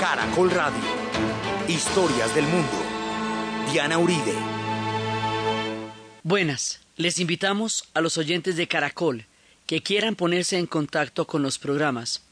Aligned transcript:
Caracol 0.00 0.50
Radio. 0.50 0.80
Historias 1.68 2.34
del 2.34 2.46
mundo. 2.46 2.72
Diana 3.70 3.98
Uribe. 3.98 4.32
Buenas, 6.22 6.80
les 6.96 7.18
invitamos 7.18 7.84
a 7.92 8.00
los 8.00 8.16
oyentes 8.16 8.56
de 8.56 8.66
Caracol 8.66 9.26
que 9.66 9.82
quieran 9.82 10.16
ponerse 10.16 10.56
en 10.56 10.64
contacto 10.64 11.26
con 11.26 11.42
los 11.42 11.58
programas. 11.58 12.22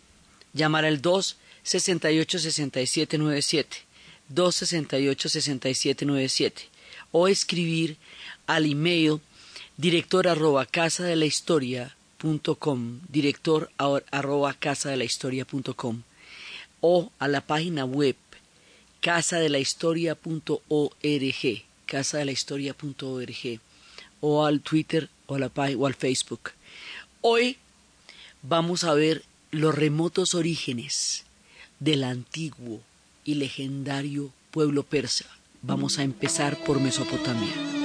Llamar 0.54 0.86
al 0.86 1.02
268-6797, 1.02 3.66
268-6797 4.34 6.52
o 7.12 7.28
escribir 7.28 7.98
al 8.46 8.64
email 8.64 9.20
director 9.76 10.26
arroba 10.26 10.64
casa 10.64 11.02
la 11.16 11.26
historia 11.26 11.94
director 13.10 13.70
arroba 13.76 14.54
casa 14.54 14.88
la 14.96 15.04
historia 15.04 15.44
o 16.80 17.10
a 17.18 17.28
la 17.28 17.40
página 17.40 17.84
web 17.84 18.16
casa 19.00 19.38
de 19.38 19.48
la 19.48 19.58
historia 19.58 20.16
casa 21.86 22.18
de 22.18 22.24
la 22.24 22.32
historia 22.32 22.74
o 24.20 24.44
al 24.44 24.60
Twitter 24.60 25.08
o, 25.26 25.36
a 25.36 25.38
la, 25.38 25.50
o 25.78 25.86
al 25.86 25.94
Facebook. 25.94 26.50
Hoy 27.20 27.56
vamos 28.42 28.84
a 28.84 28.94
ver 28.94 29.24
los 29.50 29.74
remotos 29.74 30.34
orígenes 30.34 31.24
del 31.80 32.04
antiguo 32.04 32.80
y 33.24 33.34
legendario 33.34 34.32
pueblo 34.50 34.82
persa. 34.82 35.26
Vamos 35.62 35.98
a 35.98 36.02
empezar 36.02 36.56
por 36.64 36.80
Mesopotamia. 36.80 37.77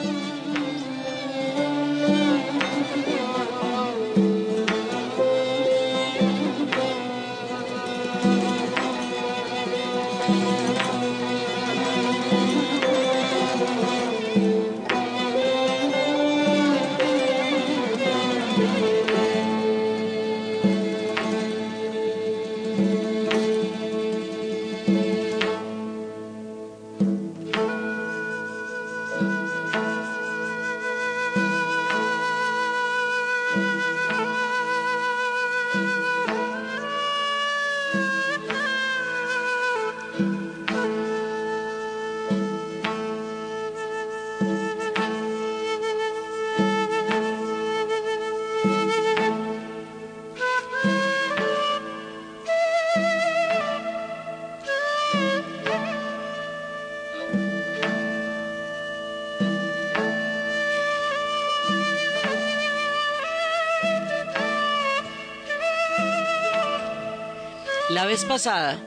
Vez 68.14 68.26
pasada 68.26 68.78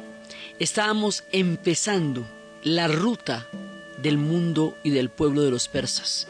estábamos 0.60 1.24
empezando 1.32 2.24
la 2.62 2.86
ruta 2.86 3.48
del 4.00 4.19
mundo 4.19 4.78
y 4.84 4.91
del 4.91 5.10
pueblo 5.10 5.42
de 5.42 5.50
los 5.50 5.66
persas. 5.66 6.28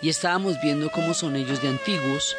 Y 0.00 0.08
estábamos 0.08 0.56
viendo 0.62 0.90
cómo 0.90 1.12
son 1.12 1.36
ellos 1.36 1.60
de 1.60 1.68
antiguos, 1.68 2.34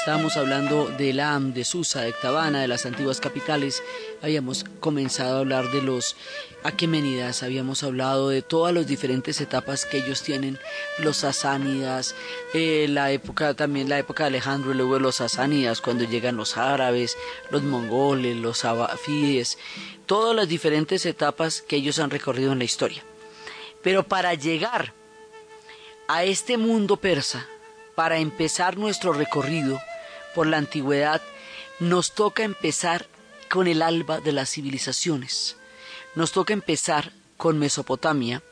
estábamos 0.00 0.38
hablando 0.38 0.86
de 0.86 1.10
Elam, 1.10 1.52
de 1.52 1.62
Susa, 1.62 2.00
de 2.00 2.14
Tabana, 2.14 2.62
de 2.62 2.68
las 2.68 2.86
antiguas 2.86 3.20
capitales, 3.20 3.82
habíamos 4.22 4.64
comenzado 4.64 5.36
a 5.36 5.40
hablar 5.40 5.70
de 5.72 5.82
los 5.82 6.16
aquemenidas, 6.62 7.42
habíamos 7.42 7.82
hablado 7.82 8.30
de 8.30 8.40
todas 8.40 8.72
las 8.72 8.86
diferentes 8.86 9.42
etapas 9.42 9.84
que 9.84 9.98
ellos 9.98 10.22
tienen, 10.22 10.58
los 11.00 11.18
sasánidas, 11.18 12.14
eh, 12.54 12.86
la 12.88 13.10
época 13.10 13.52
también 13.52 13.90
la 13.90 13.98
época 13.98 14.24
de 14.24 14.28
Alejandro, 14.28 14.72
luego 14.72 14.98
los 14.98 15.16
sasánidas, 15.16 15.82
cuando 15.82 16.04
llegan 16.04 16.38
los 16.38 16.56
árabes, 16.56 17.18
los 17.50 17.62
mongoles, 17.62 18.38
los 18.38 18.64
abafides, 18.64 19.58
todas 20.06 20.34
las 20.34 20.48
diferentes 20.48 21.04
etapas 21.04 21.60
que 21.60 21.76
ellos 21.76 21.98
han 21.98 22.08
recorrido 22.08 22.52
en 22.52 22.58
la 22.58 22.64
historia. 22.64 23.04
Pero 23.82 24.02
para 24.02 24.32
llegar 24.32 24.94
a 26.08 26.24
este 26.24 26.56
mundo 26.56 26.96
persa, 26.96 27.46
para 27.94 28.16
empezar 28.16 28.78
nuestro 28.78 29.12
recorrido 29.12 29.78
por 30.34 30.46
la 30.46 30.58
antigüedad, 30.58 31.22
nos 31.78 32.14
toca 32.14 32.42
empezar 32.44 33.06
con 33.48 33.66
el 33.66 33.82
alba 33.82 34.20
de 34.20 34.32
las 34.32 34.50
civilizaciones 34.50 35.56
nos 36.14 36.32
toca 36.32 36.52
empezar 36.52 37.12
con 37.36 37.58
Mesopotamia, 37.58 38.42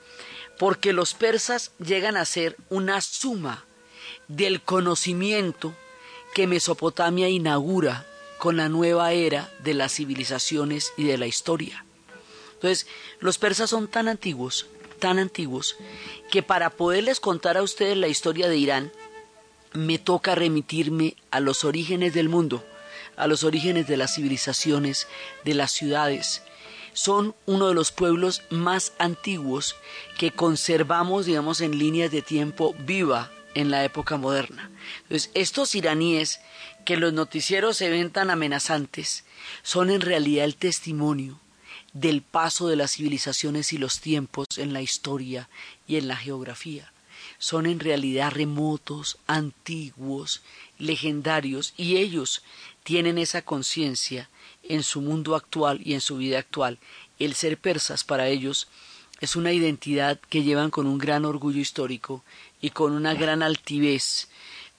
porque 0.59 0.93
los 0.93 1.15
persas 1.15 1.72
llegan 1.78 2.17
a 2.17 2.25
ser 2.25 2.56
una 2.69 3.00
suma 3.00 3.65
del 4.28 4.61
conocimiento 4.62 5.75
que 6.34 6.47
Mesopotamia 6.47 7.28
inaugura 7.28 8.06
con 8.38 8.56
la 8.56 8.69
nueva 8.69 9.12
era 9.12 9.53
de 9.61 9.75
las 9.75 9.94
civilizaciones 9.94 10.93
y 10.97 11.05
de 11.05 11.19
la 11.19 11.27
historia. 11.27 11.84
Entonces, 12.55 12.87
los 13.21 13.38
persas 13.38 13.71
son 13.71 13.88
tan 13.88 14.09
antiguos, 14.09 14.67
tan 14.99 15.19
antiguos, 15.19 15.77
que 16.31 16.43
para 16.43 16.71
poderles 16.71 17.21
contar 17.21 17.56
a 17.56 17.62
ustedes 17.62 17.97
la 17.97 18.09
historia 18.09 18.49
de 18.49 18.56
Irán, 18.56 18.93
me 19.73 19.99
toca 19.99 20.34
remitirme 20.34 21.17
a 21.31 21.41
los 21.41 21.65
orígenes 21.65 22.15
del 22.15 22.29
mundo, 22.29 22.65
a 23.17 23.27
los 23.27 23.45
orígenes 23.45 23.87
de 23.87 23.97
las 23.97 24.15
civilizaciones, 24.15 25.06
de 25.45 25.55
las 25.55 25.73
ciudades, 25.73 26.43
son 26.93 27.34
uno 27.47 27.69
de 27.69 27.75
los 27.75 27.93
pueblos 27.93 28.43
más 28.51 28.93
antiguos 28.99 29.77
que 30.19 30.33
conservamos, 30.33 31.27
digamos, 31.27 31.61
en 31.61 31.79
líneas 31.79 32.11
de 32.11 32.23
tiempo 32.23 32.75
viva 32.81 33.31
en 33.55 33.71
la 33.71 33.84
época 33.84 34.17
moderna. 34.17 34.71
Entonces, 35.03 35.31
estos 35.34 35.75
iraníes 35.75 36.41
que 36.85 36.97
los 36.97 37.12
noticieros 37.12 37.77
se 37.77 37.91
ven 37.91 38.11
tan 38.11 38.31
amenazantes 38.31 39.25
son 39.62 39.91
en 39.91 40.00
realidad 40.00 40.45
el 40.45 40.56
testimonio 40.56 41.39
del 41.93 42.23
paso 42.23 42.69
de 42.69 42.77
las 42.77 42.93
civilizaciones 42.93 43.73
y 43.73 43.79
los 43.79 44.00
tiempos 44.00 44.47
en 44.56 44.73
la 44.73 44.83
historia 44.83 45.49
y 45.87 45.97
en 45.97 46.09
la 46.09 46.17
geografía. 46.17 46.93
Son 47.38 47.66
en 47.66 47.81
realidad 47.81 48.32
remotos, 48.32 49.19
antiguos, 49.26 50.43
legendarios, 50.78 51.72
y 51.76 51.97
ellos 51.97 52.43
tienen 52.82 53.19
esa 53.19 53.43
conciencia 53.43 54.28
en 54.62 54.82
su 54.82 55.00
mundo 55.00 55.37
actual 55.37 55.81
y 55.84 55.94
en 55.94 56.00
su 56.00 56.16
vida 56.16 56.38
actual. 56.38 56.78
El 57.19 57.34
ser 57.34 57.59
persas 57.59 58.04
para 58.04 58.28
ellos 58.28 58.69
es 59.21 59.37
una 59.37 59.53
identidad 59.53 60.19
que 60.28 60.43
llevan 60.43 60.71
con 60.71 60.87
un 60.87 60.99
gran 60.99 61.25
orgullo 61.25 61.60
histórico 61.60 62.25
y 62.60 62.71
con 62.71 62.93
una 62.93 63.15
gran 63.15 63.43
altivez 63.43 64.28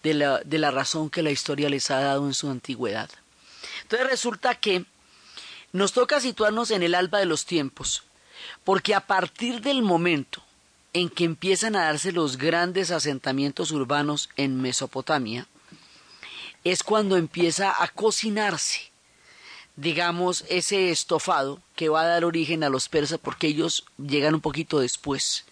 de 0.03 0.14
la, 0.14 0.40
de 0.40 0.58
la 0.58 0.72
razón 0.72 1.09
que 1.09 1.24
la 1.24 1.31
historia 1.31 1.70
les 1.70 1.91
ha 1.91 2.00
dado 2.00 2.26
en 2.26 2.34
su 2.34 2.50
antigüedad. 2.50 3.09
Entonces 3.84 4.08
resulta 4.09 4.56
que 4.56 4.86
nos 5.72 5.94
toca 5.94 6.20
situarnos 6.20 6.72
en 6.72 6.84
el 6.84 6.96
alba 6.96 7.20
de 7.20 7.26
los 7.26 7.46
tiempos, 7.46 8.03
porque 8.64 8.96
a 8.96 9.06
partir 9.06 9.62
del 9.62 9.81
momento 9.81 10.44
en 10.94 11.10
que 11.10 11.24
empiezan 11.24 11.76
a 11.76 11.86
darse 11.86 12.12
los 12.12 12.38
grandes 12.38 12.92
asentamientos 12.92 13.72
urbanos 13.72 14.30
en 14.38 14.62
Mesopotamia, 14.62 15.48
es 16.64 16.84
cuando 16.84 17.16
empieza 17.16 17.84
a 17.84 17.88
cocinarse 17.88 18.90
digamos, 19.80 20.44
ese 20.50 20.92
estofado 20.92 21.62
que 21.76 21.88
va 21.88 22.02
a 22.02 22.08
dar 22.08 22.26
origen 22.26 22.66
a 22.66 22.70
los 22.70 22.90
persas 22.90 23.18
porque 23.18 23.48
ellos 23.48 23.86
llegan 23.97 24.36
un 24.36 24.41
poquito 24.41 24.80
después, 24.80 25.46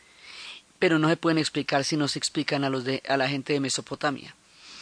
pero 0.79 0.99
no 0.99 1.07
se 1.07 1.15
pueden 1.15 1.37
explicar 1.37 1.85
si 1.85 1.95
no 1.95 2.09
se 2.09 2.19
explican 2.19 2.65
a, 2.65 2.69
los 2.69 2.83
de, 2.83 3.01
a 3.07 3.15
la 3.15 3.29
gente 3.29 3.53
de 3.53 3.61
Mesopotamia. 3.61 4.35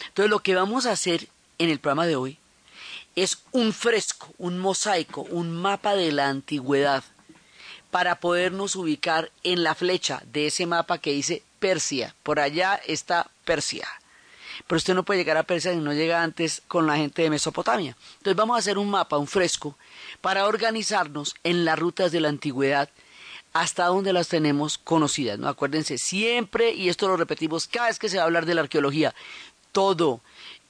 Entonces 0.08 0.30
lo 0.30 0.40
que 0.40 0.56
vamos 0.56 0.84
a 0.84 0.92
hacer 0.92 1.28
en 1.58 1.70
el 1.70 1.78
programa 1.78 2.06
de 2.06 2.16
hoy 2.16 2.38
es 3.14 3.38
un 3.52 3.72
fresco, 3.72 4.34
un 4.36 4.58
mosaico, 4.58 5.22
un 5.22 5.52
mapa 5.52 5.94
de 5.94 6.10
la 6.10 6.28
antigüedad 6.28 7.04
para 7.96 8.20
podernos 8.20 8.76
ubicar 8.76 9.32
en 9.42 9.62
la 9.62 9.74
flecha 9.74 10.22
de 10.30 10.48
ese 10.48 10.66
mapa 10.66 10.98
que 10.98 11.14
dice 11.14 11.42
Persia. 11.58 12.14
Por 12.22 12.38
allá 12.38 12.78
está 12.86 13.30
Persia 13.46 13.88
pero 14.66 14.76
usted 14.76 14.94
no 14.94 15.02
puede 15.02 15.20
llegar 15.20 15.38
a 15.38 15.44
Persia 15.44 15.72
si 15.72 15.78
no 15.78 15.94
llega 15.94 16.22
antes 16.22 16.60
con 16.68 16.86
la 16.86 16.96
gente 16.96 17.22
de 17.22 17.30
Mesopotamia. 17.30 17.96
Entonces 18.18 18.36
vamos 18.36 18.56
a 18.56 18.58
hacer 18.58 18.76
un 18.76 18.90
mapa, 18.90 19.16
un 19.16 19.26
fresco, 19.26 19.78
para 20.20 20.46
organizarnos 20.46 21.36
en 21.42 21.64
las 21.64 21.78
rutas 21.78 22.12
de 22.12 22.20
la 22.20 22.28
antigüedad 22.28 22.90
hasta 23.54 23.86
donde 23.86 24.12
las 24.12 24.28
tenemos 24.28 24.76
conocidas. 24.76 25.38
¿no? 25.38 25.48
Acuérdense 25.48 25.96
siempre, 25.96 26.74
y 26.74 26.90
esto 26.90 27.08
lo 27.08 27.16
repetimos 27.16 27.66
cada 27.66 27.88
vez 27.88 27.98
que 27.98 28.10
se 28.10 28.18
va 28.18 28.24
a 28.24 28.26
hablar 28.26 28.44
de 28.44 28.56
la 28.56 28.60
arqueología, 28.60 29.14
todo 29.72 30.20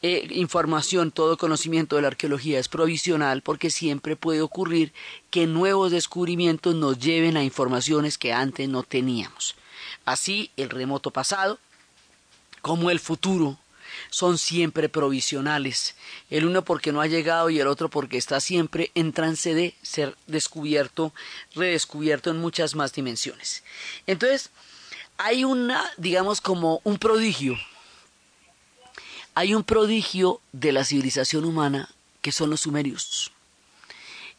eh, 0.02 0.28
información, 0.31 1.10
todo 1.10 1.38
conocimiento 1.38 1.96
de 1.96 2.02
la 2.02 2.08
arqueología 2.08 2.58
es 2.58 2.69
provisional 2.69 3.43
porque 3.43 3.70
siempre 3.70 4.14
puede 4.14 4.43
ocurrir 4.43 4.93
que 5.31 5.46
nuevos 5.46 5.90
descubrimientos 5.90 6.75
nos 6.75 6.98
lleven 6.98 7.37
a 7.37 7.44
informaciones 7.44 8.19
que 8.19 8.32
antes 8.32 8.69
no 8.69 8.82
teníamos. 8.82 9.54
Así, 10.04 10.50
el 10.56 10.70
remoto 10.70 11.10
pasado, 11.10 11.58
como 12.60 12.90
el 12.90 13.00
futuro, 13.00 13.58
son 14.10 14.38
siempre 14.38 14.88
provisionales, 14.88 15.94
el 16.31 16.44
uno 16.44 16.62
porque 16.62 16.93
no 16.93 17.00
ha 17.00 17.06
llegado 17.06 17.48
y 17.50 17.58
el 17.58 17.66
otro 17.66 17.88
porque 17.88 18.19
está 18.19 18.40
siempre 18.40 18.90
en 18.94 19.12
trance 19.12 19.54
de 19.54 19.75
ser 19.82 20.16
descubierto, 20.26 21.12
redescubierto 21.54 22.31
en 22.31 22.38
muchas 22.38 22.75
más 22.75 22.93
dimensiones. 22.93 23.62
Entonces, 24.06 24.50
hay 25.16 25.44
una, 25.44 25.90
digamos, 25.96 26.40
como 26.40 26.81
un 26.84 26.98
prodigio 26.98 27.56
hay 29.37 29.55
un 29.55 29.65
prodigio 29.65 30.41
de 30.53 30.73
la 30.73 30.83
civilización 30.83 31.44
humana 31.44 31.91
que 32.23 32.33
son 32.33 32.49
los 32.49 32.62
sumerios. 32.62 33.33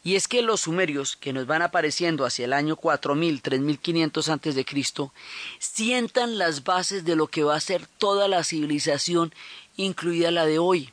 Y 0.02 0.16
es 0.16 0.26
que 0.26 0.42
los 0.42 0.62
sumerios, 0.62 1.14
que 1.14 1.32
nos 1.32 1.46
van 1.46 1.62
apareciendo 1.62 2.26
hacia 2.26 2.46
el 2.46 2.52
año 2.52 2.74
4000, 2.74 3.40
3500 3.40 4.28
antes 4.28 4.56
de 4.56 4.64
Cristo, 4.64 5.12
sientan 5.60 6.36
las 6.36 6.64
bases 6.64 7.04
de 7.04 7.14
lo 7.14 7.28
que 7.28 7.44
va 7.44 7.54
a 7.54 7.60
ser 7.60 7.86
toda 7.86 8.26
la 8.26 8.42
civilización, 8.42 9.32
incluida 9.76 10.32
la 10.32 10.46
de 10.46 10.58
hoy. 10.58 10.90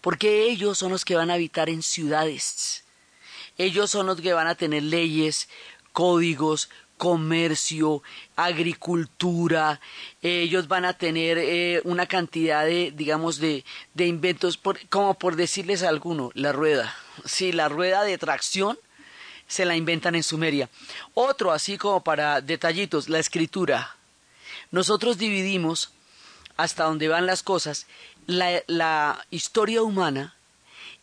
Porque 0.00 0.44
ellos 0.44 0.78
son 0.78 0.92
los 0.92 1.04
que 1.04 1.16
van 1.16 1.32
a 1.32 1.34
habitar 1.34 1.68
en 1.68 1.82
ciudades. 1.82 2.84
Ellos 3.58 3.90
son 3.90 4.06
los 4.06 4.20
que 4.20 4.32
van 4.32 4.46
a 4.46 4.54
tener 4.54 4.84
leyes, 4.84 5.48
códigos, 5.92 6.70
comercio, 6.96 8.02
agricultura, 8.36 9.80
ellos 10.22 10.68
van 10.68 10.84
a 10.84 10.94
tener 10.94 11.38
eh, 11.38 11.80
una 11.84 12.06
cantidad 12.06 12.64
de, 12.64 12.92
digamos, 12.94 13.38
de, 13.38 13.64
de 13.94 14.06
inventos, 14.06 14.58
como 14.88 15.14
por 15.14 15.36
decirles 15.36 15.82
a 15.82 15.88
alguno, 15.88 16.30
la 16.34 16.52
rueda. 16.52 16.94
Sí, 17.24 17.52
la 17.52 17.68
rueda 17.68 18.02
de 18.04 18.18
tracción 18.18 18.78
se 19.46 19.64
la 19.64 19.76
inventan 19.76 20.14
en 20.14 20.22
Sumeria. 20.22 20.68
Otro, 21.14 21.52
así 21.52 21.78
como 21.78 22.02
para 22.02 22.40
detallitos, 22.40 23.08
la 23.08 23.18
escritura. 23.18 23.96
Nosotros 24.70 25.18
dividimos, 25.18 25.90
hasta 26.56 26.84
donde 26.84 27.08
van 27.08 27.26
las 27.26 27.42
cosas, 27.42 27.86
la 28.26 29.26
historia 29.30 29.82
humana 29.82 30.34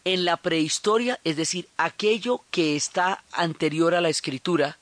en 0.03 0.25
la 0.25 0.37
prehistoria, 0.37 1.19
es 1.23 1.37
decir, 1.37 1.67
aquello 1.77 2.41
que 2.51 2.75
está 2.75 3.23
anterior 3.31 3.93
a 3.93 4.01
la 4.01 4.09
escritura, 4.09 4.77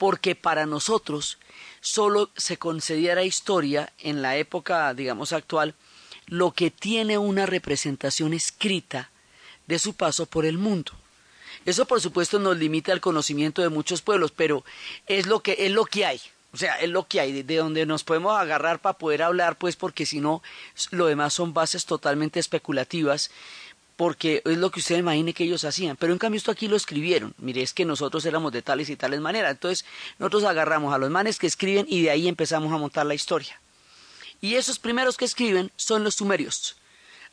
porque 0.00 0.34
para 0.34 0.64
nosotros 0.64 1.36
solo 1.82 2.30
se 2.34 2.56
concediera 2.56 3.22
historia 3.22 3.92
en 3.98 4.22
la 4.22 4.38
época, 4.38 4.94
digamos, 4.94 5.34
actual, 5.34 5.74
lo 6.24 6.52
que 6.52 6.70
tiene 6.70 7.18
una 7.18 7.44
representación 7.44 8.32
escrita 8.32 9.10
de 9.66 9.78
su 9.78 9.92
paso 9.92 10.24
por 10.24 10.46
el 10.46 10.56
mundo. 10.56 10.92
Eso, 11.66 11.84
por 11.84 12.00
supuesto, 12.00 12.38
nos 12.38 12.56
limita 12.56 12.92
al 12.92 13.02
conocimiento 13.02 13.60
de 13.60 13.68
muchos 13.68 14.00
pueblos, 14.00 14.32
pero 14.34 14.64
es 15.06 15.26
lo 15.26 15.40
que, 15.42 15.54
es 15.58 15.70
lo 15.70 15.84
que 15.84 16.06
hay. 16.06 16.18
O 16.54 16.56
sea, 16.56 16.80
es 16.80 16.88
lo 16.88 17.06
que 17.06 17.20
hay, 17.20 17.42
de 17.42 17.56
donde 17.56 17.84
nos 17.84 18.02
podemos 18.02 18.40
agarrar 18.40 18.80
para 18.80 18.96
poder 18.96 19.22
hablar, 19.22 19.58
pues 19.58 19.76
porque 19.76 20.06
si 20.06 20.18
no, 20.18 20.42
lo 20.92 21.06
demás 21.08 21.34
son 21.34 21.52
bases 21.52 21.84
totalmente 21.84 22.40
especulativas 22.40 23.30
porque 24.00 24.40
es 24.46 24.56
lo 24.56 24.70
que 24.70 24.80
usted 24.80 24.96
imagine 24.96 25.34
que 25.34 25.44
ellos 25.44 25.62
hacían. 25.64 25.94
Pero 25.94 26.14
en 26.14 26.18
cambio 26.18 26.38
esto 26.38 26.50
aquí 26.50 26.68
lo 26.68 26.76
escribieron. 26.76 27.34
Mire, 27.36 27.60
es 27.60 27.74
que 27.74 27.84
nosotros 27.84 28.24
éramos 28.24 28.50
de 28.50 28.62
tales 28.62 28.88
y 28.88 28.96
tales 28.96 29.20
maneras. 29.20 29.50
Entonces 29.50 29.84
nosotros 30.18 30.44
agarramos 30.44 30.94
a 30.94 30.96
los 30.96 31.10
manes 31.10 31.38
que 31.38 31.46
escriben 31.46 31.84
y 31.86 32.00
de 32.00 32.10
ahí 32.10 32.26
empezamos 32.26 32.72
a 32.72 32.78
montar 32.78 33.04
la 33.04 33.12
historia. 33.12 33.60
Y 34.40 34.54
esos 34.54 34.78
primeros 34.78 35.18
que 35.18 35.26
escriben 35.26 35.70
son 35.76 36.02
los 36.02 36.14
sumerios, 36.14 36.76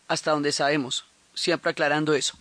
hasta 0.10 0.32
donde 0.32 0.52
sabemos, 0.52 1.06
siempre 1.34 1.72
aclarando 1.72 2.14
eso. 2.14 2.38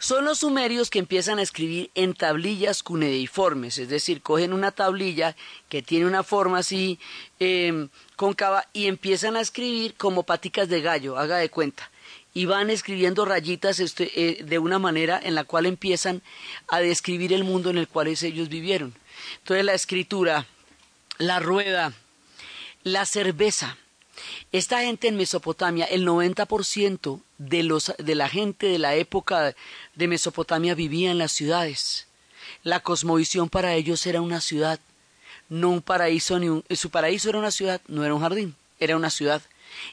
Son 0.00 0.24
los 0.24 0.40
sumerios 0.40 0.90
que 0.90 0.98
empiezan 0.98 1.38
a 1.38 1.42
escribir 1.42 1.92
en 1.94 2.14
tablillas 2.14 2.82
cuneiformes, 2.82 3.78
es 3.78 3.88
decir, 3.88 4.22
cogen 4.22 4.54
una 4.54 4.72
tablilla 4.72 5.36
que 5.68 5.82
tiene 5.82 6.06
una 6.06 6.24
forma 6.24 6.58
así 6.58 6.98
eh, 7.38 7.86
cóncava 8.16 8.66
y 8.72 8.88
empiezan 8.88 9.36
a 9.36 9.40
escribir 9.40 9.94
como 9.94 10.24
paticas 10.24 10.68
de 10.68 10.80
gallo, 10.80 11.16
haga 11.16 11.36
de 11.36 11.48
cuenta 11.48 11.92
y 12.36 12.44
van 12.44 12.68
escribiendo 12.68 13.24
rayitas 13.24 13.80
este, 13.80 14.12
eh, 14.14 14.44
de 14.44 14.58
una 14.58 14.78
manera 14.78 15.18
en 15.24 15.34
la 15.34 15.44
cual 15.44 15.64
empiezan 15.64 16.20
a 16.68 16.80
describir 16.80 17.32
el 17.32 17.44
mundo 17.44 17.70
en 17.70 17.78
el 17.78 17.88
cual 17.88 18.08
ellos 18.08 18.50
vivieron. 18.50 18.92
Entonces 19.38 19.64
la 19.64 19.72
escritura, 19.72 20.46
la 21.16 21.40
rueda, 21.40 21.94
la 22.82 23.06
cerveza. 23.06 23.78
Esta 24.52 24.82
gente 24.82 25.08
en 25.08 25.16
Mesopotamia, 25.16 25.86
el 25.86 26.06
90% 26.06 27.22
de, 27.38 27.62
los, 27.62 27.94
de 27.96 28.14
la 28.14 28.28
gente 28.28 28.66
de 28.66 28.80
la 28.80 28.96
época 28.96 29.56
de 29.94 30.06
Mesopotamia 30.06 30.74
vivía 30.74 31.10
en 31.10 31.16
las 31.16 31.32
ciudades. 31.32 32.06
La 32.62 32.80
cosmovisión 32.80 33.48
para 33.48 33.72
ellos 33.76 34.06
era 34.06 34.20
una 34.20 34.42
ciudad, 34.42 34.78
no 35.48 35.70
un 35.70 35.80
paraíso, 35.80 36.38
ni 36.38 36.50
un, 36.50 36.62
su 36.68 36.90
paraíso 36.90 37.30
era 37.30 37.38
una 37.38 37.50
ciudad, 37.50 37.80
no 37.88 38.04
era 38.04 38.12
un 38.12 38.20
jardín, 38.20 38.56
era 38.78 38.94
una 38.94 39.08
ciudad. 39.08 39.40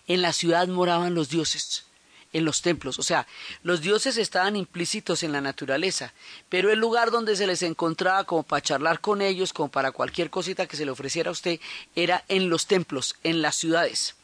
En 0.09 0.21
la 0.21 0.33
ciudad 0.33 0.67
moraban 0.67 1.15
los 1.15 1.29
dioses 1.29 1.85
en 2.33 2.45
los 2.45 2.61
templos. 2.61 2.99
O 2.99 3.03
sea, 3.03 3.25
los 3.61 3.81
dioses 3.81 4.17
estaban 4.17 4.55
implícitos 4.55 5.23
en 5.23 5.31
la 5.31 5.41
naturaleza, 5.41 6.13
pero 6.49 6.71
el 6.71 6.79
lugar 6.79 7.11
donde 7.11 7.35
se 7.35 7.47
les 7.47 7.61
encontraba 7.61 8.25
como 8.25 8.43
para 8.43 8.61
charlar 8.61 8.99
con 8.99 9.21
ellos, 9.21 9.53
como 9.53 9.69
para 9.69 9.91
cualquier 9.91 10.29
cosita 10.29 10.65
que 10.65 10.75
se 10.75 10.85
le 10.85 10.91
ofreciera 10.91 11.29
a 11.29 11.31
usted, 11.31 11.59
era 11.95 12.25
en 12.27 12.49
los 12.49 12.65
templos, 12.65 13.15
en 13.23 13.41
las 13.41 13.55
ciudades. 13.55 14.15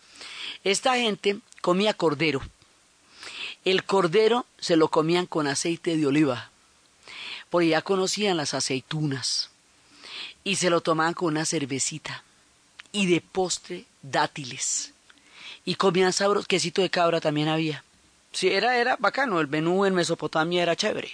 Esta 0.63 0.95
gente 0.95 1.39
comía 1.61 1.94
cordero. 1.94 2.41
El 3.65 3.83
cordero 3.83 4.45
se 4.59 4.75
lo 4.75 4.89
comían 4.89 5.25
con 5.25 5.47
aceite 5.47 5.95
de 5.95 6.07
oliva, 6.07 6.50
porque 7.50 7.69
ya 7.69 7.81
conocían 7.81 8.38
las 8.38 8.53
aceitunas, 8.53 9.50
y 10.44 10.55
se 10.55 10.69
lo 10.69 10.81
tomaban 10.81 11.13
con 11.13 11.29
una 11.29 11.45
cervecita, 11.45 12.23
y 12.91 13.05
de 13.05 13.21
postre 13.21 13.85
dátiles. 14.01 14.94
Y 15.65 15.75
comían 15.75 16.13
sabros, 16.13 16.47
quesito 16.47 16.81
de 16.81 16.89
cabra 16.89 17.21
también 17.21 17.50
había. 17.50 17.83
Sí, 18.31 18.49
era, 18.49 18.77
era 18.77 18.95
bacano, 18.97 19.39
el 19.39 19.47
menú 19.47 19.85
en 19.85 19.95
Mesopotamia 19.95 20.63
era 20.63 20.75
chévere. 20.75 21.11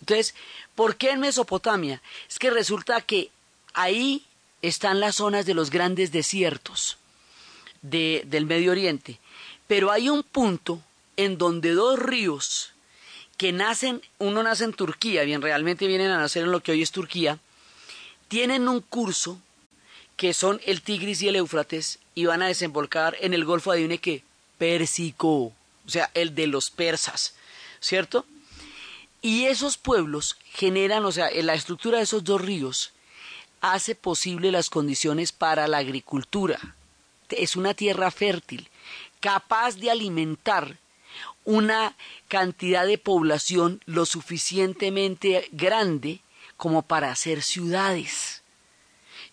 Entonces, 0.00 0.34
¿por 0.74 0.96
qué 0.96 1.10
en 1.10 1.20
Mesopotamia? 1.20 2.02
Es 2.28 2.38
que 2.38 2.50
resulta 2.50 3.00
que 3.00 3.30
ahí 3.72 4.24
están 4.62 5.00
las 5.00 5.16
zonas 5.16 5.46
de 5.46 5.54
los 5.54 5.70
grandes 5.70 6.12
desiertos 6.12 6.98
de, 7.82 8.22
del 8.26 8.46
Medio 8.46 8.72
Oriente, 8.72 9.18
pero 9.66 9.90
hay 9.90 10.08
un 10.08 10.22
punto 10.22 10.82
en 11.16 11.38
donde 11.38 11.72
dos 11.72 11.98
ríos 11.98 12.72
que 13.36 13.52
nacen, 13.52 14.02
uno 14.18 14.42
nace 14.42 14.64
en 14.64 14.72
Turquía, 14.72 15.24
bien 15.24 15.42
realmente 15.42 15.86
vienen 15.86 16.10
a 16.10 16.18
nacer 16.18 16.44
en 16.44 16.52
lo 16.52 16.60
que 16.60 16.72
hoy 16.72 16.82
es 16.82 16.92
Turquía, 16.92 17.38
tienen 18.28 18.68
un 18.68 18.80
curso 18.80 19.38
que 20.16 20.32
son 20.32 20.60
el 20.64 20.82
Tigris 20.82 21.22
y 21.22 21.28
el 21.28 21.36
Éufrates 21.36 21.98
y 22.14 22.26
van 22.26 22.42
a 22.42 22.46
desembocar 22.46 23.16
en 23.20 23.34
el 23.34 23.44
Golfo, 23.44 23.72
adivine 23.72 23.98
que 23.98 24.22
Pérsico 24.58 25.52
o 25.86 25.90
sea, 25.90 26.10
el 26.14 26.34
de 26.34 26.46
los 26.46 26.70
persas, 26.70 27.34
¿cierto? 27.80 28.26
Y 29.22 29.44
esos 29.44 29.76
pueblos 29.76 30.36
generan, 30.52 31.04
o 31.04 31.12
sea, 31.12 31.30
la 31.30 31.54
estructura 31.54 31.98
de 31.98 32.04
esos 32.04 32.24
dos 32.24 32.40
ríos 32.40 32.92
hace 33.60 33.94
posible 33.94 34.52
las 34.52 34.68
condiciones 34.68 35.32
para 35.32 35.66
la 35.68 35.78
agricultura. 35.78 36.76
Es 37.30 37.56
una 37.56 37.72
tierra 37.72 38.10
fértil, 38.10 38.68
capaz 39.20 39.76
de 39.76 39.90
alimentar 39.90 40.76
una 41.44 41.96
cantidad 42.28 42.86
de 42.86 42.98
población 42.98 43.80
lo 43.86 44.06
suficientemente 44.06 45.48
grande 45.52 46.20
como 46.56 46.82
para 46.82 47.10
hacer 47.10 47.42
ciudades. 47.42 48.42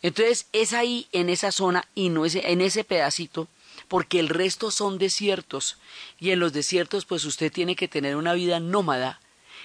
Entonces 0.02 0.48
es 0.52 0.74
ahí 0.74 1.08
en 1.12 1.30
esa 1.30 1.52
zona 1.52 1.88
y 1.96 2.10
no 2.10 2.26
es 2.26 2.36
en 2.36 2.62
ese 2.62 2.84
pedacito 2.84 3.48
porque 3.92 4.22
el 4.22 4.30
resto 4.30 4.72
son 4.72 4.98
desiertos. 4.98 5.76
Y 6.18 6.32
en 6.32 6.40
los 6.40 6.54
desiertos 6.54 7.04
pues 7.04 7.26
usted 7.26 7.52
tiene 7.52 7.76
que 7.76 7.90
tener 7.90 8.16
una 8.16 8.32
vida 8.32 8.62
nómada, 8.62 9.20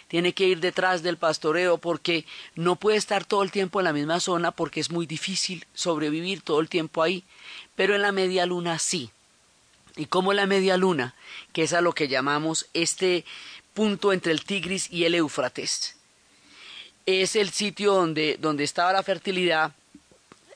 tiene 0.08 0.32
que 0.32 0.48
ir 0.48 0.58
detrás 0.58 1.04
del 1.04 1.16
pastoreo 1.16 1.78
porque 1.78 2.24
no 2.56 2.74
puede 2.74 2.96
estar 2.96 3.24
todo 3.24 3.44
el 3.44 3.52
tiempo 3.52 3.78
en 3.78 3.84
la 3.84 3.92
misma 3.92 4.18
zona 4.18 4.50
porque 4.50 4.80
es 4.80 4.90
muy 4.90 5.06
difícil 5.06 5.64
sobrevivir 5.74 6.40
todo 6.40 6.58
el 6.58 6.68
tiempo 6.68 7.04
ahí, 7.04 7.22
pero 7.76 7.94
en 7.94 8.02
la 8.02 8.10
media 8.10 8.46
luna 8.46 8.80
sí. 8.80 9.10
Y 9.94 10.06
como 10.06 10.32
la 10.32 10.46
media 10.46 10.76
luna, 10.76 11.14
que 11.52 11.62
es 11.62 11.72
a 11.72 11.80
lo 11.80 11.92
que 11.92 12.08
llamamos 12.08 12.66
este 12.74 13.24
punto 13.74 14.12
entre 14.12 14.32
el 14.32 14.44
Tigris 14.44 14.90
y 14.90 15.04
el 15.04 15.14
Éufrates, 15.14 15.94
es 17.06 17.36
el 17.36 17.50
sitio 17.50 17.94
donde, 17.94 18.38
donde 18.40 18.64
estaba 18.64 18.92
la 18.92 19.04
fertilidad, 19.04 19.70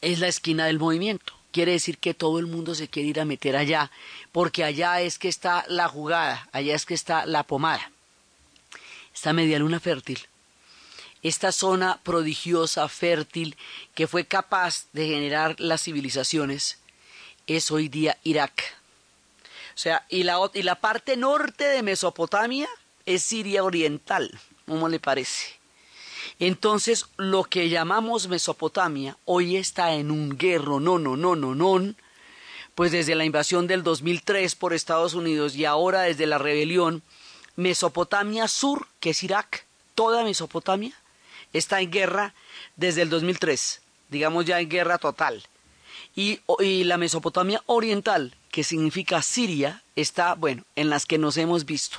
es 0.00 0.18
la 0.18 0.26
esquina 0.26 0.66
del 0.66 0.80
movimiento 0.80 1.39
quiere 1.52 1.72
decir 1.72 1.98
que 1.98 2.14
todo 2.14 2.38
el 2.38 2.46
mundo 2.46 2.74
se 2.74 2.88
quiere 2.88 3.08
ir 3.08 3.20
a 3.20 3.24
meter 3.24 3.56
allá, 3.56 3.90
porque 4.32 4.64
allá 4.64 5.00
es 5.00 5.18
que 5.18 5.28
está 5.28 5.64
la 5.68 5.88
jugada, 5.88 6.48
allá 6.52 6.74
es 6.74 6.86
que 6.86 6.94
está 6.94 7.26
la 7.26 7.42
pomada. 7.42 7.90
Esta 9.14 9.32
media 9.32 9.58
luna 9.58 9.80
fértil, 9.80 10.26
esta 11.22 11.52
zona 11.52 12.00
prodigiosa, 12.02 12.88
fértil, 12.88 13.56
que 13.94 14.06
fue 14.06 14.24
capaz 14.24 14.86
de 14.92 15.06
generar 15.06 15.56
las 15.58 15.82
civilizaciones, 15.82 16.78
es 17.46 17.70
hoy 17.70 17.88
día 17.88 18.16
Irak. 18.22 18.76
O 19.74 19.78
sea, 19.78 20.04
y 20.08 20.22
la, 20.22 20.38
y 20.54 20.62
la 20.62 20.76
parte 20.76 21.16
norte 21.16 21.64
de 21.64 21.82
Mesopotamia 21.82 22.68
es 23.06 23.22
Siria 23.22 23.64
Oriental. 23.64 24.38
¿Cómo 24.66 24.88
le 24.88 25.00
parece? 25.00 25.59
Entonces, 26.38 27.06
lo 27.16 27.44
que 27.44 27.68
llamamos 27.68 28.28
Mesopotamia 28.28 29.16
hoy 29.24 29.56
está 29.56 29.94
en 29.94 30.10
un 30.10 30.36
guerro, 30.36 30.80
no, 30.80 30.98
no, 30.98 31.16
no, 31.16 31.36
no, 31.36 31.54
no, 31.54 31.94
pues 32.74 32.92
desde 32.92 33.14
la 33.14 33.24
invasión 33.24 33.66
del 33.66 33.82
2003 33.82 34.54
por 34.54 34.72
Estados 34.72 35.14
Unidos 35.14 35.54
y 35.56 35.64
ahora 35.64 36.02
desde 36.02 36.26
la 36.26 36.38
rebelión, 36.38 37.02
Mesopotamia 37.56 38.48
Sur, 38.48 38.86
que 39.00 39.10
es 39.10 39.22
Irak, 39.22 39.66
toda 39.94 40.24
Mesopotamia, 40.24 40.94
está 41.52 41.80
en 41.80 41.90
guerra 41.90 42.34
desde 42.76 43.02
el 43.02 43.10
2003, 43.10 43.82
digamos 44.08 44.46
ya 44.46 44.60
en 44.60 44.68
guerra 44.68 44.96
total. 44.98 45.42
Y, 46.16 46.40
la 46.84 46.96
Mesopotamia 46.96 47.62
Oriental, 47.66 48.34
que 48.50 48.64
significa 48.64 49.22
Siria, 49.22 49.82
está, 49.94 50.34
bueno, 50.34 50.64
en 50.74 50.90
las 50.90 51.06
que 51.06 51.18
nos 51.18 51.36
hemos 51.36 51.66
visto. 51.66 51.98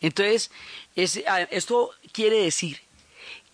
Entonces, 0.00 0.50
esto 0.94 1.90
quiere 2.12 2.36
decir 2.36 2.83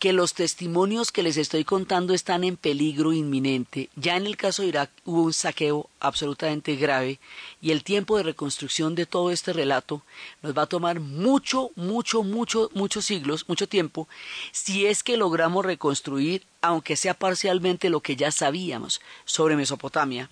que 0.00 0.14
los 0.14 0.32
testimonios 0.32 1.12
que 1.12 1.22
les 1.22 1.36
estoy 1.36 1.62
contando 1.62 2.14
están 2.14 2.42
en 2.42 2.56
peligro 2.56 3.12
inminente. 3.12 3.90
Ya 3.96 4.16
en 4.16 4.24
el 4.24 4.38
caso 4.38 4.62
de 4.62 4.68
Irak 4.68 4.90
hubo 5.04 5.24
un 5.24 5.34
saqueo 5.34 5.90
absolutamente 6.00 6.74
grave 6.76 7.20
y 7.60 7.70
el 7.70 7.84
tiempo 7.84 8.16
de 8.16 8.22
reconstrucción 8.22 8.94
de 8.94 9.04
todo 9.04 9.30
este 9.30 9.52
relato 9.52 10.00
nos 10.40 10.56
va 10.56 10.62
a 10.62 10.66
tomar 10.66 11.00
mucho, 11.00 11.70
mucho, 11.76 12.22
mucho, 12.22 12.70
muchos 12.72 13.04
siglos, 13.04 13.46
mucho 13.46 13.68
tiempo, 13.68 14.08
si 14.52 14.86
es 14.86 15.02
que 15.02 15.18
logramos 15.18 15.66
reconstruir, 15.66 16.44
aunque 16.62 16.96
sea 16.96 17.12
parcialmente, 17.12 17.90
lo 17.90 18.00
que 18.00 18.16
ya 18.16 18.32
sabíamos 18.32 19.02
sobre 19.26 19.54
Mesopotamia, 19.54 20.30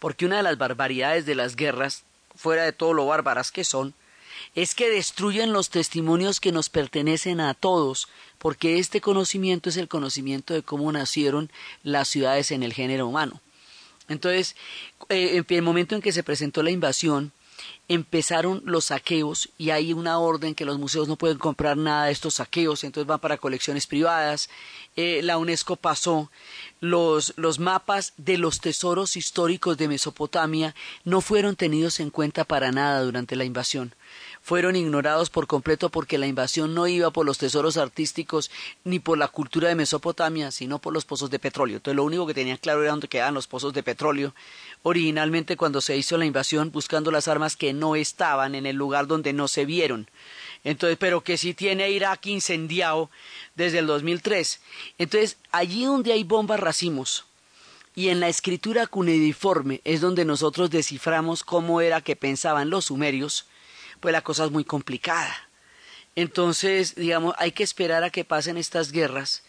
porque 0.00 0.26
una 0.26 0.38
de 0.38 0.42
las 0.42 0.58
barbaridades 0.58 1.24
de 1.24 1.36
las 1.36 1.54
guerras, 1.54 2.02
fuera 2.34 2.64
de 2.64 2.72
todo 2.72 2.92
lo 2.92 3.06
bárbaras 3.06 3.52
que 3.52 3.62
son, 3.62 3.94
es 4.54 4.74
que 4.74 4.88
destruyen 4.88 5.52
los 5.52 5.70
testimonios 5.70 6.40
que 6.40 6.52
nos 6.52 6.68
pertenecen 6.68 7.40
a 7.40 7.54
todos, 7.54 8.08
porque 8.44 8.78
este 8.78 9.00
conocimiento 9.00 9.70
es 9.70 9.78
el 9.78 9.88
conocimiento 9.88 10.52
de 10.52 10.62
cómo 10.62 10.92
nacieron 10.92 11.50
las 11.82 12.08
ciudades 12.08 12.50
en 12.50 12.62
el 12.62 12.74
género 12.74 13.08
humano. 13.08 13.40
Entonces, 14.06 14.54
eh, 15.08 15.36
en 15.38 15.46
el 15.48 15.62
momento 15.62 15.94
en 15.94 16.02
que 16.02 16.12
se 16.12 16.22
presentó 16.22 16.62
la 16.62 16.70
invasión, 16.70 17.32
empezaron 17.88 18.60
los 18.66 18.86
saqueos 18.86 19.48
y 19.56 19.70
hay 19.70 19.94
una 19.94 20.18
orden 20.18 20.54
que 20.54 20.66
los 20.66 20.78
museos 20.78 21.08
no 21.08 21.16
pueden 21.16 21.38
comprar 21.38 21.78
nada 21.78 22.04
de 22.04 22.12
estos 22.12 22.34
saqueos, 22.34 22.84
entonces 22.84 23.08
van 23.08 23.18
para 23.18 23.38
colecciones 23.38 23.86
privadas. 23.86 24.50
Eh, 24.94 25.22
la 25.22 25.38
UNESCO 25.38 25.76
pasó 25.76 26.30
los, 26.80 27.32
los 27.36 27.58
mapas 27.58 28.12
de 28.18 28.36
los 28.36 28.60
tesoros 28.60 29.16
históricos 29.16 29.78
de 29.78 29.88
Mesopotamia 29.88 30.74
no 31.04 31.22
fueron 31.22 31.56
tenidos 31.56 31.98
en 31.98 32.10
cuenta 32.10 32.44
para 32.44 32.72
nada 32.72 33.00
durante 33.00 33.36
la 33.36 33.44
invasión 33.44 33.94
fueron 34.44 34.76
ignorados 34.76 35.30
por 35.30 35.46
completo 35.46 35.88
porque 35.88 36.18
la 36.18 36.26
invasión 36.26 36.74
no 36.74 36.86
iba 36.86 37.10
por 37.10 37.24
los 37.24 37.38
tesoros 37.38 37.78
artísticos 37.78 38.50
ni 38.84 38.98
por 38.98 39.16
la 39.16 39.28
cultura 39.28 39.70
de 39.70 39.74
Mesopotamia, 39.74 40.50
sino 40.50 40.78
por 40.78 40.92
los 40.92 41.06
pozos 41.06 41.30
de 41.30 41.38
petróleo. 41.38 41.78
Entonces 41.78 41.96
lo 41.96 42.04
único 42.04 42.26
que 42.26 42.34
tenían 42.34 42.58
claro 42.58 42.82
era 42.82 42.90
dónde 42.90 43.08
quedaban 43.08 43.32
los 43.32 43.46
pozos 43.46 43.72
de 43.72 43.82
petróleo. 43.82 44.34
Originalmente 44.82 45.56
cuando 45.56 45.80
se 45.80 45.96
hizo 45.96 46.18
la 46.18 46.26
invasión 46.26 46.70
buscando 46.70 47.10
las 47.10 47.26
armas 47.26 47.56
que 47.56 47.72
no 47.72 47.96
estaban 47.96 48.54
en 48.54 48.66
el 48.66 48.76
lugar 48.76 49.06
donde 49.06 49.32
no 49.32 49.48
se 49.48 49.64
vieron. 49.64 50.10
Entonces, 50.62 50.98
pero 51.00 51.22
que 51.22 51.38
sí 51.38 51.54
tiene 51.54 51.90
Irak 51.90 52.26
incendiado 52.26 53.08
desde 53.54 53.78
el 53.78 53.86
2003. 53.86 54.60
Entonces, 54.98 55.38
allí 55.52 55.86
donde 55.86 56.12
hay 56.12 56.22
bombas 56.22 56.60
racimos, 56.60 57.24
y 57.94 58.08
en 58.08 58.20
la 58.20 58.28
escritura 58.28 58.86
cuneiforme 58.86 59.80
es 59.84 60.02
donde 60.02 60.26
nosotros 60.26 60.68
desciframos 60.70 61.44
cómo 61.44 61.80
era 61.80 62.02
que 62.02 62.16
pensaban 62.16 62.68
los 62.68 62.86
sumerios, 62.86 63.46
pues 64.04 64.12
la 64.12 64.20
cosa 64.20 64.44
es 64.44 64.50
muy 64.50 64.64
complicada. 64.64 65.34
Entonces, 66.14 66.94
digamos, 66.94 67.34
hay 67.38 67.52
que 67.52 67.62
esperar 67.62 68.04
a 68.04 68.10
que 68.10 68.22
pasen 68.22 68.58
estas 68.58 68.92
guerras 68.92 69.42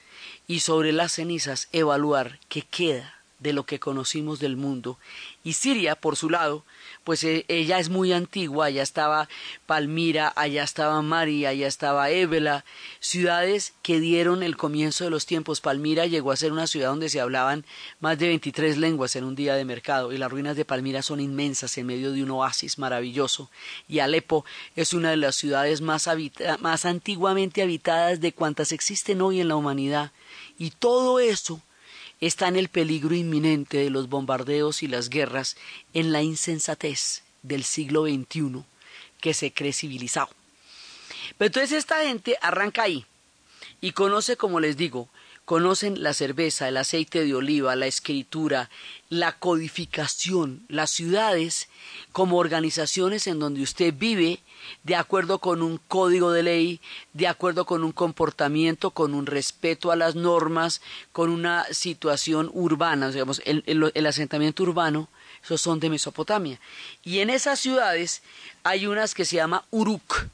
y 0.48 0.62
sobre 0.62 0.94
las 0.94 1.12
cenizas 1.12 1.68
evaluar 1.74 2.40
qué 2.48 2.62
queda 2.62 3.20
de 3.40 3.52
lo 3.52 3.66
que 3.66 3.82
conocimos 3.82 4.40
del 4.40 4.56
mundo. 4.56 4.98
Y 5.44 5.52
Siria, 5.52 5.98
por 5.98 6.16
su 6.16 6.30
lado, 6.30 6.64
pues 7.06 7.24
eh, 7.24 7.46
ella 7.48 7.80
es 7.80 7.90
muy 7.90 8.12
antigua, 8.12 8.66
allá 8.66 8.82
estaba 8.82 9.30
Palmira, 9.68 10.34
allá 10.36 10.64
estaba 10.64 11.02
María, 11.04 11.50
allá 11.50 11.68
estaba 11.68 12.10
Évela, 12.10 12.66
ciudades 13.00 13.74
que 13.84 14.00
dieron 14.00 14.42
el 14.42 14.58
comienzo 14.58 15.04
de 15.04 15.12
los 15.12 15.28
tiempos. 15.28 15.62
Palmira 15.62 16.08
llegó 16.08 16.32
a 16.32 16.36
ser 16.36 16.52
una 16.52 16.66
ciudad 16.66 16.90
donde 16.90 17.10
se 17.10 17.22
hablaban 17.22 17.64
más 18.00 18.18
de 18.18 18.28
23 18.28 18.78
lenguas 18.78 19.16
en 19.16 19.24
un 19.24 19.36
día 19.36 19.54
de 19.54 19.66
mercado 19.66 20.12
y 20.12 20.18
las 20.18 20.32
ruinas 20.32 20.58
de 20.58 20.66
Palmira 20.66 21.04
son 21.04 21.20
inmensas 21.20 21.78
en 21.78 21.86
medio 21.86 22.12
de 22.12 22.24
un 22.24 22.32
oasis 22.32 22.80
maravilloso. 22.80 23.52
Y 23.88 24.00
Alepo 24.00 24.44
es 24.76 24.94
una 24.94 25.12
de 25.12 25.18
las 25.18 25.36
ciudades 25.36 25.82
más, 25.82 26.10
más 26.60 26.86
antiguamente 26.86 27.62
habitadas 27.62 28.20
de 28.20 28.34
cuantas 28.34 28.72
existen 28.72 29.22
hoy 29.22 29.42
en 29.42 29.48
la 29.48 29.56
humanidad. 29.56 30.12
Y 30.58 30.72
todo 30.72 31.20
eso 31.20 31.62
está 32.28 32.48
en 32.48 32.56
el 32.56 32.70
peligro 32.70 33.16
inminente 33.16 33.78
de 33.78 33.90
los 33.90 34.10
bombardeos 34.10 34.84
y 34.84 34.88
las 34.88 35.10
guerras 35.10 35.58
en 35.94 36.12
la 36.12 36.24
insensatez 36.24 37.24
del 37.44 37.64
siglo 37.64 38.06
XXI 38.06 38.64
que 39.22 39.34
se 39.34 39.54
cree 39.54 39.74
civilizado. 39.74 40.30
Pero 41.38 41.48
entonces 41.48 41.72
esta 41.74 42.04
gente 42.04 42.38
arranca 42.42 42.84
ahí 42.84 43.06
y 43.82 43.92
conoce, 43.92 44.38
como 44.38 44.60
les 44.60 44.78
digo, 44.78 45.10
conocen 45.46 46.02
la 46.02 46.14
cerveza, 46.14 46.68
el 46.68 46.78
aceite 46.78 47.24
de 47.24 47.36
oliva, 47.36 47.76
la 47.76 47.88
escritura, 47.88 48.70
la 49.10 49.38
codificación, 49.38 50.66
las 50.68 50.92
ciudades 50.92 51.70
como 52.12 52.38
organizaciones 52.38 53.28
en 53.28 53.40
donde 53.40 53.62
usted 53.62 53.94
vive 53.96 54.40
de 54.84 54.96
acuerdo 54.96 55.40
con 55.40 55.62
un 55.62 55.80
código 55.88 56.32
de 56.32 56.44
ley, 56.44 56.80
de 57.14 57.28
acuerdo 57.28 57.66
con 57.66 57.84
un 57.84 57.92
comportamiento, 57.92 58.92
con 58.92 59.14
un 59.14 59.26
respeto 59.26 59.92
a 59.92 59.96
las 59.96 60.16
normas, 60.16 60.82
con 61.12 61.30
una 61.30 61.66
situación 61.72 62.50
urbana, 62.54 63.10
digamos, 63.10 63.42
el, 63.46 63.64
el 63.66 64.06
asentamiento 64.06 64.64
urbano, 64.64 65.10
esos 65.44 65.62
son 65.62 65.80
de 65.80 65.90
Mesopotamia. 65.90 66.60
Y 67.04 67.20
en 67.20 67.30
esas 67.30 67.60
ciudades 67.60 68.22
hay 68.64 68.88
unas 68.88 69.14
que 69.14 69.26
se 69.26 69.36
llama 69.36 69.66
Uruk, 69.72 70.28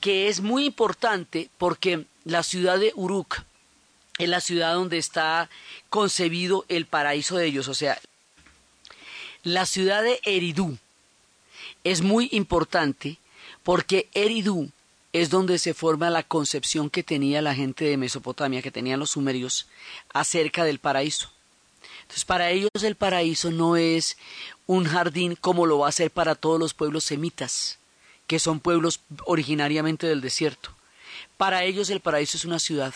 que 0.00 0.28
es 0.28 0.40
muy 0.40 0.66
importante 0.66 1.50
porque 1.58 2.04
la 2.24 2.42
ciudad 2.42 2.78
de 2.78 2.92
Uruk 2.94 3.42
es 4.18 4.28
la 4.28 4.40
ciudad 4.40 4.74
donde 4.74 4.98
está 4.98 5.48
concebido 5.90 6.64
el 6.68 6.86
paraíso 6.86 7.36
de 7.36 7.46
ellos, 7.46 7.68
o 7.68 7.74
sea, 7.74 7.98
la 9.42 9.66
ciudad 9.66 10.02
de 10.02 10.20
Eridú 10.24 10.78
es 11.84 12.00
muy 12.00 12.30
importante 12.32 13.18
porque 13.64 14.08
Eridú 14.12 14.70
es 15.12 15.30
donde 15.30 15.58
se 15.58 15.74
forma 15.74 16.10
la 16.10 16.22
concepción 16.22 16.90
que 16.90 17.02
tenía 17.02 17.40
la 17.40 17.54
gente 17.54 17.84
de 17.84 17.96
Mesopotamia, 17.96 18.62
que 18.62 18.70
tenían 18.70 19.00
los 19.00 19.10
sumerios, 19.10 19.66
acerca 20.12 20.64
del 20.64 20.78
paraíso. 20.78 21.30
Entonces, 22.02 22.24
para 22.24 22.50
ellos 22.50 22.70
el 22.82 22.94
paraíso 22.94 23.50
no 23.50 23.76
es 23.76 24.18
un 24.66 24.84
jardín 24.84 25.36
como 25.36 25.66
lo 25.66 25.78
va 25.78 25.88
a 25.88 25.92
ser 25.92 26.10
para 26.10 26.34
todos 26.34 26.60
los 26.60 26.74
pueblos 26.74 27.04
semitas, 27.04 27.78
que 28.26 28.38
son 28.38 28.60
pueblos 28.60 29.00
originariamente 29.24 30.06
del 30.06 30.20
desierto. 30.20 30.70
Para 31.36 31.64
ellos 31.64 31.90
el 31.90 32.00
paraíso 32.00 32.36
es 32.36 32.44
una 32.44 32.58
ciudad, 32.58 32.92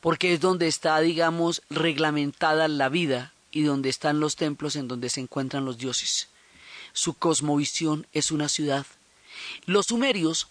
porque 0.00 0.34
es 0.34 0.40
donde 0.40 0.66
está, 0.66 0.98
digamos, 1.00 1.62
reglamentada 1.70 2.68
la 2.68 2.88
vida 2.88 3.32
y 3.50 3.62
donde 3.62 3.88
están 3.88 4.20
los 4.20 4.36
templos 4.36 4.76
en 4.76 4.88
donde 4.88 5.08
se 5.08 5.20
encuentran 5.20 5.64
los 5.64 5.78
dioses. 5.78 6.28
Su 6.92 7.14
cosmovisión 7.14 8.06
es 8.12 8.30
una 8.30 8.48
ciudad 8.48 8.86
los 9.66 9.86
sumerios 9.86 10.48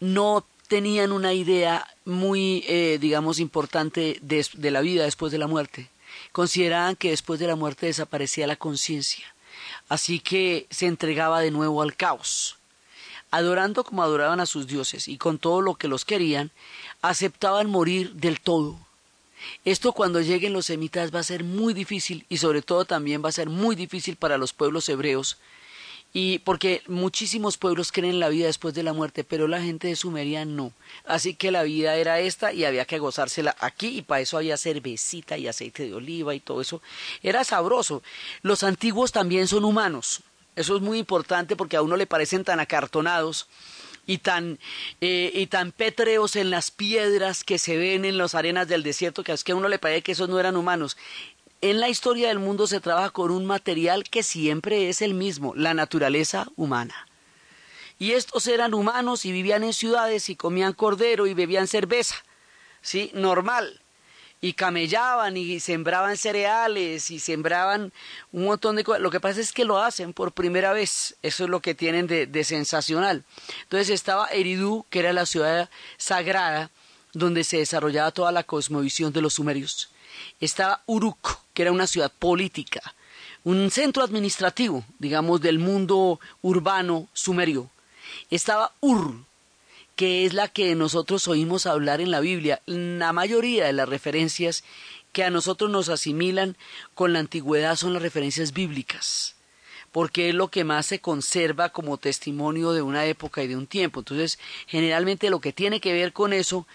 no 0.00 0.44
tenían 0.68 1.12
una 1.12 1.32
idea 1.32 1.86
muy, 2.04 2.64
eh, 2.68 2.98
digamos, 3.00 3.40
importante 3.40 4.18
de, 4.22 4.46
de 4.52 4.70
la 4.70 4.80
vida 4.80 5.04
después 5.04 5.32
de 5.32 5.38
la 5.38 5.46
muerte. 5.46 5.88
Consideraban 6.32 6.96
que 6.96 7.10
después 7.10 7.40
de 7.40 7.46
la 7.46 7.56
muerte 7.56 7.86
desaparecía 7.86 8.46
la 8.46 8.56
conciencia. 8.56 9.24
Así 9.88 10.20
que 10.20 10.66
se 10.70 10.86
entregaba 10.86 11.40
de 11.40 11.50
nuevo 11.50 11.82
al 11.82 11.96
caos. 11.96 12.56
Adorando 13.30 13.84
como 13.84 14.02
adoraban 14.02 14.40
a 14.40 14.46
sus 14.46 14.66
dioses 14.66 15.08
y 15.08 15.18
con 15.18 15.38
todo 15.38 15.60
lo 15.60 15.74
que 15.74 15.88
los 15.88 16.04
querían, 16.04 16.50
aceptaban 17.02 17.68
morir 17.68 18.12
del 18.14 18.40
todo. 18.40 18.78
Esto 19.64 19.92
cuando 19.92 20.20
lleguen 20.20 20.52
los 20.52 20.66
semitas 20.66 21.14
va 21.14 21.20
a 21.20 21.24
ser 21.24 21.44
muy 21.44 21.72
difícil 21.72 22.26
y 22.28 22.38
sobre 22.38 22.62
todo 22.62 22.84
también 22.84 23.22
va 23.24 23.28
a 23.28 23.32
ser 23.32 23.48
muy 23.48 23.76
difícil 23.76 24.16
para 24.16 24.38
los 24.38 24.52
pueblos 24.52 24.88
hebreos 24.88 25.38
y 26.20 26.40
porque 26.40 26.82
muchísimos 26.88 27.58
pueblos 27.58 27.92
creen 27.92 28.18
la 28.18 28.28
vida 28.28 28.46
después 28.46 28.74
de 28.74 28.82
la 28.82 28.92
muerte, 28.92 29.22
pero 29.22 29.46
la 29.46 29.62
gente 29.62 29.86
de 29.86 29.94
Sumeria 29.94 30.44
no. 30.44 30.72
Así 31.04 31.34
que 31.34 31.52
la 31.52 31.62
vida 31.62 31.94
era 31.94 32.18
esta 32.18 32.52
y 32.52 32.64
había 32.64 32.86
que 32.86 32.98
gozársela 32.98 33.54
aquí 33.60 33.98
y 33.98 34.02
para 34.02 34.22
eso 34.22 34.36
había 34.36 34.56
cervecita 34.56 35.38
y 35.38 35.46
aceite 35.46 35.84
de 35.84 35.94
oliva 35.94 36.34
y 36.34 36.40
todo 36.40 36.60
eso. 36.60 36.82
Era 37.22 37.44
sabroso. 37.44 38.02
Los 38.42 38.64
antiguos 38.64 39.12
también 39.12 39.46
son 39.46 39.64
humanos. 39.64 40.22
Eso 40.56 40.74
es 40.74 40.82
muy 40.82 40.98
importante 40.98 41.54
porque 41.54 41.76
a 41.76 41.82
uno 41.82 41.96
le 41.96 42.08
parecen 42.08 42.42
tan 42.42 42.58
acartonados 42.58 43.46
y 44.08 44.18
tan, 44.18 44.58
eh, 45.00 45.30
y 45.32 45.46
tan 45.46 45.70
pétreos 45.70 46.34
en 46.34 46.50
las 46.50 46.72
piedras 46.72 47.44
que 47.44 47.58
se 47.58 47.76
ven 47.76 48.04
en 48.04 48.18
las 48.18 48.34
arenas 48.34 48.66
del 48.66 48.82
desierto 48.82 49.22
que 49.22 49.30
es 49.30 49.44
que 49.44 49.52
a 49.52 49.56
uno 49.56 49.68
le 49.68 49.78
parece 49.78 50.02
que 50.02 50.12
esos 50.12 50.28
no 50.28 50.40
eran 50.40 50.56
humanos. 50.56 50.96
En 51.60 51.80
la 51.80 51.88
historia 51.88 52.28
del 52.28 52.38
mundo 52.38 52.68
se 52.68 52.80
trabaja 52.80 53.10
con 53.10 53.32
un 53.32 53.44
material 53.44 54.04
que 54.04 54.22
siempre 54.22 54.88
es 54.88 55.02
el 55.02 55.14
mismo, 55.14 55.54
la 55.56 55.74
naturaleza 55.74 56.46
humana. 56.54 57.08
Y 57.98 58.12
estos 58.12 58.46
eran 58.46 58.74
humanos 58.74 59.24
y 59.24 59.32
vivían 59.32 59.64
en 59.64 59.72
ciudades 59.72 60.28
y 60.28 60.36
comían 60.36 60.72
cordero 60.72 61.26
y 61.26 61.34
bebían 61.34 61.66
cerveza, 61.66 62.14
¿sí? 62.80 63.10
Normal. 63.12 63.80
Y 64.40 64.52
camellaban 64.52 65.36
y 65.36 65.58
sembraban 65.58 66.16
cereales 66.16 67.10
y 67.10 67.18
sembraban 67.18 67.92
un 68.30 68.44
montón 68.44 68.76
de 68.76 68.84
cosas. 68.84 69.02
Lo 69.02 69.10
que 69.10 69.18
pasa 69.18 69.40
es 69.40 69.50
que 69.50 69.64
lo 69.64 69.82
hacen 69.82 70.12
por 70.12 70.30
primera 70.30 70.72
vez. 70.72 71.16
Eso 71.22 71.42
es 71.42 71.50
lo 71.50 71.60
que 71.60 71.74
tienen 71.74 72.06
de, 72.06 72.44
sensacional. 72.44 73.24
Entonces 73.64 73.90
estaba 73.90 74.28
Eridú, 74.28 74.86
que 74.90 75.00
era 75.00 75.12
la 75.12 75.26
ciudad 75.26 75.68
sagrada 75.96 76.70
donde 77.14 77.42
se 77.42 77.56
desarrollaba 77.56 78.12
toda 78.12 78.30
la 78.30 78.44
cosmovisión 78.44 79.12
de 79.12 79.22
los 79.22 79.34
sumerios. 79.34 79.90
Estaba 80.40 80.82
Uruk, 80.86 81.40
que 81.54 81.62
era 81.62 81.72
una 81.72 81.86
ciudad 81.86 82.12
política, 82.18 82.94
un 83.44 83.70
centro 83.70 84.02
administrativo, 84.02 84.84
digamos, 84.98 85.40
del 85.40 85.58
mundo 85.58 86.20
urbano 86.42 87.08
sumerio. 87.12 87.70
Estaba 88.30 88.72
Ur, 88.80 89.24
que 89.96 90.24
es 90.24 90.34
la 90.34 90.48
que 90.48 90.74
nosotros 90.74 91.28
oímos 91.28 91.66
hablar 91.66 92.00
en 92.00 92.10
la 92.10 92.20
Biblia. 92.20 92.60
La 92.66 93.12
mayoría 93.12 93.66
de 93.66 93.72
las 93.72 93.88
referencias 93.88 94.64
que 95.12 95.24
a 95.24 95.30
nosotros 95.30 95.70
nos 95.70 95.88
asimilan 95.88 96.56
con 96.94 97.12
la 97.12 97.18
antigüedad 97.18 97.76
son 97.76 97.92
las 97.94 98.02
referencias 98.02 98.52
bíblicas 98.52 99.34
porque 99.92 100.28
es 100.28 100.34
lo 100.34 100.48
que 100.48 100.64
más 100.64 100.86
se 100.86 101.00
conserva 101.00 101.70
como 101.70 101.96
testimonio 101.96 102.72
de 102.72 102.82
una 102.82 103.06
época 103.06 103.42
y 103.42 103.48
de 103.48 103.56
un 103.56 103.66
tiempo. 103.66 104.00
Entonces, 104.00 104.38
generalmente 104.66 105.30
lo 105.30 105.40
que 105.40 105.52
tiene 105.52 105.80
que 105.80 105.92
ver 105.92 106.12
con 106.12 106.32
eso 106.32 106.66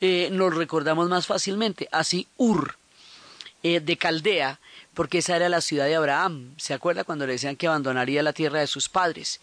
eh, 0.00 0.30
nos 0.32 0.54
recordamos 0.54 1.08
más 1.08 1.26
fácilmente. 1.26 1.88
Así, 1.92 2.26
Ur, 2.36 2.76
eh, 3.62 3.80
de 3.80 3.96
Caldea, 3.96 4.60
porque 4.94 5.18
esa 5.18 5.36
era 5.36 5.48
la 5.48 5.60
ciudad 5.60 5.86
de 5.86 5.94
Abraham. 5.94 6.54
¿Se 6.56 6.74
acuerda 6.74 7.04
cuando 7.04 7.26
le 7.26 7.34
decían 7.34 7.56
que 7.56 7.66
abandonaría 7.66 8.22
la 8.22 8.32
tierra 8.32 8.60
de 8.60 8.66
sus 8.66 8.88
padres? 8.88 9.40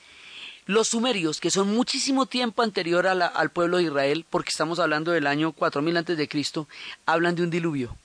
Los 0.65 0.89
sumerios, 0.89 1.39
que 1.39 1.49
son 1.49 1.73
muchísimo 1.73 2.27
tiempo 2.27 2.61
anterior 2.61 3.07
al 3.07 3.49
pueblo 3.49 3.77
de 3.77 3.83
Israel, 3.83 4.25
porque 4.29 4.51
estamos 4.51 4.77
hablando 4.79 5.11
del 5.11 5.25
año 5.25 5.51
4000 5.51 5.97
antes 5.97 6.17
de 6.17 6.27
Cristo, 6.27 6.67
hablan 7.05 7.35
de 7.35 7.43
un 7.43 7.49
diluvio. 7.49 7.95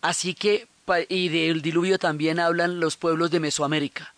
Así 0.00 0.34
que 0.34 0.66
y 1.08 1.28
del 1.28 1.62
diluvio 1.62 1.98
también 1.98 2.40
hablan 2.40 2.80
los 2.80 2.96
pueblos 2.96 3.30
de 3.30 3.40
Mesoamérica. 3.40 4.14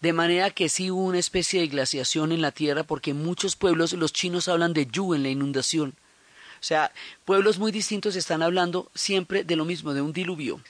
De 0.00 0.12
manera 0.12 0.50
que 0.50 0.68
sí 0.68 0.90
hubo 0.90 1.04
una 1.04 1.18
especie 1.18 1.60
de 1.60 1.68
glaciación 1.68 2.32
en 2.32 2.42
la 2.42 2.52
tierra 2.52 2.82
porque 2.82 3.14
muchos 3.14 3.56
pueblos, 3.56 3.94
los 3.94 4.12
chinos 4.12 4.48
hablan 4.48 4.74
de 4.74 4.86
yu 4.86 5.14
en 5.14 5.22
la 5.22 5.30
inundación. 5.30 5.94
O 6.64 6.66
sea, 6.66 6.90
pueblos 7.26 7.58
muy 7.58 7.72
distintos 7.72 8.16
están 8.16 8.42
hablando 8.42 8.90
siempre 8.94 9.44
de 9.44 9.54
lo 9.54 9.66
mismo, 9.66 9.92
de 9.92 10.00
un 10.00 10.14
diluvio. 10.14 10.62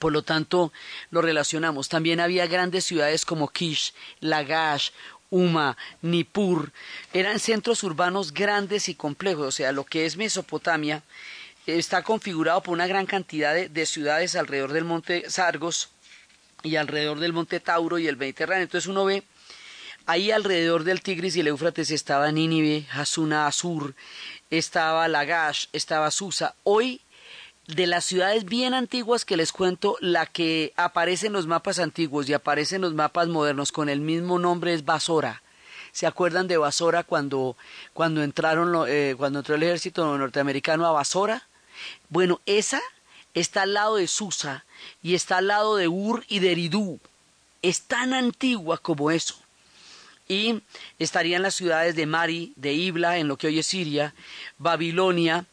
Por 0.00 0.12
lo 0.12 0.22
tanto, 0.22 0.72
lo 1.12 1.22
relacionamos. 1.22 1.88
También 1.88 2.18
había 2.18 2.48
grandes 2.48 2.84
ciudades 2.84 3.24
como 3.24 3.46
Kish, 3.46 3.94
Lagash, 4.18 4.90
Uma, 5.30 5.76
Nippur. 6.00 6.72
Eran 7.12 7.38
centros 7.38 7.84
urbanos 7.84 8.32
grandes 8.32 8.88
y 8.88 8.96
complejos. 8.96 9.46
O 9.46 9.52
sea, 9.52 9.70
lo 9.70 9.84
que 9.84 10.06
es 10.06 10.16
Mesopotamia 10.16 11.04
está 11.68 12.02
configurado 12.02 12.60
por 12.60 12.74
una 12.74 12.88
gran 12.88 13.06
cantidad 13.06 13.54
de, 13.54 13.86
ciudades 13.86 14.34
alrededor 14.34 14.72
del 14.72 14.84
monte 14.84 15.30
Sargos 15.30 15.90
y 16.64 16.74
alrededor 16.74 17.20
del 17.20 17.32
monte 17.32 17.60
Tauro 17.60 18.00
y 18.00 18.08
el 18.08 18.16
Mediterráneo. 18.16 18.64
Entonces 18.64 18.88
uno 18.88 19.04
ve 19.04 19.22
ahí 20.06 20.32
alrededor 20.32 20.82
del 20.82 21.00
Tigris 21.00 21.36
y 21.36 21.40
el 21.40 21.46
Éufrates 21.46 21.92
estaba 21.92 22.32
Nínive, 22.32 22.86
Hasuna, 22.90 23.46
Asur, 23.46 23.94
estaba 24.52 25.08
Lagash, 25.08 25.66
estaba 25.72 26.10
Susa. 26.10 26.54
Hoy 26.62 27.00
de 27.66 27.86
las 27.86 28.04
ciudades 28.04 28.44
bien 28.44 28.74
antiguas 28.74 29.24
que 29.24 29.38
les 29.38 29.50
cuento, 29.50 29.96
la 30.00 30.26
que 30.26 30.74
aparece 30.76 31.28
en 31.28 31.32
los 31.32 31.46
mapas 31.46 31.78
antiguos 31.78 32.28
y 32.28 32.34
aparece 32.34 32.76
en 32.76 32.82
los 32.82 32.92
mapas 32.92 33.28
modernos 33.28 33.72
con 33.72 33.88
el 33.88 34.00
mismo 34.00 34.38
nombre 34.38 34.74
es 34.74 34.84
Basora. 34.84 35.42
¿Se 35.92 36.06
acuerdan 36.06 36.48
de 36.48 36.58
Basora 36.58 37.02
cuando, 37.02 37.56
cuando 37.94 38.22
entraron 38.22 38.86
eh, 38.88 39.14
cuando 39.16 39.38
entró 39.38 39.54
el 39.54 39.62
ejército 39.62 40.18
norteamericano 40.18 40.86
a 40.86 40.92
Basora? 40.92 41.48
Bueno, 42.10 42.42
esa 42.44 42.80
está 43.32 43.62
al 43.62 43.72
lado 43.72 43.96
de 43.96 44.06
Susa 44.06 44.66
y 45.02 45.14
está 45.14 45.38
al 45.38 45.46
lado 45.46 45.76
de 45.76 45.88
Ur 45.88 46.24
y 46.28 46.40
de 46.40 46.52
Eridú. 46.52 47.00
Es 47.62 47.82
tan 47.82 48.12
antigua 48.12 48.76
como 48.76 49.10
eso. 49.10 49.41
Y 50.32 50.62
estarían 50.98 51.42
las 51.42 51.54
ciudades 51.54 51.94
de 51.94 52.06
Mari, 52.06 52.54
de 52.56 52.72
Ibla, 52.72 53.18
en 53.18 53.28
lo 53.28 53.36
que 53.36 53.48
hoy 53.48 53.58
es 53.58 53.66
Siria, 53.66 54.14
Babilonia, 54.56 55.44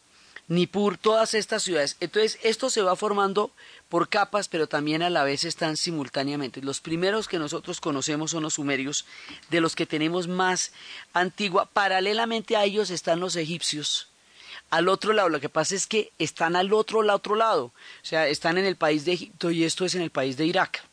Nippur, 0.47 0.97
todas 0.97 1.33
estas 1.33 1.63
ciudades. 1.63 1.97
Entonces, 1.99 2.39
esto 2.43 2.69
se 2.69 2.81
va 2.81 2.95
formando 2.95 3.51
por 3.89 4.07
capas, 4.07 4.47
pero 4.47 4.67
también 4.67 5.03
a 5.03 5.09
la 5.09 5.25
vez 5.25 5.43
están 5.43 5.75
simultáneamente. 5.75 6.61
Los 6.61 6.79
primeros 6.79 7.27
que 7.27 7.39
nosotros 7.39 7.81
conocemos 7.81 8.31
son 8.31 8.43
los 8.43 8.53
sumerios, 8.53 9.05
de 9.49 9.59
los 9.59 9.75
que 9.75 9.85
tenemos 9.85 10.29
más 10.29 10.71
antigua. 11.11 11.65
Paralelamente 11.65 12.55
a 12.55 12.63
ellos 12.63 12.89
están 12.89 13.19
los 13.19 13.35
egipcios. 13.35 14.07
Al 14.69 14.87
otro 14.87 15.11
lado, 15.11 15.27
lo 15.27 15.41
que 15.41 15.49
pasa 15.49 15.75
es 15.75 15.87
que 15.87 16.13
están 16.19 16.55
al 16.55 16.71
otro, 16.71 17.01
al 17.01 17.09
otro 17.09 17.35
lado. 17.35 17.65
O 17.65 17.73
sea, 18.03 18.29
están 18.29 18.57
en 18.57 18.63
el 18.63 18.77
país 18.77 19.03
de 19.03 19.11
Egipto 19.11 19.51
y 19.51 19.65
esto 19.65 19.83
es 19.83 19.93
en 19.95 20.03
el 20.03 20.09
país 20.09 20.37
de 20.37 20.45
Irak. 20.45 20.88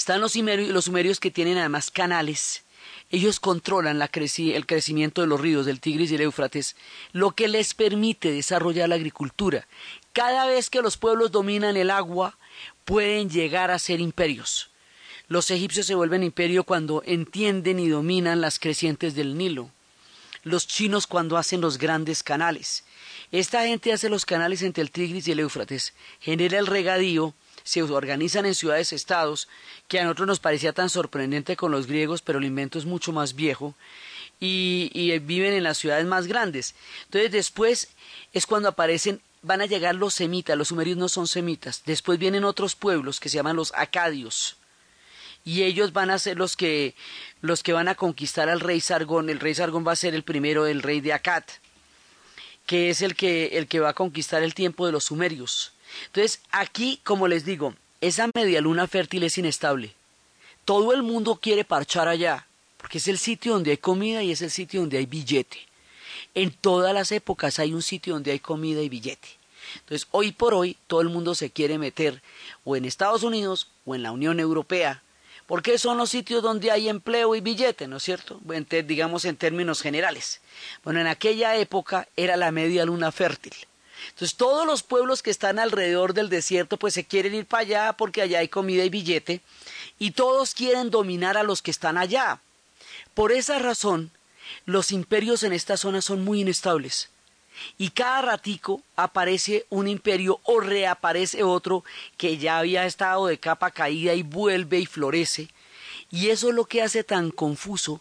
Están 0.00 0.22
los 0.22 0.32
sumerios, 0.32 1.20
que 1.20 1.30
tienen 1.30 1.58
además 1.58 1.90
canales 1.90 2.64
ellos 3.10 3.38
controlan 3.38 4.00
el 4.00 4.66
crecimiento 4.66 5.20
de 5.20 5.26
los 5.26 5.38
ríos 5.38 5.66
del 5.66 5.78
Tigris 5.80 6.10
y 6.10 6.14
el 6.14 6.22
Éufrates, 6.22 6.74
lo 7.12 7.32
que 7.32 7.48
les 7.48 7.74
permite 7.74 8.32
desarrollar 8.32 8.88
la 8.88 8.94
agricultura. 8.94 9.66
Cada 10.14 10.46
vez 10.46 10.70
que 10.70 10.80
los 10.80 10.96
pueblos 10.96 11.32
dominan 11.32 11.76
el 11.76 11.90
agua, 11.90 12.38
pueden 12.86 13.28
llegar 13.28 13.70
a 13.70 13.78
ser 13.78 14.00
imperios. 14.00 14.70
Los 15.28 15.50
egipcios 15.50 15.86
se 15.86 15.94
vuelven 15.94 16.22
imperio 16.22 16.64
cuando 16.64 17.02
entienden 17.04 17.78
y 17.78 17.88
dominan 17.88 18.40
las 18.40 18.58
crecientes 18.58 19.14
del 19.14 19.36
Nilo. 19.36 19.70
Los 20.44 20.66
chinos 20.66 21.06
cuando 21.06 21.36
hacen 21.36 21.60
los 21.60 21.76
grandes 21.76 22.22
canales. 22.22 22.84
Esta 23.32 23.66
gente 23.66 23.92
hace 23.92 24.08
los 24.08 24.24
canales 24.24 24.62
entre 24.62 24.82
el 24.82 24.90
Tigris 24.92 25.28
y 25.28 25.32
el 25.32 25.40
Éufrates, 25.40 25.92
genera 26.20 26.58
el 26.58 26.66
regadío 26.66 27.34
se 27.64 27.82
organizan 27.82 28.46
en 28.46 28.54
ciudades-estados, 28.54 29.48
que 29.88 30.00
a 30.00 30.04
nosotros 30.04 30.28
nos 30.28 30.40
parecía 30.40 30.72
tan 30.72 30.90
sorprendente 30.90 31.56
con 31.56 31.70
los 31.72 31.86
griegos, 31.86 32.22
pero 32.22 32.38
el 32.38 32.44
invento 32.44 32.78
es 32.78 32.84
mucho 32.84 33.12
más 33.12 33.34
viejo, 33.34 33.74
y, 34.40 35.18
viven 35.20 35.52
en 35.52 35.62
las 35.62 35.78
ciudades 35.78 36.06
más 36.06 36.26
grandes. 36.26 36.74
Entonces 37.04 37.30
después 37.30 37.88
es 38.32 38.46
cuando 38.46 38.68
aparecen 38.68 39.20
van 39.42 39.62
a 39.62 39.66
llegar 39.66 39.94
los 39.94 40.14
semitas, 40.14 40.56
los 40.56 40.68
sumerios 40.68 40.98
no 40.98 41.08
son 41.08 41.26
semitas, 41.26 41.82
después 41.86 42.18
vienen 42.18 42.44
otros 42.44 42.74
pueblos 42.74 43.20
que 43.20 43.30
se 43.30 43.36
llaman 43.36 43.56
los 43.56 43.72
acadios, 43.74 44.56
y 45.44 45.62
ellos 45.62 45.94
van 45.94 46.10
a 46.10 46.18
ser 46.18 46.36
los 46.36 46.56
que 46.56 46.94
los 47.40 47.62
que 47.62 47.72
van 47.72 47.88
a 47.88 47.94
conquistar 47.94 48.50
al 48.50 48.60
rey 48.60 48.80
Sargón, 48.80 49.30
el 49.30 49.40
rey 49.40 49.54
Sargón 49.54 49.86
va 49.86 49.92
a 49.92 49.96
ser 49.96 50.14
el 50.14 50.24
primero 50.24 50.66
el 50.66 50.82
rey 50.82 51.00
de 51.00 51.14
Akkad, 51.14 51.44
que 52.66 52.90
es 52.90 53.00
el 53.00 53.16
que 53.16 53.58
el 53.58 53.66
que 53.66 53.80
va 53.80 53.90
a 53.90 53.94
conquistar 53.94 54.42
el 54.42 54.54
tiempo 54.54 54.84
de 54.84 54.92
los 54.92 55.04
sumerios. 55.04 55.72
Entonces, 56.06 56.40
aquí, 56.50 57.00
como 57.04 57.28
les 57.28 57.44
digo, 57.44 57.74
esa 58.00 58.30
media 58.34 58.60
luna 58.60 58.86
fértil 58.86 59.22
es 59.22 59.38
inestable. 59.38 59.94
Todo 60.64 60.92
el 60.92 61.02
mundo 61.02 61.36
quiere 61.36 61.64
parchar 61.64 62.08
allá, 62.08 62.46
porque 62.76 62.98
es 62.98 63.08
el 63.08 63.18
sitio 63.18 63.52
donde 63.52 63.72
hay 63.72 63.76
comida 63.76 64.22
y 64.22 64.32
es 64.32 64.42
el 64.42 64.50
sitio 64.50 64.80
donde 64.80 64.98
hay 64.98 65.06
billete. 65.06 65.58
En 66.34 66.50
todas 66.50 66.94
las 66.94 67.12
épocas 67.12 67.58
hay 67.58 67.74
un 67.74 67.82
sitio 67.82 68.14
donde 68.14 68.30
hay 68.30 68.38
comida 68.38 68.80
y 68.82 68.88
billete. 68.88 69.28
Entonces, 69.74 70.08
hoy 70.10 70.32
por 70.32 70.54
hoy, 70.54 70.76
todo 70.86 71.00
el 71.00 71.08
mundo 71.08 71.34
se 71.34 71.50
quiere 71.50 71.78
meter 71.78 72.22
o 72.64 72.76
en 72.76 72.84
Estados 72.84 73.22
Unidos 73.22 73.68
o 73.84 73.94
en 73.94 74.02
la 74.02 74.12
Unión 74.12 74.40
Europea, 74.40 75.02
porque 75.46 75.78
son 75.78 75.98
los 75.98 76.10
sitios 76.10 76.42
donde 76.42 76.70
hay 76.70 76.88
empleo 76.88 77.34
y 77.34 77.40
billete, 77.40 77.88
¿no 77.88 77.96
es 77.96 78.04
cierto? 78.04 78.40
digamos 78.86 79.24
en 79.24 79.36
términos 79.36 79.82
generales. 79.82 80.40
Bueno, 80.84 81.00
en 81.00 81.08
aquella 81.08 81.56
época 81.56 82.08
era 82.16 82.36
la 82.36 82.52
media 82.52 82.84
luna 82.84 83.10
fértil. 83.10 83.54
Entonces 84.08 84.36
todos 84.36 84.66
los 84.66 84.82
pueblos 84.82 85.22
que 85.22 85.30
están 85.30 85.58
alrededor 85.58 86.14
del 86.14 86.28
desierto 86.28 86.76
pues 86.76 86.94
se 86.94 87.04
quieren 87.04 87.34
ir 87.34 87.46
para 87.46 87.62
allá 87.62 87.92
porque 87.92 88.22
allá 88.22 88.40
hay 88.40 88.48
comida 88.48 88.84
y 88.84 88.88
billete 88.88 89.40
y 89.98 90.12
todos 90.12 90.54
quieren 90.54 90.90
dominar 90.90 91.36
a 91.36 91.42
los 91.42 91.62
que 91.62 91.70
están 91.70 91.98
allá. 91.98 92.40
Por 93.14 93.32
esa 93.32 93.58
razón, 93.58 94.10
los 94.64 94.92
imperios 94.92 95.42
en 95.42 95.52
esta 95.52 95.76
zona 95.76 96.00
son 96.00 96.24
muy 96.24 96.40
inestables. 96.40 97.08
Y 97.76 97.90
cada 97.90 98.22
ratico 98.22 98.80
aparece 98.96 99.66
un 99.68 99.88
imperio 99.88 100.40
o 100.44 100.60
reaparece 100.60 101.42
otro 101.42 101.84
que 102.16 102.38
ya 102.38 102.58
había 102.58 102.86
estado 102.86 103.26
de 103.26 103.38
capa 103.38 103.70
caída 103.70 104.14
y 104.14 104.22
vuelve 104.22 104.78
y 104.78 104.86
florece. 104.86 105.48
Y 106.10 106.30
eso 106.30 106.48
es 106.48 106.54
lo 106.54 106.64
que 106.64 106.82
hace 106.82 107.04
tan 107.04 107.30
confuso 107.30 108.00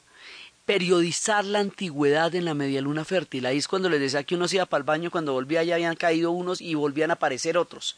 periodizar 0.69 1.45
la 1.45 1.57
antigüedad 1.57 2.35
en 2.35 2.45
la 2.45 2.53
media 2.53 2.79
luna 2.79 3.03
fértil. 3.03 3.47
Ahí 3.47 3.57
es 3.57 3.67
cuando 3.67 3.89
les 3.89 3.99
decía 3.99 4.23
que 4.23 4.35
uno 4.35 4.47
se 4.47 4.57
iba 4.57 4.67
para 4.67 4.81
el 4.81 4.85
baño, 4.85 5.09
cuando 5.09 5.33
volvía 5.33 5.63
ya 5.63 5.73
habían 5.73 5.95
caído 5.95 6.29
unos 6.29 6.61
y 6.61 6.75
volvían 6.75 7.09
a 7.09 7.15
aparecer 7.15 7.57
otros. 7.57 7.95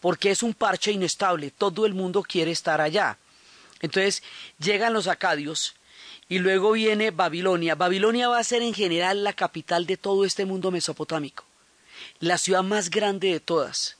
Porque 0.00 0.32
es 0.32 0.42
un 0.42 0.52
parche 0.52 0.90
inestable, 0.90 1.52
todo 1.52 1.86
el 1.86 1.94
mundo 1.94 2.24
quiere 2.24 2.50
estar 2.50 2.80
allá. 2.80 3.18
Entonces 3.82 4.24
llegan 4.58 4.94
los 4.94 5.06
acadios 5.06 5.76
y 6.28 6.40
luego 6.40 6.72
viene 6.72 7.12
Babilonia. 7.12 7.76
Babilonia 7.76 8.28
va 8.28 8.40
a 8.40 8.42
ser 8.44 8.62
en 8.62 8.74
general 8.74 9.22
la 9.22 9.32
capital 9.32 9.86
de 9.86 9.96
todo 9.96 10.24
este 10.24 10.44
mundo 10.44 10.72
mesopotámico, 10.72 11.44
la 12.18 12.36
ciudad 12.36 12.64
más 12.64 12.90
grande 12.90 13.30
de 13.30 13.38
todas. 13.38 13.96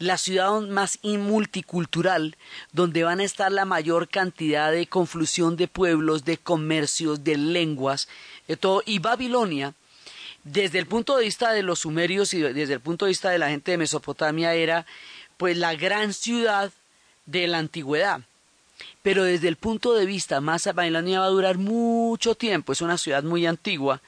La 0.00 0.16
ciudad 0.16 0.60
más 0.62 0.98
multicultural, 1.02 2.36
donde 2.72 3.04
van 3.04 3.20
a 3.20 3.24
estar 3.24 3.52
la 3.52 3.66
mayor 3.66 4.08
cantidad 4.08 4.72
de 4.72 4.86
conflusión 4.86 5.56
de 5.56 5.68
pueblos, 5.68 6.24
de 6.24 6.38
comercios, 6.38 7.22
de 7.22 7.36
lenguas, 7.36 8.08
de 8.48 8.56
todo. 8.56 8.82
Y 8.86 8.98
Babilonia, 8.98 9.74
desde 10.42 10.78
el 10.78 10.86
punto 10.86 11.18
de 11.18 11.26
vista 11.26 11.52
de 11.52 11.62
los 11.62 11.80
sumerios 11.80 12.32
y 12.32 12.40
desde 12.40 12.72
el 12.72 12.80
punto 12.80 13.04
de 13.04 13.10
vista 13.10 13.28
de 13.28 13.38
la 13.38 13.50
gente 13.50 13.72
de 13.72 13.78
Mesopotamia, 13.78 14.54
era 14.54 14.86
pues 15.36 15.58
la 15.58 15.74
gran 15.74 16.14
ciudad 16.14 16.72
de 17.26 17.46
la 17.46 17.58
antigüedad. 17.58 18.22
Pero 19.02 19.24
desde 19.24 19.48
el 19.48 19.56
punto 19.56 19.92
de 19.92 20.06
vista 20.06 20.40
más, 20.40 20.66
Babilonia 20.74 21.20
va 21.20 21.26
a 21.26 21.30
durar 21.30 21.58
mucho 21.58 22.34
tiempo, 22.34 22.72
es 22.72 22.80
una 22.80 22.96
ciudad 22.96 23.22
muy 23.22 23.44
antigua, 23.44 24.00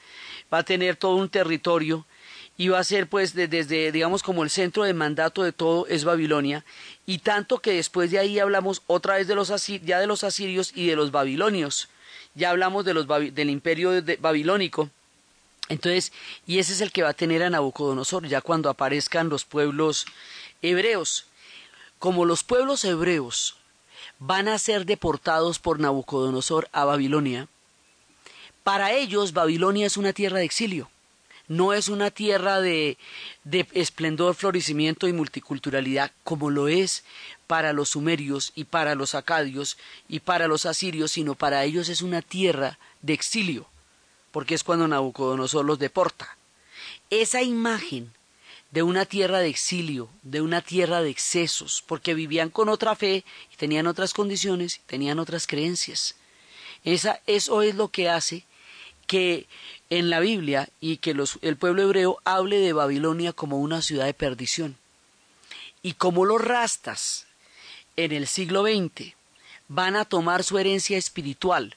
va 0.51 0.57
a 0.57 0.63
tener 0.63 0.95
todo 0.95 1.17
un 1.17 1.29
territorio 1.29 2.07
y 2.55 2.67
va 2.67 2.79
a 2.79 2.83
ser 2.83 3.07
pues 3.07 3.33
desde, 3.33 3.91
digamos 3.91 4.21
como 4.21 4.43
el 4.43 4.49
centro 4.49 4.83
de 4.83 4.93
mandato 4.93 5.43
de 5.43 5.51
todo 5.51 5.87
es 5.87 6.03
Babilonia. 6.03 6.63
Y 7.05 7.19
tanto 7.19 7.59
que 7.59 7.73
después 7.73 8.11
de 8.11 8.19
ahí 8.19 8.39
hablamos 8.39 8.83
otra 8.87 9.15
vez 9.15 9.27
de 9.27 9.35
los 9.35 9.51
ya 9.83 9.99
de 9.99 10.07
los 10.07 10.23
asirios 10.23 10.71
y 10.75 10.87
de 10.87 10.95
los 10.95 11.11
babilonios. 11.11 11.89
Ya 12.35 12.51
hablamos 12.51 12.85
de 12.85 12.93
los 12.93 13.07
del 13.07 13.49
imperio 13.49 13.91
babilónico. 14.19 14.89
Entonces 15.69 16.11
y 16.45 16.59
ese 16.59 16.73
es 16.73 16.81
el 16.81 16.91
que 16.91 17.03
va 17.03 17.09
a 17.09 17.13
tener 17.13 17.41
a 17.41 17.49
Nabucodonosor 17.49 18.27
ya 18.27 18.41
cuando 18.41 18.69
aparezcan 18.69 19.29
los 19.29 19.45
pueblos 19.45 20.05
hebreos. 20.61 21.25
Como 21.97 22.25
los 22.25 22.43
pueblos 22.43 22.85
hebreos 22.85 23.55
van 24.19 24.47
a 24.47 24.59
ser 24.59 24.85
deportados 24.85 25.57
por 25.57 25.79
Nabucodonosor 25.79 26.69
a 26.71 26.85
Babilonia 26.85 27.47
para 28.63 28.93
ellos 28.93 29.33
Babilonia 29.33 29.85
es 29.85 29.97
una 29.97 30.13
tierra 30.13 30.39
de 30.39 30.45
exilio 30.45 30.89
no 31.53 31.73
es 31.73 31.87
una 31.87 32.11
tierra 32.11 32.61
de, 32.61 32.97
de, 33.43 33.67
esplendor, 33.73 34.35
florecimiento 34.35 35.07
y 35.07 35.13
multiculturalidad 35.13 36.11
como 36.23 36.49
lo 36.49 36.67
es 36.67 37.03
para 37.47 37.73
los 37.73 37.89
sumerios 37.89 38.51
y 38.55 38.63
para 38.63 38.95
los 38.95 39.15
acadios 39.15 39.77
y 40.09 40.19
para 40.19 40.47
los 40.47 40.65
asirios, 40.65 41.11
sino 41.11 41.35
para 41.35 41.63
ellos 41.63 41.89
es 41.89 42.01
una 42.01 42.21
tierra 42.21 42.79
de 43.01 43.13
exilio, 43.13 43.67
porque 44.31 44.55
es 44.55 44.63
cuando 44.63 44.87
Nabucodonosor 44.87 45.63
los 45.63 45.79
deporta. 45.79 46.35
Esa 47.09 47.43
imagen 47.43 48.11
de 48.71 48.81
una 48.81 49.05
tierra 49.05 49.37
de 49.39 49.49
exilio, 49.49 50.09
de 50.23 50.41
una 50.41 50.61
tierra 50.61 51.03
de 51.03 51.11
excesos, 51.11 51.83
porque 51.85 52.15
vivían 52.15 52.49
con 52.49 52.69
otra 52.69 52.95
fe 52.95 53.23
y 53.53 53.55
tenían 53.57 53.85
otras 53.85 54.13
condiciones 54.13 54.77
y 54.77 54.79
tenían 54.87 55.19
otras 55.19 55.45
creencias. 55.45 56.15
Esa, 56.83 57.21
eso 57.27 57.61
es 57.61 57.75
lo 57.75 57.89
que 57.89 58.09
hace 58.09 58.43
que 59.05 59.45
en 59.97 60.09
la 60.09 60.19
Biblia 60.19 60.69
y 60.81 60.97
que 60.97 61.15
el 61.41 61.57
pueblo 61.57 61.83
hebreo 61.83 62.17
hable 62.23 62.57
de 62.57 62.73
Babilonia 62.73 63.31
como 63.31 63.59
una 63.59 63.83
ciudad 63.83 64.05
de 64.05 64.15
perdición. 64.15 64.75
Y 65.83 65.93
como 65.93 66.25
los 66.25 66.41
rastas 66.41 67.27
en 67.95 68.11
el 68.11 68.25
siglo 68.25 68.63
XX 68.63 69.13
van 69.67 69.95
a 69.95 70.05
tomar 70.05 70.43
su 70.43 70.57
herencia 70.57 70.97
espiritual 70.97 71.75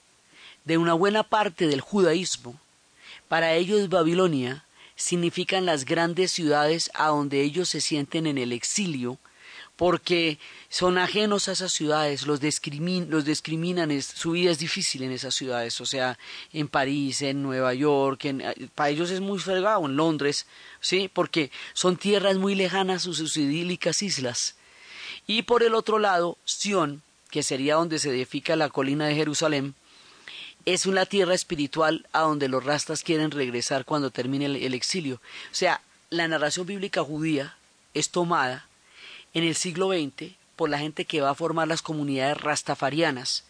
de 0.65 0.79
una 0.79 0.95
buena 0.95 1.25
parte 1.25 1.67
del 1.67 1.83
judaísmo, 1.83 2.59
para 3.29 3.53
ellos 3.53 3.91
Babilonia 3.91 4.65
significan 4.95 5.67
las 5.67 5.85
grandes 5.85 6.33
ciudades 6.33 6.91
a 6.95 7.09
donde 7.09 7.43
ellos 7.43 7.69
se 7.69 7.83
sienten 7.83 8.27
en 8.27 8.39
el 8.39 8.53
exilio 8.53 9.19
porque 9.77 10.39
son 10.71 10.97
ajenos 10.97 11.49
a 11.49 11.53
esas 11.53 11.73
ciudades, 11.73 12.27
los, 12.27 12.41
discriminan, 12.41 14.03
su 14.03 14.31
vida 14.33 14.51
es 14.51 14.59
difícil 14.59 15.03
en 15.03 15.13
esas 15.13 15.35
ciudades, 15.35 15.79
o 15.83 15.87
sea, 15.87 16.19
en 16.53 16.69
París, 16.69 17.21
en 17.21 17.43
Nueva 17.43 17.75
York, 17.75 18.25
eh, 18.25 18.69
para 18.75 18.89
ellos 18.89 19.11
es 19.11 19.21
muy 19.21 19.39
fregado, 19.39 19.85
en 19.85 19.97
Londres, 19.97 20.47
¿sí? 20.81 21.11
Porque 21.13 21.51
son 21.75 21.99
tierras 21.99 22.37
muy 22.37 22.55
lejanas 22.55 23.03
sus 23.03 23.37
idílicas 23.37 24.03
islas. 24.03 24.55
Y 25.27 25.43
por 25.43 25.63
el 25.63 25.75
otro 25.75 25.99
lado, 25.99 26.39
Sión, 26.47 27.03
que 27.31 27.43
sería 27.43 27.75
donde 27.75 27.99
se 27.99 28.11
edifica 28.11 28.57
la 28.57 28.71
colina 28.71 29.07
de 29.07 29.15
Jerusalén, 29.15 29.75
es 30.65 30.87
una 30.87 31.05
tierra 31.05 31.35
espiritual 31.35 32.07
a 32.13 32.21
donde 32.21 32.49
los 32.49 32.65
rastas 32.65 33.03
quieren 33.03 33.31
regresar 33.31 33.85
cuando 33.85 34.11
termine 34.11 34.47
el 34.47 34.75
exilio. 34.75 35.17
O 35.53 35.55
sea, 35.55 35.81
la 36.11 36.27
narración 36.27 36.67
bíblica 36.67 37.05
judía 37.05 37.57
es 37.95 38.11
tomada 38.11 38.67
en 39.37 39.45
el 39.45 39.55
siglo 39.55 39.91
XX 39.91 40.33
por 40.57 40.71
la 40.71 40.79
gente 40.79 41.05
que 41.05 41.21
va 41.21 41.29
a 41.29 41.35
formar 41.35 41.69
las 41.69 41.83
comunidades 41.83 42.41
rastafarianas 42.41 43.45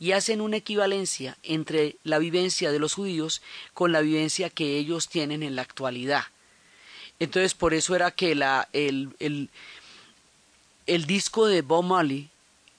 y 0.00 0.10
hacen 0.10 0.40
una 0.40 0.56
equivalencia 0.56 1.38
entre 1.44 1.94
la 2.02 2.18
vivencia 2.18 2.72
de 2.72 2.80
los 2.80 2.94
judíos 2.94 3.40
con 3.72 3.92
la 3.92 4.00
vivencia 4.00 4.50
que 4.50 4.76
ellos 4.78 5.08
tienen 5.08 5.44
en 5.44 5.54
la 5.54 5.62
actualidad. 5.62 6.24
Entonces 7.20 7.54
por 7.54 7.72
eso 7.72 7.94
era 7.94 8.10
que 8.10 8.34
la, 8.34 8.68
el, 8.72 9.10
el, 9.20 9.48
el 10.88 11.06
disco 11.06 11.46
de 11.46 11.62
Bob 11.62 11.84
Marley 11.84 12.30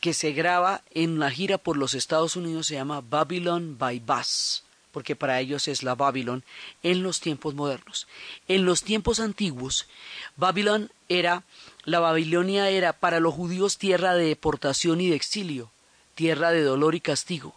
que 0.02 0.14
se 0.14 0.34
graba 0.34 0.82
en 0.94 1.18
la 1.18 1.32
gira 1.32 1.58
por 1.58 1.78
los 1.78 1.94
Estados 1.94 2.36
Unidos 2.36 2.68
se 2.68 2.76
llama 2.76 3.00
Babylon 3.00 3.78
by 3.78 4.00
Bus, 4.00 4.64
porque 4.92 5.16
para 5.16 5.40
ellos 5.40 5.70
es 5.70 5.82
la 5.82 5.96
Babylon 5.96 6.44
en 6.84 7.04
los 7.04 7.22
tiempos 7.22 7.56
modernos. 7.56 8.06
En 8.50 8.66
los 8.66 8.84
tiempos 8.84 9.22
antiguos, 9.22 9.88
Babylon 10.36 10.92
era 11.08 11.44
la 11.86 12.00
Babilonia 12.00 12.70
era 12.70 12.94
para 12.94 13.20
los 13.20 13.34
judíos 13.34 13.78
tierra 13.78 14.16
de 14.16 14.26
deportación 14.26 15.02
y 15.02 15.10
de 15.10 15.16
exilio, 15.16 15.72
tierra 16.16 16.52
de 16.52 16.64
dolor 16.64 16.96
y 16.96 17.02
castigo. 17.02 17.56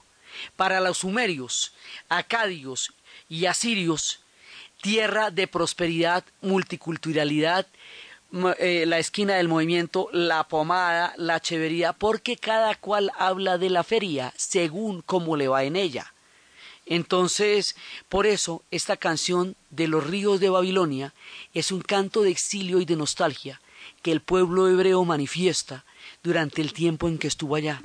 Para 0.57 0.81
los 0.81 0.99
sumerios, 0.99 1.75
acadios 2.09 2.93
y 3.29 3.47
asirios, 3.47 4.21
tierra 4.81 5.31
de 5.31 5.47
prosperidad, 5.47 6.25
multiculturalidad, 6.41 7.67
eh, 8.59 8.85
la 8.87 8.99
esquina 8.99 9.35
del 9.35 9.49
movimiento, 9.49 10.09
la 10.13 10.45
pomada, 10.45 11.13
la 11.19 11.39
chevería, 11.41 11.93
porque 11.93 12.37
cada 12.37 12.75
cual 12.77 13.13
habla 13.19 13.59
de 13.59 13.69
la 13.69 13.85
feria 13.85 14.33
según 14.37 15.03
cómo 15.03 15.37
le 15.37 15.49
va 15.49 15.65
en 15.65 15.77
ella. 15.77 16.13
Entonces, 16.87 17.77
por 18.09 18.27
eso, 18.27 18.63
esta 18.71 18.97
canción 18.97 19.55
de 19.71 19.87
los 19.87 20.07
ríos 20.07 20.41
de 20.41 20.49
Babilonia 20.49 21.13
es 21.53 21.73
un 21.73 21.83
canto 21.83 22.23
de 22.23 22.31
exilio 22.31 22.81
y 22.81 22.87
de 22.87 22.97
nostalgia, 22.97 23.61
que 24.03 24.13
el 24.13 24.21
pueblo 24.21 24.69
hebreo 24.69 25.05
manifiesta 25.05 25.85
durante 26.23 26.63
el 26.63 26.73
tiempo 26.73 27.09
en 27.09 27.19
que 27.19 27.29
estuvo 27.29 27.57
allá. 27.57 27.81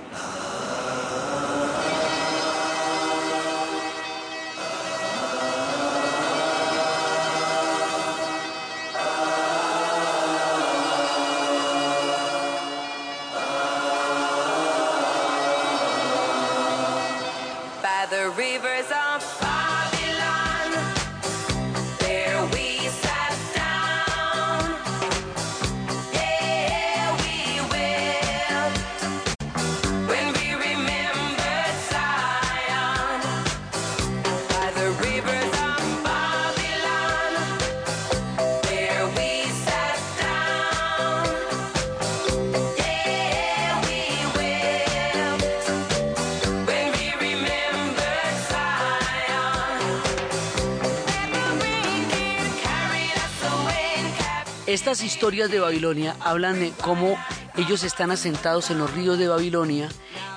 Estas 54.78 55.02
historias 55.02 55.50
de 55.50 55.58
Babilonia 55.58 56.14
hablan 56.20 56.60
de 56.60 56.70
cómo 56.70 57.18
ellos 57.56 57.82
están 57.82 58.12
asentados 58.12 58.70
en 58.70 58.78
los 58.78 58.94
ríos 58.94 59.18
de 59.18 59.26
Babilonia 59.26 59.88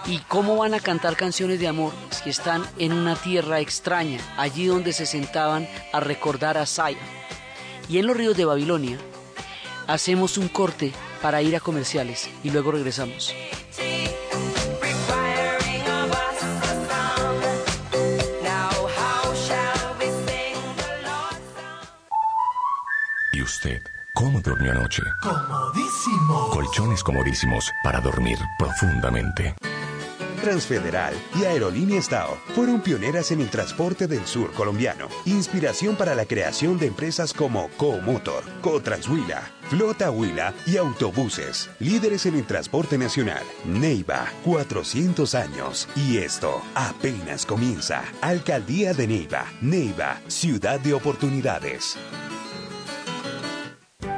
y 0.08 0.18
cómo 0.18 0.58
van 0.58 0.74
a 0.74 0.80
cantar 0.80 1.16
canciones 1.16 1.60
de 1.60 1.68
amor 1.68 1.94
si 2.10 2.32
están 2.32 2.66
en 2.80 2.92
una 2.92 3.16
tierra 3.16 3.60
extraña, 3.60 4.20
allí 4.38 4.66
donde 4.66 4.94
se 4.94 5.06
sentaban 5.06 5.70
a 5.94 6.00
recordar 6.00 6.58
a 6.58 6.66
Saya. 6.66 6.98
Y 7.88 8.00
en 8.00 8.08
los 8.08 8.18
ríos 8.18 8.36
de 8.36 8.46
Babilonia 8.46 8.98
hacemos 9.86 10.40
un 10.40 10.48
corte 10.48 10.92
para 11.22 11.44
ir 11.44 11.56
a 11.56 11.60
comerciales 11.60 12.28
y 12.44 12.50
luego 12.50 12.72
regresamos. 12.72 13.36
¿Y 23.34 23.44
usted? 23.44 24.01
¿Cómo 24.22 24.40
durmió 24.40 24.72
anoche? 24.72 25.02
Comodísimo. 25.20 26.50
Colchones 26.52 27.04
comodísimos 27.04 27.72
para 27.84 28.00
dormir 28.00 28.38
profundamente. 28.60 29.56
Transfederal 30.44 31.16
y 31.40 31.46
Aerolínea 31.46 31.98
Estado 31.98 32.38
fueron 32.54 32.82
pioneras 32.82 33.32
en 33.32 33.42
el 33.42 33.50
transporte 33.50 34.06
del 34.06 34.24
sur 34.28 34.52
colombiano. 34.52 35.08
Inspiración 35.26 35.96
para 35.96 36.14
la 36.14 36.26
creación 36.26 36.78
de 36.78 36.86
empresas 36.86 37.34
como 37.34 37.70
Comotor, 37.78 38.44
Cotranshuila, 38.62 39.42
Flota 39.72 40.12
Huila 40.12 40.54
y 40.68 40.78
Autobuses. 40.78 41.72
Líderes 41.80 42.28
en 42.28 42.36
el 42.36 42.46
transporte 42.46 43.00
nacional. 43.00 43.42
Neiva, 43.66 44.28
400 44.46 45.34
años. 45.34 45.88
Y 45.96 46.18
esto 46.18 46.62
apenas 46.76 47.48
comienza. 47.48 48.04
Alcaldía 48.22 48.94
de 48.94 49.08
Neiva. 49.08 49.46
Neiva, 49.62 50.22
ciudad 50.28 50.80
de 50.80 50.94
oportunidades. 50.94 51.98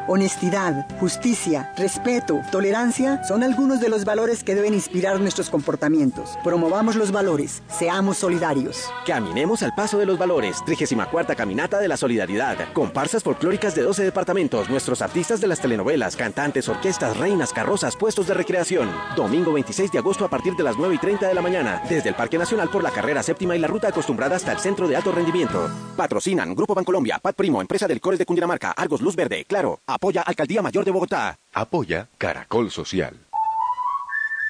Honestidad, 0.06 0.86
justicia, 1.00 1.72
respeto, 1.78 2.42
tolerancia 2.52 3.24
son 3.24 3.42
algunos 3.42 3.80
de 3.80 3.88
los 3.88 4.04
valores 4.04 4.44
que 4.44 4.54
deben 4.54 4.74
inspirar 4.74 5.18
nuestros 5.22 5.50
comportamientos. 5.50 6.38
Promovamos 6.44 6.98
los 6.98 7.14
valores, 7.14 7.64
seamos 7.70 8.18
solidarios. 8.18 8.90
Caminemos 9.06 9.64
al 9.64 9.74
paso 9.74 9.98
de 9.98 10.06
los 10.06 10.18
valores, 10.18 10.58
34 10.66 11.38
Caminata 11.38 11.80
de 11.80 11.88
la 11.88 11.96
Solidaridad. 11.96 12.58
Comparsas 12.74 13.24
folclóricas 13.24 13.76
de 13.76 13.84
12 13.84 14.04
departamentos, 14.04 14.70
nuestros 14.70 15.02
artistas 15.02 15.40
de 15.40 15.48
las 15.48 15.62
telenovelas, 15.62 16.18
cantantes, 16.18 16.68
orquestas, 16.68 17.16
reinas, 17.16 17.54
carrozas, 17.54 17.96
puestos 17.96 18.28
de 18.28 18.34
recreación. 18.34 18.92
Domingo 19.16 19.54
26 19.54 19.90
de 19.94 20.00
agosto 20.00 20.26
a 20.26 20.30
partir 20.30 20.54
de 20.58 20.64
las 20.64 20.76
9 20.78 20.96
y 20.96 20.98
30 20.98 21.30
de 21.30 21.34
la 21.34 21.42
mañana, 21.42 21.82
desde 21.90 22.10
el 22.10 22.16
Parque 22.16 22.38
Nacional 22.38 22.68
por 22.70 22.84
la 22.84 22.92
carrera 22.92 23.24
séptima 23.24 23.56
y 23.56 23.60
la 23.60 23.68
ruta 23.68 23.88
acostumbrada 23.88 24.36
hasta 24.36 24.52
el 24.52 24.60
Centro 24.60 24.90
de 24.90 24.98
Alto 24.98 25.14
Rendimiento. 25.14 25.70
Patrocinan 25.96 26.56
Grupo 26.56 26.76
Bancolombia, 26.76 27.20
Pat 27.20 27.38
Primo, 27.38 27.62
Empresa 27.62 27.88
del 27.88 28.02
Cores 28.02 28.20
de 28.20 28.26
Cundinamarca, 28.26 28.72
Argos 28.72 29.00
Luz 29.02 29.16
Verde, 29.16 29.46
Claro. 29.48 29.80
Apoya 29.94 30.24
Alcaldía 30.24 30.64
Mayor 30.64 30.84
de 30.86 30.90
Bogotá. 30.90 31.36
Apoya 31.54 32.10
Caracol 32.18 32.72
Social. 32.72 33.28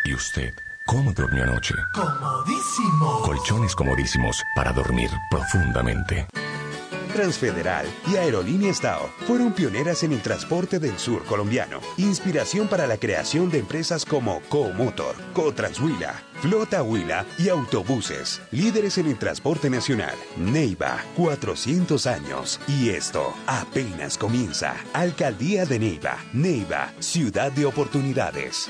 ¿Y 0.06 0.14
usted 0.14 0.54
cómo 0.86 1.12
durmió 1.12 1.44
anoche? 1.44 1.76
Comodísimo. 1.94 3.22
Colchones 3.24 3.76
comodísimos 3.76 4.42
para 4.56 4.72
dormir 4.72 5.10
profundamente. 5.30 6.28
Transfederal 7.14 7.86
y 8.12 8.16
Aerolínea 8.16 8.72
Estado 8.72 9.10
fueron 9.28 9.54
pioneras 9.54 10.04
en 10.04 10.14
el 10.14 10.22
transporte 10.22 10.80
del 10.80 10.98
sur 10.98 11.24
colombiano. 11.26 11.80
Inspiración 11.98 12.68
para 12.68 12.88
la 12.88 12.98
creación 12.98 13.50
de 13.52 13.60
empresas 13.60 14.04
como 14.04 14.42
Comotor, 14.50 15.16
Cotranshuila, 15.34 16.24
Flota 16.42 16.82
Huila 16.82 17.26
y 17.38 17.50
Autobuses. 17.50 18.42
Líderes 18.52 18.98
en 18.98 19.08
el 19.08 19.18
transporte 19.18 19.70
nacional. 19.70 20.16
Neiva, 20.38 20.98
400 21.16 22.08
años. 22.08 22.60
Y 22.68 22.90
esto 22.90 23.34
apenas 23.46 24.18
comienza. 24.18 24.76
Alcaldía 24.94 25.66
de 25.66 25.80
Neiva. 25.80 26.18
Neiva, 26.34 26.92
ciudad 27.00 27.52
de 27.52 27.66
oportunidades. 27.66 28.70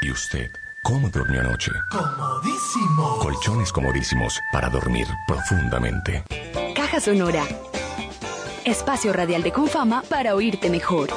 ¿Y 0.00 0.10
usted 0.10 0.50
cómo 0.82 1.08
durmió 1.08 1.40
anoche? 1.40 1.72
Comodísimo. 1.90 3.18
Colchones 3.18 3.72
comodísimos 3.72 4.40
para 4.52 4.68
dormir 4.68 5.06
profundamente. 5.26 6.24
Caja 6.74 7.00
Sonora. 7.00 7.44
Espacio 8.64 9.12
radial 9.12 9.42
de 9.42 9.52
Confama 9.52 10.02
para 10.08 10.34
oírte 10.34 10.70
mejor. 10.70 11.08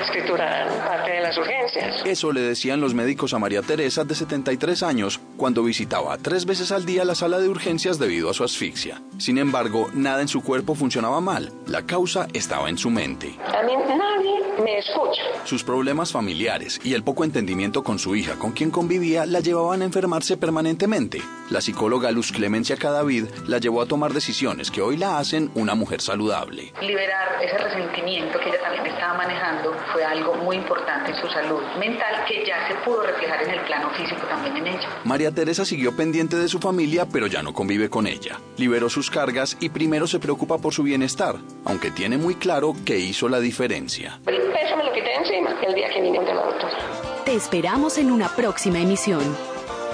A 0.00 0.02
escriturar 0.02 0.66
parte 0.86 1.10
de 1.10 1.20
las 1.20 1.36
urgencias. 1.36 2.02
Eso 2.06 2.32
le 2.32 2.40
decían 2.40 2.80
los 2.80 2.94
médicos 2.94 3.34
a 3.34 3.38
María 3.38 3.60
Teresa 3.60 4.02
de 4.02 4.14
73 4.14 4.82
años 4.82 5.20
cuando 5.36 5.62
visitaba 5.62 6.16
tres 6.16 6.46
veces 6.46 6.72
al 6.72 6.86
día 6.86 7.04
la 7.04 7.14
sala 7.14 7.38
de 7.38 7.50
urgencias 7.50 7.98
debido 7.98 8.30
a 8.30 8.34
su 8.34 8.42
asfixia. 8.42 9.02
Sin 9.18 9.36
embargo, 9.36 9.90
nada 9.92 10.22
en 10.22 10.28
su 10.28 10.42
cuerpo 10.42 10.74
funcionaba 10.74 11.20
mal. 11.20 11.52
La 11.66 11.82
causa 11.82 12.28
estaba 12.32 12.70
en 12.70 12.78
su 12.78 12.88
mente. 12.88 13.36
A 13.44 13.62
mí 13.62 13.74
nadie 13.76 14.49
me 14.62 14.78
escucha. 14.78 15.22
Sus 15.44 15.64
problemas 15.64 16.12
familiares 16.12 16.80
y 16.82 16.94
el 16.94 17.02
poco 17.02 17.24
entendimiento 17.24 17.82
con 17.82 17.98
su 17.98 18.16
hija 18.16 18.36
con 18.36 18.52
quien 18.52 18.70
convivía 18.70 19.26
la 19.26 19.40
llevaban 19.40 19.82
a 19.82 19.84
enfermarse 19.84 20.36
permanentemente. 20.36 21.22
La 21.50 21.60
psicóloga 21.60 22.10
Luz 22.10 22.32
Clemencia 22.32 22.76
Cadavid 22.76 23.26
la 23.46 23.58
llevó 23.58 23.82
a 23.82 23.86
tomar 23.86 24.12
decisiones 24.12 24.70
que 24.70 24.82
hoy 24.82 24.96
la 24.96 25.18
hacen 25.18 25.50
una 25.54 25.74
mujer 25.74 26.00
saludable. 26.00 26.72
Liberar 26.80 27.42
ese 27.42 27.58
resentimiento 27.58 28.38
que 28.38 28.48
ella 28.50 28.60
también 28.62 28.86
estaba 28.86 29.14
manejando 29.14 29.74
fue 29.92 30.04
algo 30.04 30.34
muy 30.36 30.56
importante 30.56 31.10
en 31.10 31.16
su 31.16 31.28
salud 31.28 31.60
mental 31.78 32.24
que 32.28 32.44
ya 32.46 32.68
se 32.68 32.74
pudo 32.84 33.02
reflejar 33.02 33.42
en 33.42 33.50
el 33.50 33.60
plano 33.66 33.90
físico 33.90 34.22
también 34.28 34.56
en 34.58 34.66
ella. 34.68 34.88
María 35.04 35.32
Teresa 35.32 35.64
siguió 35.64 35.96
pendiente 35.96 36.36
de 36.36 36.48
su 36.48 36.58
familia, 36.58 37.06
pero 37.06 37.26
ya 37.26 37.42
no 37.42 37.52
convive 37.52 37.90
con 37.90 38.06
ella. 38.06 38.38
Liberó 38.56 38.88
sus 38.88 39.10
cargas 39.10 39.56
y 39.60 39.70
primero 39.70 40.06
se 40.06 40.18
preocupa 40.18 40.58
por 40.58 40.72
su 40.72 40.82
bienestar, 40.82 41.36
aunque 41.64 41.90
tiene 41.90 42.18
muy 42.18 42.34
claro 42.34 42.74
que 42.84 42.98
hizo 42.98 43.28
la 43.28 43.40
diferencia. 43.40 44.20
El 44.26 44.49
peso 44.52 44.76
me 44.76 44.84
lo 44.84 44.92
quité 44.92 45.14
encima 45.14 45.56
el 45.62 45.74
día 45.74 45.88
que 45.88 46.00
vine 46.00 46.18
de 46.20 46.34
la 46.34 46.42
doctora. 46.42 46.78
Te 47.24 47.34
esperamos 47.34 47.98
en 47.98 48.10
una 48.10 48.28
próxima 48.28 48.78
emisión. 48.78 49.22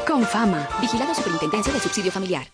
Con 0.06 0.22
fama, 0.24 0.68
vigilado 0.80 1.14
Superintendencia 1.14 1.72
de 1.72 1.80
Subsidio 1.80 2.12
Familiar. 2.12 2.46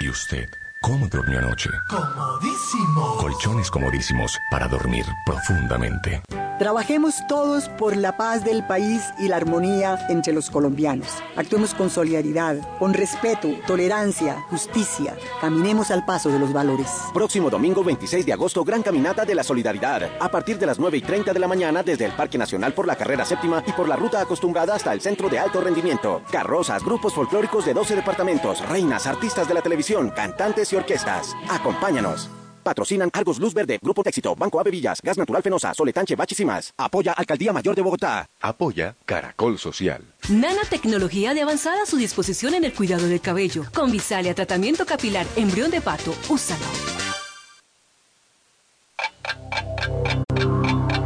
¿Y 0.00 0.08
usted 0.08 0.48
cómo 0.80 1.06
durmió 1.08 1.38
anoche? 1.38 1.70
Comodísimo. 1.88 3.16
Colchones 3.18 3.70
comodísimos 3.70 4.38
para 4.50 4.68
dormir 4.68 5.04
profundamente. 5.26 6.22
Trabajemos 6.58 7.24
todos 7.28 7.68
por 7.68 7.96
la 7.96 8.16
paz 8.16 8.42
del 8.42 8.66
país 8.66 9.00
y 9.20 9.28
la 9.28 9.36
armonía 9.36 10.06
entre 10.08 10.32
los 10.32 10.50
colombianos. 10.50 11.06
Actuemos 11.36 11.72
con 11.72 11.88
solidaridad, 11.88 12.56
con 12.80 12.94
respeto, 12.94 13.48
tolerancia, 13.64 14.44
justicia. 14.50 15.16
Caminemos 15.40 15.92
al 15.92 16.04
paso 16.04 16.30
de 16.30 16.40
los 16.40 16.52
valores. 16.52 16.88
Próximo 17.14 17.48
domingo 17.48 17.84
26 17.84 18.26
de 18.26 18.32
agosto, 18.32 18.64
Gran 18.64 18.82
Caminata 18.82 19.24
de 19.24 19.36
la 19.36 19.44
Solidaridad. 19.44 20.10
A 20.18 20.28
partir 20.28 20.58
de 20.58 20.66
las 20.66 20.80
9 20.80 20.98
y 20.98 21.00
30 21.00 21.32
de 21.32 21.38
la 21.38 21.46
mañana, 21.46 21.84
desde 21.84 22.06
el 22.06 22.12
Parque 22.12 22.38
Nacional 22.38 22.72
por 22.72 22.88
la 22.88 22.96
carrera 22.96 23.24
séptima 23.24 23.62
y 23.64 23.70
por 23.70 23.88
la 23.88 23.94
ruta 23.94 24.20
acostumbrada 24.20 24.74
hasta 24.74 24.92
el 24.92 25.00
Centro 25.00 25.28
de 25.28 25.38
Alto 25.38 25.60
Rendimiento. 25.60 26.22
Carrozas, 26.28 26.84
grupos 26.84 27.14
folclóricos 27.14 27.66
de 27.66 27.74
12 27.74 27.94
departamentos, 27.94 28.68
reinas, 28.68 29.06
artistas 29.06 29.46
de 29.46 29.54
la 29.54 29.62
televisión, 29.62 30.10
cantantes 30.10 30.72
y 30.72 30.76
orquestas. 30.76 31.36
Acompáñanos. 31.48 32.28
Patrocinan 32.68 33.08
Argos 33.14 33.38
Luz 33.38 33.54
Verde, 33.54 33.78
Grupo 33.80 34.02
Éxito, 34.04 34.36
Banco 34.36 34.60
Ave 34.60 34.70
Villas, 34.70 35.00
Gas 35.02 35.16
Natural 35.16 35.42
Fenosa, 35.42 35.72
Soletanche 35.72 36.16
Bachis 36.16 36.40
y 36.40 36.44
más. 36.44 36.74
Apoya 36.76 37.12
Alcaldía 37.12 37.50
Mayor 37.50 37.74
de 37.74 37.80
Bogotá. 37.80 38.28
Apoya 38.42 38.94
Caracol 39.06 39.58
Social. 39.58 40.02
Nanotecnología 40.28 41.32
de 41.32 41.40
avanzada 41.40 41.84
a 41.84 41.86
su 41.86 41.96
disposición 41.96 42.52
en 42.52 42.64
el 42.64 42.74
cuidado 42.74 43.08
del 43.08 43.22
cabello. 43.22 43.64
Con 43.72 43.90
Visalia 43.90 44.34
Tratamiento 44.34 44.84
Capilar 44.84 45.26
Embrión 45.36 45.70
de 45.70 45.80
Pato. 45.80 46.14
Úsalo. 46.28 46.64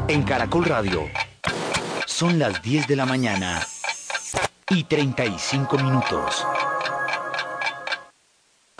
En 0.08 0.24
Caracol 0.24 0.64
Radio 0.64 1.08
son 2.06 2.40
las 2.40 2.60
10 2.60 2.88
de 2.88 2.96
la 2.96 3.06
mañana 3.06 3.64
y 4.68 4.82
35 4.82 5.78
minutos. 5.78 6.44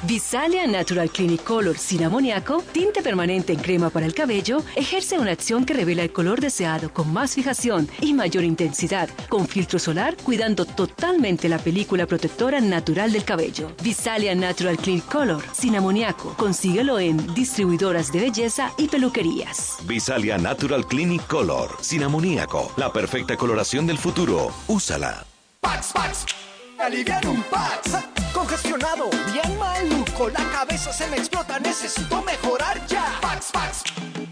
Visalia 0.04 0.66
Natural 0.66 1.08
Clinic 1.10 1.44
Color 1.44 1.78
sin 1.78 2.02
amoníaco, 2.02 2.62
tinte 2.72 3.02
permanente 3.02 3.52
en 3.52 3.60
crema 3.60 3.88
para 3.88 4.04
el 4.04 4.14
cabello, 4.14 4.62
ejerce 4.74 5.18
una 5.18 5.30
acción 5.30 5.64
que 5.64 5.74
revela 5.74 6.02
el 6.02 6.12
color 6.12 6.40
deseado 6.40 6.92
con 6.92 7.12
más 7.12 7.34
fijación 7.34 7.88
y 8.00 8.12
mayor 8.12 8.42
intensidad, 8.42 9.08
con 9.28 9.46
filtro 9.46 9.78
solar, 9.78 10.16
cuidando 10.16 10.64
totalmente 10.64 11.48
la 11.48 11.58
película 11.58 12.06
protectora 12.06 12.60
natural 12.60 13.12
del 13.12 13.24
cabello. 13.24 13.70
Visalia 13.82 14.34
Natural 14.34 14.76
Clinic 14.76 15.06
Color 15.06 15.44
sin 15.52 15.76
amoníaco, 15.76 16.34
consíguelo 16.36 16.98
en 16.98 17.32
distribuidoras 17.34 18.10
de 18.10 18.22
belleza 18.22 18.72
y 18.78 18.88
peluquerías. 18.88 19.76
Visalia 19.84 20.36
Natural 20.36 20.84
Clinic 20.84 21.24
Color 21.28 21.76
sin 21.80 22.02
amoníaco, 22.02 22.72
la 22.76 22.92
perfecta 22.92 23.36
coloración 23.36 23.86
del 23.86 23.98
futuro. 23.98 24.52
Úsala. 24.66 25.24
Pax, 25.60 25.92
Pax. 25.92 26.41
Aliviar 26.82 27.24
un 27.28 27.40
Pax. 27.44 27.92
Congestionado, 28.34 29.08
bien 29.32 29.56
maluco, 29.56 30.28
la 30.30 30.44
cabeza 30.50 30.92
se 30.92 31.06
me 31.06 31.16
explota, 31.16 31.60
necesito 31.60 32.20
mejorar 32.22 32.84
ya. 32.88 33.18
Pax, 33.20 33.52
Pax. 33.52 33.84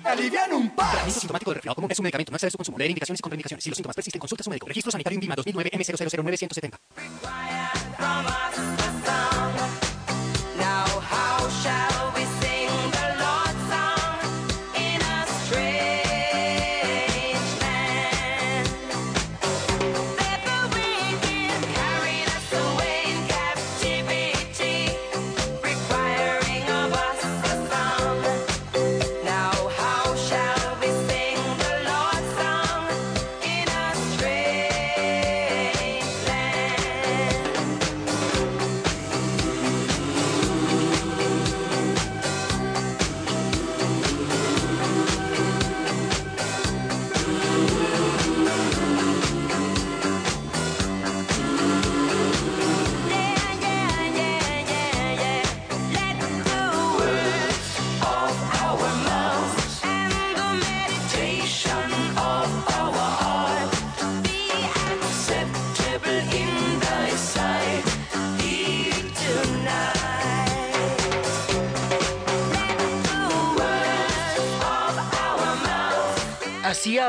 Aliviar 0.02 0.52
un 0.52 0.68
Pax. 0.70 0.90
Tratamiento 0.90 1.20
sintomático 1.20 1.50
de 1.52 1.54
resfriado 1.54 1.74
común 1.76 1.92
es 1.92 1.98
un 2.00 2.02
medicamento. 2.02 2.32
No 2.32 2.36
excede 2.36 2.50
su 2.50 2.56
consumo. 2.56 2.76
Leer 2.78 2.90
indicaciones 2.90 3.20
y 3.20 3.22
contraindicaciones. 3.22 3.62
Si 3.62 3.70
los 3.70 3.76
síntomas 3.76 3.94
persisten, 3.94 4.18
consulte 4.18 4.42
a 4.42 4.44
su 4.44 4.50
médico. 4.50 4.66
Registro 4.66 4.90
sanitario 4.90 5.14
INVIMA 5.14 5.36
2009 5.36 5.70
M000970. 5.74 6.50
Así 6.50 6.60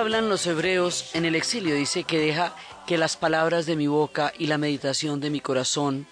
hablan 0.02 0.30
los 0.30 0.48
hebreos 0.48 1.12
en 1.14 1.26
el 1.26 1.36
exilio. 1.36 1.76
Dice 1.76 2.04
que 2.04 2.18
deja 2.18 2.56
que 2.88 2.98
las 2.98 3.18
palabras 3.18 3.68
de 3.68 3.76
mi 3.76 3.86
boca 3.86 4.34
y 4.38 4.48
la 4.48 4.58
meditación 4.58 5.20
de 5.20 5.30
mi 5.30 5.42
corazón 5.42 6.08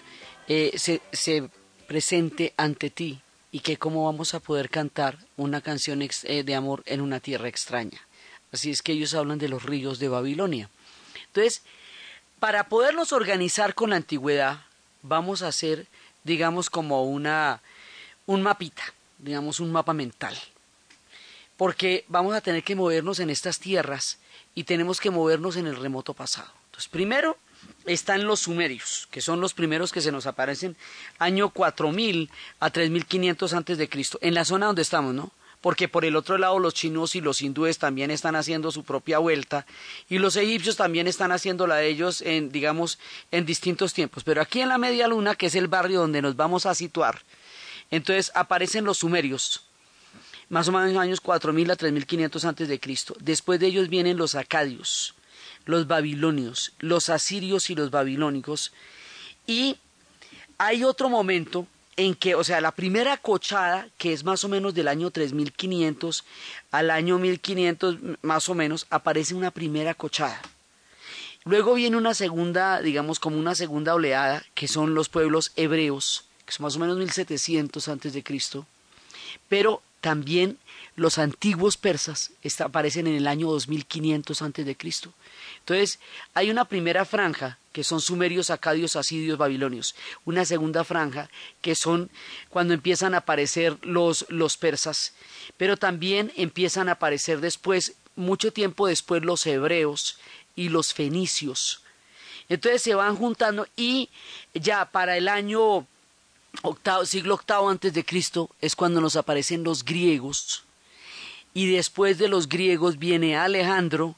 eh, 0.46 0.72
se, 0.76 1.02
se 1.10 1.50
presente 1.88 2.54
ante 2.56 2.90
ti 2.90 3.20
y 3.50 3.60
que 3.60 3.78
cómo 3.78 4.04
vamos 4.04 4.32
a 4.34 4.38
poder 4.38 4.70
cantar 4.70 5.18
una 5.36 5.60
canción 5.60 6.02
eh, 6.02 6.44
de 6.44 6.54
amor 6.54 6.84
en 6.86 7.00
una 7.00 7.18
tierra 7.18 7.48
extraña. 7.48 8.00
Así 8.52 8.70
es 8.70 8.80
que 8.80 8.92
ellos 8.92 9.14
hablan 9.14 9.38
de 9.38 9.48
los 9.48 9.64
ríos 9.64 9.98
de 9.98 10.08
Babilonia. 10.08 10.70
Entonces, 11.26 11.62
para 12.38 12.68
podernos 12.68 13.12
organizar 13.12 13.74
con 13.74 13.90
la 13.90 13.96
antigüedad, 13.96 14.60
vamos 15.02 15.42
a 15.42 15.48
hacer, 15.48 15.88
digamos, 16.22 16.70
como 16.70 17.02
una, 17.02 17.60
un 18.26 18.40
mapita, 18.42 18.84
digamos, 19.18 19.58
un 19.58 19.72
mapa 19.72 19.94
mental. 19.94 20.36
Porque 21.60 22.06
vamos 22.08 22.34
a 22.34 22.40
tener 22.40 22.64
que 22.64 22.74
movernos 22.74 23.20
en 23.20 23.28
estas 23.28 23.58
tierras 23.58 24.16
y 24.54 24.64
tenemos 24.64 24.98
que 24.98 25.10
movernos 25.10 25.56
en 25.56 25.66
el 25.66 25.76
remoto 25.76 26.14
pasado. 26.14 26.50
Entonces, 26.64 26.88
primero 26.88 27.36
están 27.84 28.24
los 28.24 28.40
sumerios, 28.40 29.08
que 29.10 29.20
son 29.20 29.42
los 29.42 29.52
primeros 29.52 29.92
que 29.92 30.00
se 30.00 30.10
nos 30.10 30.24
aparecen 30.24 30.74
año 31.18 31.50
4000 31.50 32.30
a 32.60 32.70
3500 32.70 33.52
antes 33.52 33.76
de 33.76 33.90
Cristo, 33.90 34.18
en 34.22 34.32
la 34.32 34.46
zona 34.46 34.64
donde 34.64 34.80
estamos, 34.80 35.12
¿no? 35.12 35.32
Porque 35.60 35.86
por 35.86 36.06
el 36.06 36.16
otro 36.16 36.38
lado 36.38 36.58
los 36.58 36.72
chinos 36.72 37.14
y 37.14 37.20
los 37.20 37.42
hindúes 37.42 37.76
también 37.76 38.10
están 38.10 38.36
haciendo 38.36 38.72
su 38.72 38.82
propia 38.82 39.18
vuelta 39.18 39.66
y 40.08 40.16
los 40.16 40.36
egipcios 40.36 40.76
también 40.76 41.08
están 41.08 41.30
haciendo 41.30 41.66
la 41.66 41.76
de 41.76 41.88
ellos 41.88 42.22
en 42.22 42.50
digamos 42.50 42.98
en 43.32 43.44
distintos 43.44 43.92
tiempos, 43.92 44.24
pero 44.24 44.40
aquí 44.40 44.62
en 44.62 44.70
la 44.70 44.78
media 44.78 45.08
luna, 45.08 45.34
que 45.34 45.44
es 45.44 45.54
el 45.54 45.68
barrio 45.68 46.00
donde 46.00 46.22
nos 46.22 46.36
vamos 46.36 46.64
a 46.64 46.74
situar, 46.74 47.20
entonces 47.90 48.32
aparecen 48.34 48.86
los 48.86 48.96
sumerios, 48.96 49.66
más 50.50 50.68
o 50.68 50.72
menos 50.72 50.96
años 50.96 51.20
4000 51.20 51.70
a 51.70 51.76
3500 51.76 52.44
antes 52.44 52.68
de 52.68 52.80
Cristo. 52.80 53.16
Después 53.20 53.58
de 53.60 53.68
ellos 53.68 53.88
vienen 53.88 54.18
los 54.18 54.34
acadios, 54.34 55.14
los 55.64 55.86
babilonios, 55.86 56.72
los 56.80 57.08
asirios 57.08 57.70
y 57.70 57.76
los 57.76 57.90
babilónicos. 57.90 58.72
Y 59.46 59.78
hay 60.58 60.84
otro 60.84 61.08
momento 61.08 61.66
en 61.96 62.14
que, 62.14 62.34
o 62.34 62.42
sea, 62.42 62.60
la 62.60 62.72
primera 62.72 63.16
cochada, 63.16 63.88
que 63.96 64.12
es 64.12 64.24
más 64.24 64.44
o 64.44 64.48
menos 64.48 64.74
del 64.74 64.88
año 64.88 65.10
3500 65.10 66.24
al 66.72 66.90
año 66.90 67.18
1500 67.18 67.96
más 68.22 68.48
o 68.48 68.54
menos, 68.54 68.86
aparece 68.90 69.34
una 69.34 69.52
primera 69.52 69.94
cochada. 69.94 70.40
Luego 71.44 71.74
viene 71.74 71.96
una 71.96 72.14
segunda, 72.14 72.80
digamos 72.82 73.20
como 73.20 73.38
una 73.38 73.54
segunda 73.54 73.94
oleada, 73.94 74.44
que 74.54 74.66
son 74.66 74.94
los 74.94 75.08
pueblos 75.08 75.52
hebreos, 75.56 76.24
que 76.44 76.52
son 76.52 76.64
más 76.64 76.76
o 76.76 76.80
menos 76.80 76.98
1700 76.98 77.88
antes 77.88 78.12
de 78.12 78.22
Cristo. 78.24 78.66
Pero 79.48 79.82
también 80.00 80.58
los 80.96 81.18
antiguos 81.18 81.76
persas 81.76 82.32
aparecen 82.58 83.06
en 83.06 83.14
el 83.14 83.26
año 83.26 83.48
2500 83.48 84.42
antes 84.42 84.66
de 84.66 84.76
Cristo. 84.76 85.12
Entonces, 85.60 85.98
hay 86.34 86.50
una 86.50 86.64
primera 86.64 87.04
franja 87.04 87.58
que 87.72 87.84
son 87.84 88.00
sumerios, 88.00 88.50
acadios, 88.50 88.96
asidios, 88.96 89.38
babilonios. 89.38 89.94
Una 90.24 90.44
segunda 90.44 90.84
franja 90.84 91.30
que 91.60 91.74
son 91.74 92.10
cuando 92.48 92.74
empiezan 92.74 93.14
a 93.14 93.18
aparecer 93.18 93.78
los, 93.82 94.26
los 94.28 94.56
persas, 94.56 95.14
pero 95.56 95.76
también 95.76 96.32
empiezan 96.36 96.88
a 96.88 96.92
aparecer 96.92 97.40
después, 97.40 97.94
mucho 98.16 98.52
tiempo 98.52 98.86
después, 98.86 99.22
los 99.22 99.46
hebreos 99.46 100.18
y 100.56 100.68
los 100.68 100.92
fenicios. 100.92 101.82
Entonces 102.48 102.82
se 102.82 102.94
van 102.94 103.16
juntando 103.16 103.68
y 103.76 104.10
ya 104.52 104.90
para 104.90 105.16
el 105.16 105.28
año 105.28 105.86
siglo 107.04 107.34
octavo 107.34 107.68
antes 107.68 107.92
de 107.92 108.04
Cristo 108.04 108.50
es 108.60 108.76
cuando 108.76 109.00
nos 109.00 109.16
aparecen 109.16 109.64
los 109.64 109.84
griegos 109.84 110.64
y 111.54 111.70
después 111.70 112.18
de 112.18 112.28
los 112.28 112.48
griegos 112.48 112.98
viene 112.98 113.36
Alejandro 113.36 114.16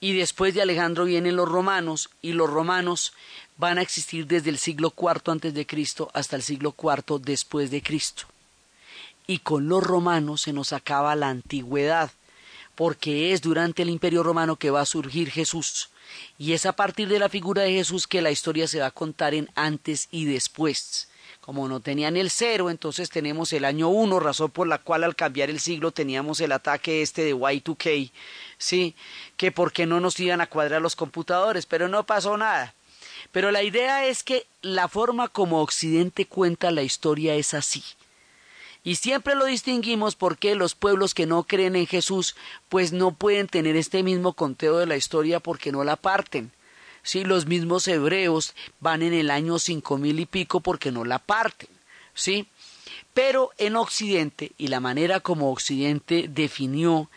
y 0.00 0.12
después 0.12 0.54
de 0.54 0.62
Alejandro 0.62 1.04
vienen 1.04 1.36
los 1.36 1.48
romanos 1.48 2.10
y 2.22 2.32
los 2.32 2.48
romanos 2.48 3.12
van 3.56 3.78
a 3.78 3.82
existir 3.82 4.26
desde 4.26 4.50
el 4.50 4.58
siglo 4.58 4.90
cuarto 4.90 5.32
antes 5.32 5.52
de 5.54 5.66
Cristo 5.66 6.10
hasta 6.14 6.36
el 6.36 6.42
siglo 6.42 6.72
cuarto 6.72 7.18
después 7.18 7.70
de 7.70 7.82
Cristo. 7.82 8.24
Y 9.26 9.38
con 9.38 9.68
los 9.68 9.82
romanos 9.82 10.42
se 10.42 10.52
nos 10.52 10.72
acaba 10.72 11.16
la 11.16 11.28
antigüedad, 11.28 12.12
porque 12.76 13.32
es 13.32 13.42
durante 13.42 13.82
el 13.82 13.90
imperio 13.90 14.22
romano 14.22 14.56
que 14.56 14.70
va 14.70 14.80
a 14.80 14.86
surgir 14.86 15.30
Jesús. 15.30 15.90
Y 16.38 16.52
es 16.52 16.64
a 16.64 16.72
partir 16.72 17.08
de 17.08 17.18
la 17.18 17.28
figura 17.28 17.62
de 17.62 17.72
Jesús 17.72 18.06
que 18.06 18.22
la 18.22 18.30
historia 18.30 18.68
se 18.68 18.78
va 18.78 18.86
a 18.86 18.92
contar 18.92 19.34
en 19.34 19.50
antes 19.56 20.08
y 20.12 20.24
después. 20.24 21.08
Como 21.48 21.66
no 21.66 21.80
tenían 21.80 22.18
el 22.18 22.28
cero, 22.28 22.68
entonces 22.68 23.08
tenemos 23.08 23.54
el 23.54 23.64
año 23.64 23.88
uno, 23.88 24.20
razón 24.20 24.50
por 24.50 24.68
la 24.68 24.76
cual 24.76 25.02
al 25.02 25.16
cambiar 25.16 25.48
el 25.48 25.60
siglo 25.60 25.92
teníamos 25.92 26.42
el 26.42 26.52
ataque 26.52 27.00
este 27.00 27.24
de 27.24 27.34
Y2K, 27.34 28.10
sí, 28.58 28.94
que 29.38 29.50
porque 29.50 29.86
no 29.86 29.98
nos 29.98 30.20
iban 30.20 30.42
a 30.42 30.50
cuadrar 30.50 30.82
los 30.82 30.94
computadores, 30.94 31.64
pero 31.64 31.88
no 31.88 32.04
pasó 32.04 32.36
nada. 32.36 32.74
Pero 33.32 33.50
la 33.50 33.62
idea 33.62 34.04
es 34.04 34.22
que 34.22 34.46
la 34.60 34.88
forma 34.88 35.28
como 35.28 35.62
Occidente 35.62 36.26
cuenta 36.26 36.70
la 36.70 36.82
historia 36.82 37.34
es 37.34 37.54
así. 37.54 37.82
Y 38.84 38.96
siempre 38.96 39.34
lo 39.34 39.46
distinguimos 39.46 40.16
porque 40.16 40.54
los 40.54 40.74
pueblos 40.74 41.14
que 41.14 41.24
no 41.24 41.44
creen 41.44 41.76
en 41.76 41.86
Jesús, 41.86 42.36
pues 42.68 42.92
no 42.92 43.12
pueden 43.12 43.46
tener 43.46 43.74
este 43.74 44.02
mismo 44.02 44.34
conteo 44.34 44.76
de 44.76 44.84
la 44.84 44.96
historia 44.98 45.40
porque 45.40 45.72
no 45.72 45.82
la 45.82 45.96
parten. 45.96 46.52
Sí, 47.02 47.24
los 47.24 47.46
mismos 47.46 47.88
hebreos 47.88 48.54
van 48.80 49.02
en 49.02 49.14
el 49.14 49.30
año 49.30 49.58
cinco 49.58 49.98
mil 49.98 50.20
y 50.20 50.26
pico 50.26 50.60
porque 50.60 50.92
no 50.92 51.04
la 51.04 51.18
parten. 51.18 51.68
Sí, 52.14 52.48
pero 53.14 53.50
en 53.58 53.76
Occidente 53.76 54.52
y 54.58 54.68
la 54.68 54.80
manera 54.80 55.20
como 55.20 55.50
Occidente 55.50 56.26
definió 56.28 57.10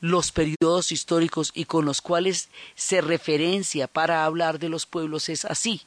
los 0.00 0.30
periodos 0.30 0.92
históricos 0.92 1.50
y 1.54 1.64
con 1.64 1.84
los 1.84 2.00
cuales 2.00 2.48
se 2.74 3.00
referencia 3.00 3.88
para 3.88 4.24
hablar 4.24 4.58
de 4.58 4.68
los 4.68 4.86
pueblos 4.86 5.28
es 5.28 5.44
así. 5.44 5.82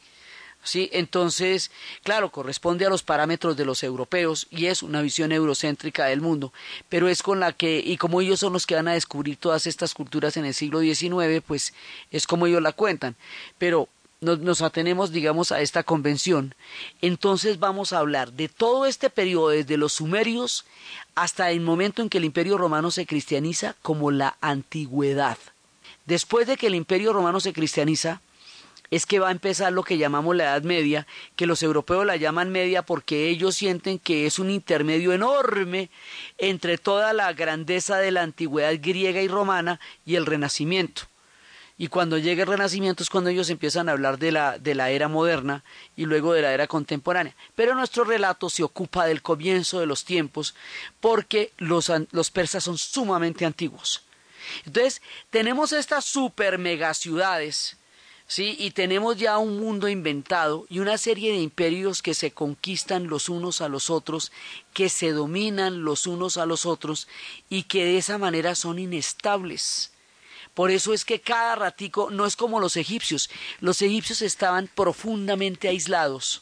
¿Sí? 0.63 0.89
Entonces, 0.93 1.71
claro, 2.03 2.31
corresponde 2.31 2.85
a 2.85 2.89
los 2.89 3.03
parámetros 3.03 3.57
de 3.57 3.65
los 3.65 3.83
europeos 3.83 4.47
y 4.49 4.67
es 4.67 4.83
una 4.83 5.01
visión 5.01 5.31
eurocéntrica 5.31 6.05
del 6.05 6.21
mundo, 6.21 6.53
pero 6.89 7.07
es 7.07 7.23
con 7.23 7.39
la 7.39 7.53
que, 7.53 7.79
y 7.79 7.97
como 7.97 8.21
ellos 8.21 8.39
son 8.39 8.53
los 8.53 8.65
que 8.65 8.75
van 8.75 8.87
a 8.87 8.93
descubrir 8.93 9.37
todas 9.37 9.67
estas 9.67 9.93
culturas 9.93 10.37
en 10.37 10.45
el 10.45 10.53
siglo 10.53 10.81
XIX, 10.81 11.41
pues 11.45 11.73
es 12.11 12.27
como 12.27 12.47
ellos 12.47 12.61
la 12.61 12.73
cuentan. 12.73 13.15
Pero 13.57 13.89
nos, 14.21 14.39
nos 14.39 14.61
atenemos, 14.61 15.11
digamos, 15.11 15.51
a 15.51 15.61
esta 15.61 15.83
convención. 15.83 16.53
Entonces 17.01 17.59
vamos 17.59 17.91
a 17.91 17.97
hablar 17.97 18.33
de 18.33 18.47
todo 18.47 18.85
este 18.85 19.09
periodo, 19.09 19.49
desde 19.49 19.77
los 19.77 19.93
sumerios 19.93 20.65
hasta 21.15 21.51
el 21.51 21.61
momento 21.61 22.01
en 22.01 22.09
que 22.09 22.19
el 22.19 22.25
imperio 22.25 22.57
romano 22.57 22.91
se 22.91 23.05
cristianiza 23.05 23.75
como 23.81 24.11
la 24.11 24.37
antigüedad. 24.41 25.37
Después 26.05 26.47
de 26.47 26.57
que 26.57 26.67
el 26.67 26.75
imperio 26.75 27.13
romano 27.13 27.39
se 27.39 27.53
cristianiza, 27.53 28.21
es 28.91 29.05
que 29.05 29.19
va 29.19 29.29
a 29.29 29.31
empezar 29.31 29.71
lo 29.71 29.83
que 29.83 29.97
llamamos 29.97 30.35
la 30.35 30.43
Edad 30.43 30.63
Media, 30.63 31.07
que 31.37 31.47
los 31.47 31.63
europeos 31.63 32.05
la 32.05 32.17
llaman 32.17 32.51
media 32.51 32.83
porque 32.83 33.29
ellos 33.29 33.55
sienten 33.55 33.97
que 33.97 34.25
es 34.25 34.37
un 34.37 34.49
intermedio 34.49 35.13
enorme 35.13 35.89
entre 36.37 36.77
toda 36.77 37.13
la 37.13 37.31
grandeza 37.31 37.97
de 37.97 38.11
la 38.11 38.21
antigüedad 38.21 38.73
griega 38.81 39.21
y 39.21 39.29
romana 39.29 39.79
y 40.05 40.15
el 40.15 40.25
Renacimiento. 40.25 41.03
Y 41.77 41.87
cuando 41.87 42.17
llega 42.17 42.43
el 42.43 42.49
Renacimiento 42.49 43.01
es 43.01 43.09
cuando 43.09 43.29
ellos 43.29 43.49
empiezan 43.49 43.87
a 43.87 43.93
hablar 43.93 44.19
de 44.19 44.33
la, 44.33 44.59
de 44.59 44.75
la 44.75 44.91
era 44.91 45.07
moderna 45.07 45.63
y 45.95 46.05
luego 46.05 46.33
de 46.33 46.41
la 46.41 46.53
era 46.53 46.67
contemporánea. 46.67 47.33
Pero 47.55 47.73
nuestro 47.73 48.03
relato 48.03 48.49
se 48.49 48.61
ocupa 48.61 49.05
del 49.05 49.21
comienzo 49.21 49.79
de 49.79 49.87
los 49.87 50.03
tiempos 50.03 50.53
porque 50.99 51.53
los, 51.57 51.91
los 52.11 52.29
persas 52.29 52.65
son 52.65 52.77
sumamente 52.77 53.45
antiguos. 53.45 54.03
Entonces, 54.65 55.01
tenemos 55.29 55.71
estas 55.71 56.03
super 56.03 56.57
mega 56.59 56.93
ciudades 56.93 57.77
¿sí? 58.31 58.55
Y 58.57 58.71
tenemos 58.71 59.17
ya 59.17 59.37
un 59.37 59.59
mundo 59.59 59.89
inventado 59.89 60.65
y 60.69 60.79
una 60.79 60.97
serie 60.97 61.33
de 61.33 61.39
imperios 61.39 62.01
que 62.01 62.13
se 62.13 62.31
conquistan 62.31 63.07
los 63.07 63.27
unos 63.27 63.59
a 63.59 63.67
los 63.67 63.89
otros, 63.89 64.31
que 64.73 64.87
se 64.87 65.11
dominan 65.11 65.83
los 65.83 66.07
unos 66.07 66.37
a 66.37 66.45
los 66.45 66.65
otros 66.65 67.09
y 67.49 67.63
que 67.63 67.83
de 67.83 67.97
esa 67.97 68.17
manera 68.17 68.55
son 68.55 68.79
inestables. 68.79 69.91
Por 70.53 70.71
eso 70.71 70.93
es 70.93 71.03
que 71.03 71.19
cada 71.19 71.55
ratico 71.57 72.09
no 72.09 72.25
es 72.25 72.37
como 72.37 72.61
los 72.61 72.77
egipcios. 72.77 73.29
Los 73.59 73.81
egipcios 73.81 74.21
estaban 74.21 74.69
profundamente 74.73 75.67
aislados. 75.67 76.41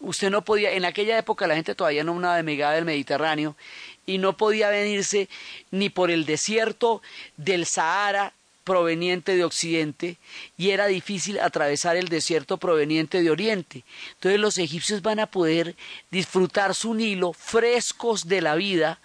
Usted 0.00 0.28
no 0.28 0.44
podía, 0.44 0.72
en 0.72 0.84
aquella 0.84 1.16
época 1.16 1.46
la 1.46 1.54
gente 1.54 1.74
todavía 1.74 2.04
no 2.04 2.20
navegaba 2.20 2.74
del 2.74 2.84
Mediterráneo 2.84 3.56
y 4.04 4.18
no 4.18 4.36
podía 4.36 4.68
venirse 4.68 5.30
ni 5.70 5.88
por 5.88 6.10
el 6.10 6.26
desierto 6.26 7.00
del 7.38 7.64
Sahara 7.64 8.34
proveniente 8.66 9.36
de 9.36 9.44
Occidente 9.44 10.16
y 10.58 10.70
era 10.70 10.88
difícil 10.88 11.38
atravesar 11.38 11.96
el 11.96 12.08
desierto 12.08 12.56
proveniente 12.56 13.22
de 13.22 13.30
Oriente. 13.30 13.84
Entonces 14.14 14.40
los 14.40 14.58
egipcios 14.58 15.02
van 15.02 15.20
a 15.20 15.28
poder 15.28 15.76
disfrutar 16.10 16.74
su 16.74 16.92
Nilo 16.92 17.32
frescos 17.32 18.26
de 18.26 18.40
la 18.40 18.56
vida 18.56 18.98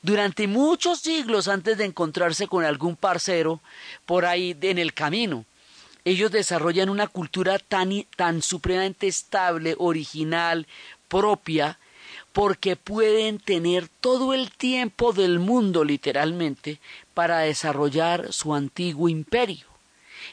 durante 0.00 0.46
muchos 0.46 1.00
siglos 1.00 1.48
antes 1.48 1.76
de 1.76 1.86
encontrarse 1.86 2.46
con 2.46 2.64
algún 2.64 2.94
parcero 2.94 3.60
por 4.06 4.26
ahí 4.26 4.56
en 4.60 4.78
el 4.78 4.94
camino. 4.94 5.44
Ellos 6.04 6.30
desarrollan 6.30 6.88
una 6.88 7.08
cultura 7.08 7.58
tan, 7.58 8.06
tan 8.14 8.42
supremamente 8.42 9.08
estable, 9.08 9.74
original, 9.76 10.68
propia, 11.08 11.80
porque 12.32 12.76
pueden 12.76 13.40
tener 13.40 13.88
todo 13.88 14.34
el 14.34 14.52
tiempo 14.52 15.12
del 15.12 15.40
mundo 15.40 15.82
literalmente 15.82 16.78
para 17.20 17.40
desarrollar 17.40 18.32
su 18.32 18.54
antiguo 18.54 19.10
imperio. 19.10 19.66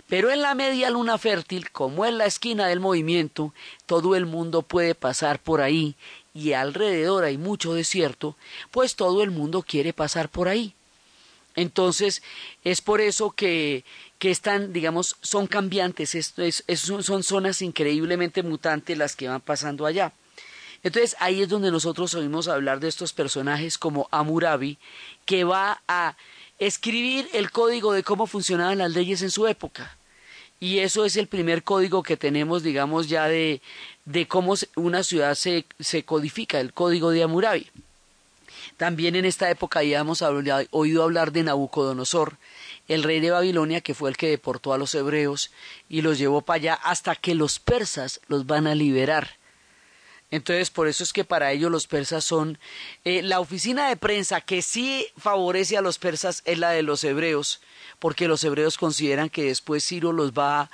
Pero 0.08 0.32
en 0.32 0.42
la 0.42 0.56
media 0.56 0.90
luna 0.90 1.18
fértil, 1.18 1.70
como 1.70 2.06
es 2.06 2.14
la 2.14 2.26
esquina 2.26 2.68
del 2.68 2.80
movimiento, 2.80 3.54
todo 3.86 4.16
el 4.16 4.26
mundo 4.26 4.62
puede 4.62 4.96
pasar 4.96 5.38
por 5.38 5.60
ahí 5.60 5.98
y 6.34 6.54
alrededor 6.54 7.26
hay 7.26 7.38
mucho 7.38 7.74
desierto, 7.74 8.38
pues 8.72 8.96
todo 8.96 9.22
el 9.22 9.32
mundo 9.32 9.64
quiere 9.64 9.92
pasar 9.92 10.30
por 10.30 10.48
ahí. 10.48 10.76
Entonces, 11.58 12.24
es 12.64 12.80
por 12.80 13.02
eso 13.02 13.32
que, 13.32 13.84
que 14.18 14.32
están, 14.32 14.72
digamos, 14.72 15.18
son 15.22 15.46
cambiantes, 15.46 16.16
es, 16.16 16.64
son 17.04 17.24
zonas 17.24 17.62
increíblemente 17.62 18.44
mutantes 18.44 18.98
las 18.98 19.18
que 19.18 19.28
van 19.28 19.42
pasando 19.42 19.86
allá. 19.86 20.14
Entonces 20.84 21.18
ahí 21.20 21.42
es 21.42 21.50
donde 21.50 21.70
nosotros 21.70 22.14
oímos 22.14 22.48
hablar 22.48 22.80
de 22.80 22.88
estos 22.88 23.12
personajes 23.12 23.78
como 23.78 24.08
Amurabi, 24.10 24.78
que 25.26 25.44
va 25.44 25.82
a 25.86 26.16
escribir 26.60 27.30
el 27.34 27.52
código 27.52 27.94
de 27.94 28.04
cómo 28.04 28.28
funcionaban 28.28 28.78
las 28.78 28.92
leyes 28.92 29.22
en 29.22 29.32
su 29.32 29.48
época. 29.48 29.98
Y 30.60 30.80
eso 30.80 31.06
es 31.06 31.16
el 31.18 31.28
primer 31.28 31.64
código 31.64 32.02
que 32.02 32.18
tenemos, 32.18 32.64
digamos, 32.64 33.08
ya 33.08 33.28
de, 33.28 33.62
de 34.06 34.28
cómo 34.28 34.56
una 34.76 35.04
ciudad 35.04 35.36
se, 35.36 35.66
se 35.80 36.04
codifica, 36.04 36.60
el 36.60 36.74
código 36.74 37.12
de 37.12 37.24
Amurabi. 37.24 37.68
También 38.76 39.16
en 39.16 39.26
esta 39.26 39.50
época 39.50 39.84
ya 39.84 40.00
hemos 40.00 40.22
oído 40.22 41.04
hablar 41.04 41.32
de 41.32 41.44
Nabucodonosor, 41.44 42.38
el 42.88 43.04
rey 43.04 43.20
de 43.20 43.32
Babilonia, 43.32 43.82
que 43.82 43.94
fue 43.94 44.10
el 44.10 44.18
que 44.18 44.30
deportó 44.30 44.74
a 44.74 44.78
los 44.78 44.94
hebreos 44.96 45.52
y 45.90 46.02
los 46.02 46.18
llevó 46.18 46.42
para 46.42 46.56
allá 46.58 46.74
hasta 46.76 47.16
que 47.16 47.36
los 47.36 47.60
persas 47.60 48.22
los 48.28 48.46
van 48.46 48.68
a 48.68 48.76
liberar. 48.76 49.38
Entonces, 50.30 50.70
por 50.70 50.88
eso 50.88 51.04
es 51.04 51.14
que 51.14 51.24
para 51.24 51.52
ellos 51.54 51.72
los 51.72 51.88
persas 51.88 52.24
son 52.24 52.60
eh, 53.06 53.22
la 53.22 53.40
oficina 53.40 53.88
de 53.88 53.96
prensa 53.96 54.42
que 54.42 54.62
sí 54.62 55.08
favorece 55.18 55.78
a 55.78 55.82
los 55.82 56.00
persas 56.00 56.42
es 56.44 56.58
la 56.58 56.72
de 56.72 56.84
los 56.84 57.04
hebreos, 57.06 57.62
porque 58.00 58.28
los 58.28 58.44
hebreos 58.44 58.78
consideran 58.78 59.30
que 59.30 59.44
después 59.44 59.86
Ciro 59.86 60.12
los 60.12 60.34
va, 60.34 60.70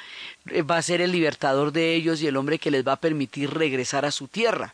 eh, 0.47 0.63
va 0.63 0.77
a 0.77 0.81
ser 0.81 1.01
el 1.01 1.11
libertador 1.11 1.71
de 1.71 1.93
ellos 1.93 2.21
y 2.21 2.27
el 2.27 2.37
hombre 2.37 2.57
que 2.57 2.71
les 2.71 2.87
va 2.87 2.93
a 2.93 3.01
permitir 3.01 3.53
regresar 3.53 4.05
a 4.05 4.11
su 4.11 4.27
tierra. 4.27 4.73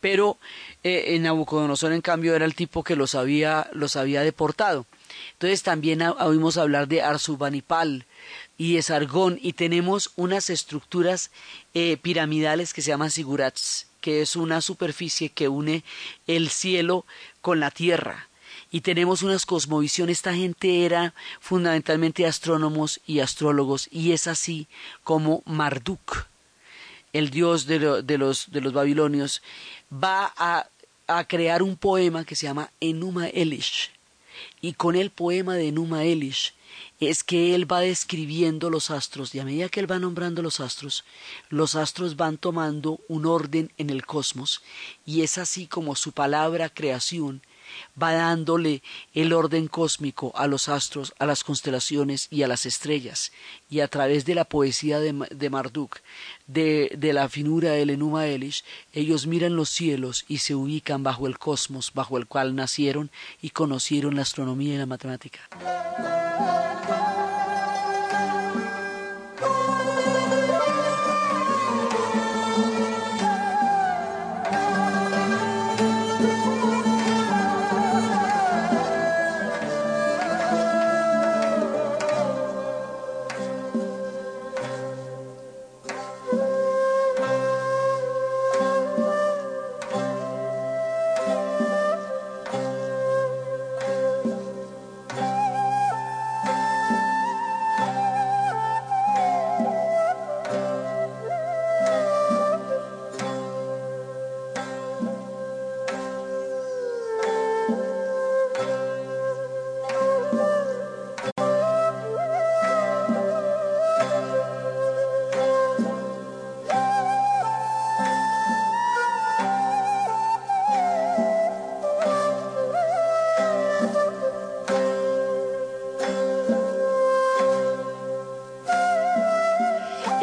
Pero 0.00 0.38
eh, 0.82 1.18
Nabucodonosor, 1.18 1.92
en 1.92 2.00
cambio, 2.00 2.34
era 2.34 2.44
el 2.44 2.54
tipo 2.54 2.82
que 2.82 2.96
los 2.96 3.14
había, 3.14 3.68
los 3.72 3.96
había 3.96 4.22
deportado. 4.22 4.86
Entonces 5.32 5.62
también 5.62 6.02
oímos 6.02 6.56
hablar 6.56 6.88
de 6.88 7.02
Arsubanipal, 7.02 8.06
y 8.60 8.74
de 8.74 8.82
Sargón 8.82 9.38
y 9.40 9.54
tenemos 9.54 10.10
unas 10.16 10.50
estructuras 10.50 11.30
eh, 11.72 11.96
piramidales 11.96 12.74
que 12.74 12.82
se 12.82 12.88
llaman 12.88 13.10
sigurats, 13.10 13.86
que 14.02 14.20
es 14.20 14.36
una 14.36 14.60
superficie 14.60 15.30
que 15.30 15.48
une 15.48 15.82
el 16.26 16.50
cielo 16.50 17.06
con 17.40 17.58
la 17.58 17.70
tierra. 17.70 18.28
Y 18.70 18.82
tenemos 18.82 19.22
unas 19.22 19.46
cosmovisiones, 19.46 20.18
esta 20.18 20.34
gente 20.34 20.84
era 20.84 21.14
fundamentalmente 21.40 22.26
astrónomos 22.26 23.00
y 23.06 23.20
astrólogos, 23.20 23.88
y 23.90 24.12
es 24.12 24.26
así 24.26 24.68
como 25.04 25.42
Marduk, 25.46 26.26
el 27.12 27.30
dios 27.30 27.66
de, 27.66 27.78
los, 28.18 28.48
babilonios, 28.72 29.42
va 29.92 30.32
a, 30.36 30.68
a 31.06 31.24
crear 31.24 31.62
un 31.62 31.76
poema 31.76 32.24
que 32.24 32.36
se 32.36 32.46
llama 32.46 32.70
Enuma 32.80 33.28
Elish. 33.28 33.90
Y 34.60 34.74
con 34.74 34.96
el 34.96 35.10
poema 35.10 35.54
de 35.54 35.68
Enuma 35.68 36.04
Elish, 36.04 36.54
es 37.00 37.24
que 37.24 37.54
él 37.54 37.70
va 37.70 37.80
describiendo 37.80 38.68
los 38.70 38.90
astros 38.90 39.34
y 39.34 39.40
a 39.40 39.44
medida 39.44 39.68
que 39.68 39.80
él 39.80 39.90
va 39.90 39.98
nombrando 39.98 40.42
los 40.42 40.60
astros, 40.60 41.04
los 41.48 41.74
astros 41.74 42.16
van 42.16 42.36
tomando 42.36 43.00
un 43.08 43.26
orden 43.26 43.72
en 43.78 43.90
el 43.90 44.04
cosmos 44.04 44.62
y 45.06 45.22
es 45.22 45.38
así 45.38 45.66
como 45.66 45.96
su 45.96 46.12
palabra 46.12 46.68
creación 46.68 47.42
va 48.00 48.12
dándole 48.12 48.82
el 49.14 49.32
orden 49.32 49.68
cósmico 49.68 50.32
a 50.34 50.46
los 50.46 50.68
astros, 50.68 51.14
a 51.18 51.26
las 51.26 51.44
constelaciones 51.44 52.28
y 52.30 52.42
a 52.42 52.48
las 52.48 52.66
estrellas. 52.66 53.32
Y 53.68 53.80
a 53.80 53.88
través 53.88 54.24
de 54.24 54.34
la 54.34 54.44
poesía 54.44 55.00
de, 55.00 55.50
Marduk, 55.50 55.98
de, 56.46 56.92
de, 56.96 57.12
la 57.12 57.28
finura 57.28 57.72
del 57.72 57.90
Enuma 57.90 58.26
Elish, 58.26 58.64
ellos 58.92 59.26
miran 59.26 59.56
los 59.56 59.68
cielos 59.68 60.24
y 60.28 60.38
se 60.38 60.54
ubican 60.54 61.02
bajo 61.02 61.26
el 61.26 61.38
cosmos 61.38 61.92
bajo 61.94 62.18
el 62.18 62.26
cual 62.26 62.54
nacieron 62.54 63.10
y 63.40 63.50
conocieron 63.50 64.16
la 64.16 64.22
astronomía 64.22 64.74
y 64.74 64.78
la 64.78 64.86
matemática. 64.86 65.40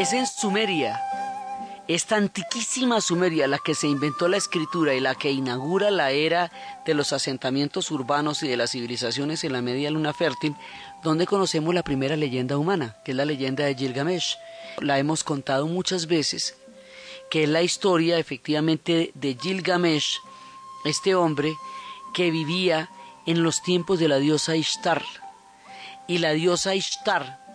Es 0.07 0.13
en 0.13 0.25
Sumeria, 0.25 1.01
esta 1.89 2.15
antiquísima 2.15 3.01
Sumeria, 3.01 3.45
la 3.45 3.57
que 3.57 3.75
se 3.75 3.87
inventó 3.87 4.29
la 4.29 4.37
escritura 4.37 4.93
y 4.93 5.01
la 5.01 5.15
que 5.15 5.31
inaugura 5.31 5.91
la 5.91 6.11
era 6.11 6.49
de 6.85 6.93
los 6.93 7.11
asentamientos 7.11 7.91
urbanos 7.91 8.41
y 8.41 8.47
de 8.47 8.55
las 8.55 8.71
civilizaciones 8.71 9.43
en 9.43 9.51
la 9.51 9.61
media 9.61 9.91
luna 9.91 10.13
fértil, 10.13 10.55
donde 11.03 11.27
conocemos 11.27 11.75
la 11.75 11.83
primera 11.83 12.15
leyenda 12.15 12.57
humana, 12.57 12.95
que 13.03 13.11
es 13.11 13.17
la 13.17 13.25
leyenda 13.25 13.65
de 13.65 13.75
Gilgamesh. 13.75 14.37
La 14.79 14.97
hemos 14.97 15.25
contado 15.25 15.67
muchas 15.67 16.07
veces, 16.07 16.55
que 17.29 17.43
es 17.43 17.49
la 17.49 17.61
historia 17.61 18.17
efectivamente 18.17 19.11
de 19.13 19.35
Gilgamesh, 19.35 20.21
este 20.85 21.15
hombre 21.15 21.53
que 22.13 22.31
vivía 22.31 22.89
en 23.25 23.43
los 23.43 23.61
tiempos 23.61 23.99
de 23.99 24.07
la 24.07 24.19
diosa 24.19 24.55
Ishtar. 24.55 25.03
Y 26.07 26.19
la 26.19 26.31
diosa 26.31 26.75
Ishtar 26.75 27.46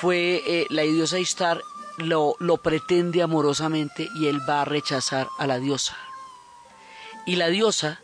fue 0.00 0.42
eh, 0.46 0.66
la 0.70 0.82
diosa 0.82 1.18
Ishtar 1.18 1.62
lo, 1.98 2.36
lo 2.38 2.56
pretende 2.58 3.22
amorosamente 3.22 4.08
y 4.16 4.26
él 4.26 4.40
va 4.48 4.62
a 4.62 4.64
rechazar 4.64 5.28
a 5.38 5.46
la 5.46 5.58
diosa. 5.58 5.96
Y 7.26 7.36
la 7.36 7.48
diosa 7.48 8.00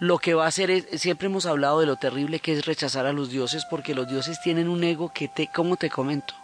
lo 0.00 0.18
que 0.18 0.34
va 0.34 0.46
a 0.46 0.48
hacer 0.48 0.70
es, 0.70 1.00
siempre 1.00 1.26
hemos 1.26 1.46
hablado 1.46 1.80
de 1.80 1.86
lo 1.86 1.96
terrible 1.96 2.40
que 2.40 2.52
es 2.52 2.64
rechazar 2.64 3.06
a 3.06 3.12
los 3.12 3.30
dioses 3.30 3.64
porque 3.68 3.94
los 3.94 4.08
dioses 4.08 4.40
tienen 4.42 4.68
un 4.68 4.82
ego 4.82 5.12
que 5.12 5.28
te, 5.28 5.48
como 5.48 5.76
te 5.76 5.90
comento. 5.90 6.34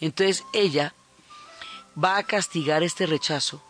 Entonces 0.00 0.44
ella 0.52 0.94
va 2.02 2.16
a 2.16 2.22
castigar 2.22 2.82
este 2.82 3.06
rechazo 3.06 3.60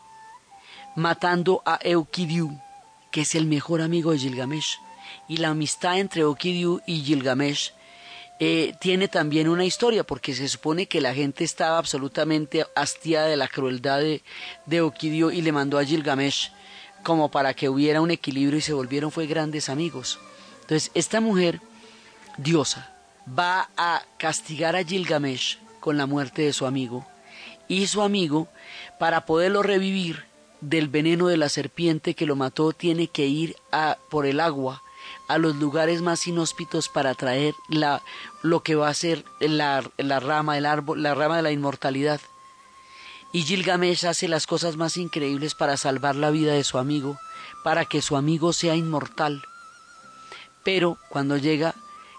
matando 0.94 1.62
a 1.64 1.78
Eukidiu, 1.82 2.60
que 3.10 3.22
es 3.22 3.34
el 3.34 3.46
mejor 3.46 3.80
amigo 3.80 4.12
de 4.12 4.18
Gilgamesh. 4.18 4.78
Y 5.28 5.38
la 5.38 5.48
amistad 5.48 5.98
entre 5.98 6.22
Eukidiu 6.22 6.80
y 6.86 7.02
Gilgamesh 7.02 7.72
eh, 8.38 8.74
tiene 8.80 9.08
también 9.08 9.48
una 9.48 9.64
historia, 9.64 10.04
porque 10.04 10.34
se 10.34 10.48
supone 10.48 10.86
que 10.86 11.00
la 11.00 11.14
gente 11.14 11.44
estaba 11.44 11.78
absolutamente 11.78 12.66
hastiada 12.74 13.26
de 13.26 13.36
la 13.36 13.48
crueldad 13.48 14.00
de, 14.00 14.22
de 14.66 14.80
Okidio 14.80 15.30
y 15.30 15.40
le 15.40 15.52
mandó 15.52 15.78
a 15.78 15.84
Gilgamesh 15.84 16.52
como 17.02 17.30
para 17.30 17.54
que 17.54 17.68
hubiera 17.68 18.00
un 18.00 18.10
equilibrio 18.10 18.58
y 18.58 18.62
se 18.62 18.72
volvieron 18.72 19.10
fue 19.10 19.26
grandes 19.26 19.68
amigos. 19.68 20.18
Entonces, 20.62 20.90
esta 20.94 21.20
mujer, 21.20 21.60
diosa, 22.36 22.92
va 23.26 23.70
a 23.76 24.02
castigar 24.18 24.76
a 24.76 24.84
Gilgamesh 24.84 25.58
con 25.80 25.96
la 25.96 26.06
muerte 26.06 26.42
de 26.42 26.52
su 26.52 26.66
amigo 26.66 27.06
y 27.68 27.86
su 27.86 28.02
amigo, 28.02 28.48
para 28.98 29.26
poderlo 29.26 29.62
revivir 29.62 30.24
del 30.60 30.88
veneno 30.88 31.28
de 31.28 31.36
la 31.36 31.48
serpiente 31.48 32.14
que 32.14 32.26
lo 32.26 32.36
mató, 32.36 32.72
tiene 32.72 33.08
que 33.08 33.26
ir 33.26 33.56
a, 33.72 33.98
por 34.10 34.26
el 34.26 34.40
agua 34.40 34.82
a 35.28 35.38
los 35.38 35.56
lugares 35.56 36.02
más 36.02 36.26
inhóspitos 36.26 36.88
para 36.88 37.14
traer 37.14 37.54
la, 37.68 38.02
lo 38.42 38.62
que 38.62 38.74
va 38.74 38.88
a 38.88 38.94
ser 38.94 39.24
la, 39.40 39.82
la 39.96 40.20
rama 40.20 40.54
del 40.54 40.66
árbol, 40.66 41.02
la 41.02 41.14
rama 41.14 41.36
de 41.36 41.42
la 41.42 41.52
inmortalidad. 41.52 42.20
Y 43.32 43.42
Gilgamesh 43.42 44.06
hace 44.06 44.28
las 44.28 44.46
cosas 44.46 44.76
más 44.76 44.96
increíbles 44.96 45.54
para 45.54 45.76
salvar 45.76 46.16
la 46.16 46.30
vida 46.30 46.52
de 46.52 46.64
su 46.64 46.78
amigo, 46.78 47.18
para 47.64 47.84
que 47.84 48.02
su 48.02 48.16
amigo 48.16 48.52
sea 48.52 48.76
inmortal. 48.76 49.42
Pero 50.64 50.98
cuando 51.08 51.36
llega 51.36 51.74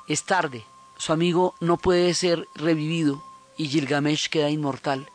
es 0.07 0.23
tarde, 0.23 0.65
su 0.97 1.13
amigo 1.13 1.55
no 1.59 1.77
puede 1.77 2.13
ser 2.13 2.47
revivido 2.55 3.23
y 3.57 3.67
Gilgamesh 3.67 4.29
queda 4.29 4.49
inmortal. 4.49 5.09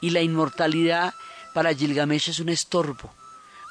Y 0.00 0.10
la 0.10 0.20
inmortalidad 0.20 1.14
para 1.54 1.74
Gilgamesh 1.74 2.30
es 2.30 2.40
un 2.40 2.48
estorbo, 2.48 3.10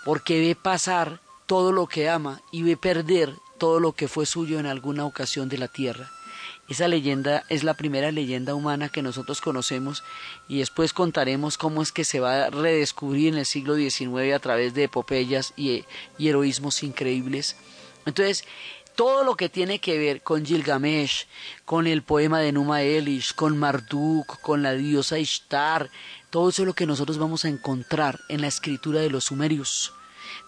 porque 0.05 0.39
ve 0.39 0.55
pasar 0.55 1.21
todo 1.45 1.71
lo 1.71 1.87
que 1.87 2.09
ama 2.09 2.41
y 2.51 2.63
ve 2.63 2.77
perder 2.77 3.35
todo 3.59 3.79
lo 3.79 3.91
que 3.91 4.07
fue 4.07 4.25
suyo 4.25 4.59
en 4.59 4.65
alguna 4.65 5.05
ocasión 5.05 5.49
de 5.49 5.59
la 5.59 5.67
tierra. 5.67 6.09
Esa 6.69 6.87
leyenda 6.87 7.43
es 7.49 7.63
la 7.63 7.73
primera 7.73 8.11
leyenda 8.11 8.53
humana 8.53 8.89
que 8.89 9.01
nosotros 9.01 9.41
conocemos 9.41 10.03
y 10.47 10.59
después 10.59 10.93
contaremos 10.93 11.57
cómo 11.57 11.81
es 11.81 11.91
que 11.91 12.05
se 12.05 12.19
va 12.19 12.45
a 12.45 12.49
redescubrir 12.51 13.33
en 13.33 13.39
el 13.39 13.45
siglo 13.47 13.75
XIX 13.75 14.33
a 14.35 14.39
través 14.39 14.75
de 14.75 14.83
epopeyas 14.83 15.53
y, 15.57 15.83
heroísmos 16.19 16.83
increíbles. 16.83 17.55
Entonces, 18.05 18.45
todo 18.95 19.23
lo 19.23 19.35
que 19.35 19.49
tiene 19.49 19.79
que 19.79 19.97
ver 19.97 20.21
con 20.21 20.45
Gilgamesh, 20.45 21.25
con 21.65 21.87
el 21.87 22.03
poema 22.03 22.39
de 22.39 22.51
Numa 22.51 22.83
Elish, 22.83 23.33
con 23.33 23.57
Marduk, 23.57 24.39
con 24.41 24.61
la 24.61 24.73
diosa 24.73 25.17
Ishtar, 25.17 25.89
todo 26.29 26.49
eso 26.49 26.61
es 26.61 26.67
lo 26.67 26.75
que 26.75 26.85
nosotros 26.85 27.17
vamos 27.17 27.45
a 27.45 27.49
encontrar 27.49 28.19
en 28.29 28.41
la 28.41 28.47
escritura 28.47 29.01
de 29.01 29.09
los 29.09 29.25
sumerios. 29.25 29.93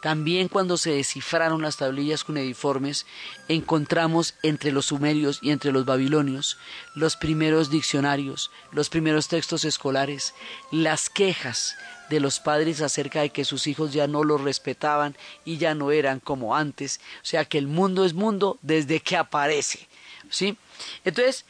También 0.01 0.47
cuando 0.47 0.77
se 0.77 0.91
descifraron 0.91 1.61
las 1.61 1.77
tablillas 1.77 2.23
cuneiformes, 2.23 3.05
encontramos 3.47 4.33
entre 4.41 4.71
los 4.71 4.87
sumerios 4.87 5.39
y 5.43 5.51
entre 5.51 5.71
los 5.71 5.85
babilonios 5.85 6.57
los 6.95 7.15
primeros 7.15 7.69
diccionarios, 7.69 8.49
los 8.71 8.89
primeros 8.89 9.27
textos 9.27 9.63
escolares, 9.63 10.33
las 10.71 11.09
quejas 11.09 11.75
de 12.09 12.19
los 12.19 12.39
padres 12.39 12.81
acerca 12.81 13.21
de 13.21 13.29
que 13.29 13.45
sus 13.45 13.67
hijos 13.67 13.93
ya 13.93 14.07
no 14.07 14.23
los 14.23 14.41
respetaban 14.41 15.15
y 15.45 15.57
ya 15.57 15.75
no 15.75 15.91
eran 15.91 16.19
como 16.19 16.55
antes. 16.55 16.99
O 17.21 17.25
sea 17.25 17.45
que 17.45 17.59
el 17.59 17.67
mundo 17.67 18.03
es 18.03 18.13
mundo 18.13 18.57
desde 18.63 18.99
que 18.99 19.17
aparece. 19.17 19.87
¿Sí? 20.29 20.57
Entonces, 21.05 21.45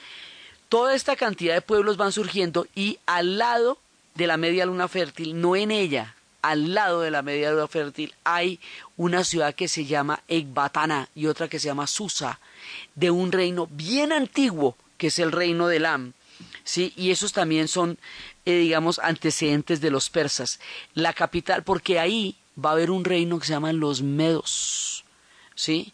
toda 0.67 0.93
esta 0.93 1.15
cantidad 1.15 1.53
de 1.53 1.61
pueblos 1.61 1.97
van 1.97 2.11
surgiendo 2.11 2.67
y 2.75 2.99
al 3.05 3.37
lado 3.37 3.79
de 4.15 4.27
la 4.27 4.37
media 4.37 4.65
luna 4.65 4.87
fértil, 4.87 5.39
no 5.39 5.55
en 5.55 5.71
ella, 5.71 6.15
al 6.41 6.73
lado 6.73 7.01
de 7.01 7.11
la 7.11 7.21
media 7.21 7.51
luna 7.51 7.67
fértil 7.67 8.13
hay 8.23 8.59
una 8.97 9.23
ciudad 9.23 9.55
que 9.55 9.67
se 9.67 9.85
llama 9.85 10.21
Ekbatana 10.27 11.09
y 11.15 11.27
otra 11.27 11.47
que 11.47 11.59
se 11.59 11.67
llama 11.67 11.87
Susa, 11.87 12.39
de 12.95 13.11
un 13.11 13.31
reino 13.31 13.67
bien 13.71 14.11
antiguo 14.11 14.75
que 14.97 15.07
es 15.07 15.19
el 15.19 15.31
reino 15.31 15.67
de 15.67 15.79
Lam. 15.79 16.13
¿sí? 16.63 16.93
Y 16.95 17.09
esos 17.11 17.33
también 17.33 17.67
son, 17.67 17.97
eh, 18.45 18.59
digamos, 18.59 18.99
antecedentes 18.99 19.81
de 19.81 19.89
los 19.89 20.09
persas. 20.09 20.59
La 20.93 21.13
capital, 21.13 21.63
porque 21.63 21.99
ahí 21.99 22.35
va 22.63 22.69
a 22.69 22.73
haber 22.73 22.91
un 22.91 23.03
reino 23.03 23.39
que 23.39 23.47
se 23.47 23.53
llama 23.53 23.73
los 23.73 24.03
Medos. 24.03 25.03
¿sí? 25.55 25.93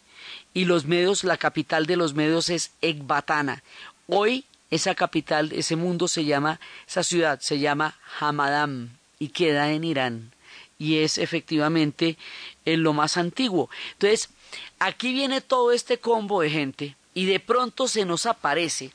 Y 0.52 0.66
los 0.66 0.84
Medos, 0.84 1.24
la 1.24 1.38
capital 1.38 1.86
de 1.86 1.96
los 1.96 2.12
Medos 2.12 2.50
es 2.50 2.72
Ekbatana. 2.82 3.62
Hoy 4.08 4.44
esa 4.70 4.94
capital, 4.94 5.52
ese 5.52 5.76
mundo 5.76 6.08
se 6.08 6.26
llama, 6.26 6.60
esa 6.86 7.02
ciudad 7.02 7.40
se 7.40 7.58
llama 7.58 7.98
Hamadam 8.20 8.90
y 9.18 9.28
queda 9.28 9.72
en 9.72 9.84
Irán 9.84 10.32
y 10.78 10.98
es 10.98 11.18
efectivamente 11.18 12.16
en 12.64 12.82
lo 12.82 12.92
más 12.92 13.16
antiguo. 13.16 13.68
Entonces, 13.94 14.30
aquí 14.78 15.12
viene 15.12 15.40
todo 15.40 15.72
este 15.72 15.98
combo 15.98 16.40
de 16.40 16.50
gente 16.50 16.96
y 17.14 17.26
de 17.26 17.40
pronto 17.40 17.88
se 17.88 18.04
nos 18.04 18.26
aparece 18.26 18.92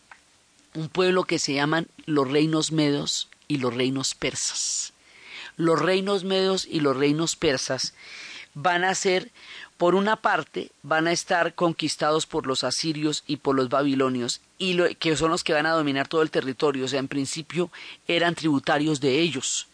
un 0.73 0.89
pueblo 0.89 1.25
que 1.25 1.39
se 1.39 1.53
llaman 1.53 1.87
los 2.05 2.29
reinos 2.29 2.71
medos 2.71 3.27
y 3.47 3.57
los 3.57 3.73
reinos 3.73 4.15
persas. 4.15 4.93
Los 5.57 5.79
reinos 5.79 6.23
medos 6.23 6.65
y 6.65 6.79
los 6.79 6.95
reinos 6.97 7.35
persas 7.35 7.93
van 8.55 8.83
a 8.83 8.95
ser, 8.95 9.31
por 9.77 9.93
una 9.93 10.15
parte, 10.15 10.71
van 10.81 11.07
a 11.07 11.11
estar 11.11 11.53
conquistados 11.53 12.25
por 12.25 12.47
los 12.47 12.63
asirios 12.63 13.23
y 13.27 13.37
por 13.37 13.55
los 13.55 13.69
babilonios, 13.69 14.41
y 14.57 14.95
que 14.95 15.15
son 15.17 15.31
los 15.31 15.43
que 15.43 15.53
van 15.53 15.65
a 15.65 15.71
dominar 15.71 16.07
todo 16.07 16.21
el 16.21 16.31
territorio, 16.31 16.85
o 16.85 16.87
sea, 16.87 16.99
en 16.99 17.07
principio 17.07 17.71
eran 18.07 18.35
tributarios 18.35 18.99
de 18.99 19.19
ellos 19.19 19.67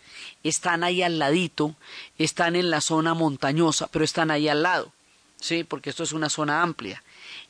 están 0.44 0.84
ahí 0.84 1.02
al 1.02 1.20
ladito, 1.20 1.76
están 2.18 2.56
en 2.56 2.70
la 2.70 2.82
zona 2.82 3.14
montañosa, 3.14 3.88
pero 3.88 4.06
están 4.06 4.32
ahí 4.32 4.48
al 4.48 4.64
lado, 4.64 4.92
¿sí? 5.40 5.64
Porque 5.64 5.90
esto 5.90 6.04
es 6.04 6.14
una 6.14 6.30
zona 6.30 6.62
amplia. 6.62 7.04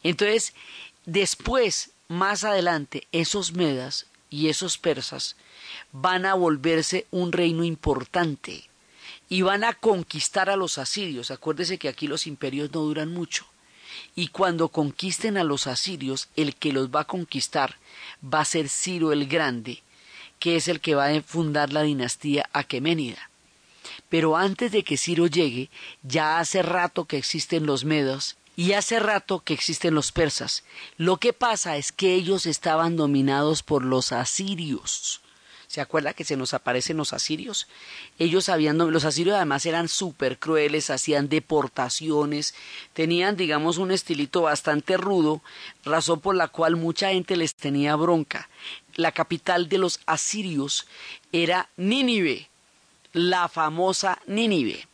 Entonces, 0.03 0.53
después, 1.05 1.91
más 2.07 2.43
adelante, 2.43 3.07
esos 3.11 3.53
medas 3.53 4.07
y 4.29 4.49
esos 4.49 4.77
persas 4.77 5.35
van 5.91 6.25
a 6.25 6.33
volverse 6.33 7.05
un 7.11 7.31
reino 7.31 7.63
importante 7.63 8.69
y 9.27 9.43
van 9.43 9.63
a 9.63 9.73
conquistar 9.73 10.49
a 10.49 10.55
los 10.55 10.77
asirios. 10.77 11.31
Acuérdese 11.31 11.77
que 11.77 11.89
aquí 11.89 12.07
los 12.07 12.27
imperios 12.27 12.71
no 12.71 12.81
duran 12.81 13.13
mucho. 13.13 13.45
Y 14.15 14.29
cuando 14.29 14.69
conquisten 14.69 15.37
a 15.37 15.43
los 15.43 15.67
asirios, 15.67 16.29
el 16.35 16.55
que 16.55 16.73
los 16.73 16.89
va 16.89 17.01
a 17.01 17.07
conquistar 17.07 17.77
va 18.21 18.41
a 18.41 18.45
ser 18.45 18.69
Ciro 18.69 19.11
el 19.11 19.27
Grande, 19.27 19.81
que 20.39 20.55
es 20.55 20.67
el 20.67 20.79
que 20.79 20.95
va 20.95 21.07
a 21.07 21.21
fundar 21.21 21.71
la 21.73 21.83
dinastía 21.83 22.49
aqueménida. 22.53 23.29
Pero 24.09 24.37
antes 24.37 24.71
de 24.71 24.83
que 24.83 24.97
Ciro 24.97 25.27
llegue, 25.27 25.69
ya 26.01 26.39
hace 26.39 26.61
rato 26.63 27.05
que 27.05 27.17
existen 27.17 27.65
los 27.65 27.85
medos 27.85 28.37
y 28.55 28.73
hace 28.73 28.99
rato 28.99 29.41
que 29.41 29.53
existen 29.53 29.93
los 29.93 30.11
persas. 30.11 30.63
Lo 30.97 31.17
que 31.17 31.31
pasa 31.31 31.77
es 31.77 31.91
que 31.91 32.15
ellos 32.15 32.45
estaban 32.45 32.97
dominados 32.97 33.63
por 33.63 33.85
los 33.85 34.11
asirios. 34.11 35.21
¿Se 35.69 35.81
acuerda 35.81 36.15
que 36.15 36.25
se 36.25 36.35
nos 36.35 36.55
aparecen 36.55 36.97
los 36.97 37.13
asirios? 37.13 37.67
Ellos 38.17 38.49
habían, 38.49 38.79
los 38.79 39.05
asirios 39.05 39.35
además 39.35 39.67
eran 39.67 39.87
súper 39.87 40.39
crueles, 40.39 40.89
hacían 40.89 41.29
deportaciones, 41.29 42.55
tenían, 42.93 43.37
digamos, 43.37 43.77
un 43.77 43.91
estilito 43.91 44.41
bastante 44.41 44.97
rudo, 44.97 45.43
razón 45.85 46.21
por 46.21 46.35
la 46.35 46.47
cual 46.47 46.75
mucha 46.75 47.11
gente 47.11 47.37
les 47.37 47.53
tenía 47.53 47.95
bronca. 47.95 48.49
La 48.99 49.13
capital 49.13 49.69
de 49.69 49.77
los 49.77 50.01
asirios 50.05 50.85
era 51.31 51.69
Nínive, 51.77 52.49
la 53.13 53.47
famosa 53.47 54.19
Nínive. 54.27 54.89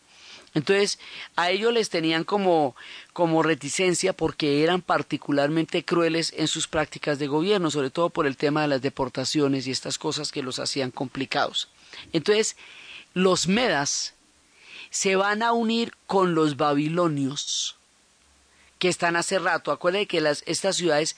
Entonces, 0.53 0.99
a 1.35 1.49
ellos 1.49 1.73
les 1.73 1.89
tenían 1.89 2.23
como, 2.23 2.75
como 3.13 3.41
reticencia 3.41 4.13
porque 4.13 4.63
eran 4.63 4.83
particularmente 4.83 5.83
crueles 5.83 6.35
en 6.37 6.47
sus 6.47 6.67
prácticas 6.67 7.17
de 7.17 7.25
gobierno, 7.25 7.71
sobre 7.71 7.89
todo 7.89 8.11
por 8.11 8.27
el 8.27 8.37
tema 8.37 8.61
de 8.61 8.67
las 8.67 8.83
deportaciones 8.83 9.65
y 9.65 9.71
estas 9.71 9.97
cosas 9.97 10.31
que 10.31 10.43
los 10.43 10.59
hacían 10.59 10.91
complicados. 10.91 11.67
Entonces, 12.13 12.57
los 13.15 13.47
medas 13.47 14.13
se 14.91 15.15
van 15.15 15.41
a 15.41 15.51
unir 15.51 15.93
con 16.05 16.35
los 16.35 16.57
babilonios, 16.57 17.75
que 18.77 18.87
están 18.87 19.15
hace 19.15 19.39
rato. 19.39 19.71
Acuérdense 19.71 20.05
que 20.05 20.21
las, 20.21 20.43
estas 20.45 20.75
ciudades 20.75 21.15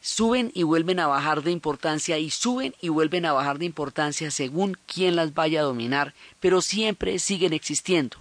suben 0.00 0.50
y 0.54 0.62
vuelven 0.62 1.00
a 1.00 1.06
bajar 1.06 1.42
de 1.42 1.50
importancia 1.50 2.18
y 2.18 2.30
suben 2.30 2.74
y 2.80 2.88
vuelven 2.88 3.26
a 3.26 3.32
bajar 3.32 3.58
de 3.58 3.66
importancia 3.66 4.30
según 4.30 4.76
quién 4.86 5.16
las 5.16 5.34
vaya 5.34 5.60
a 5.60 5.64
dominar, 5.64 6.14
pero 6.40 6.62
siempre 6.62 7.18
siguen 7.18 7.52
existiendo. 7.52 8.16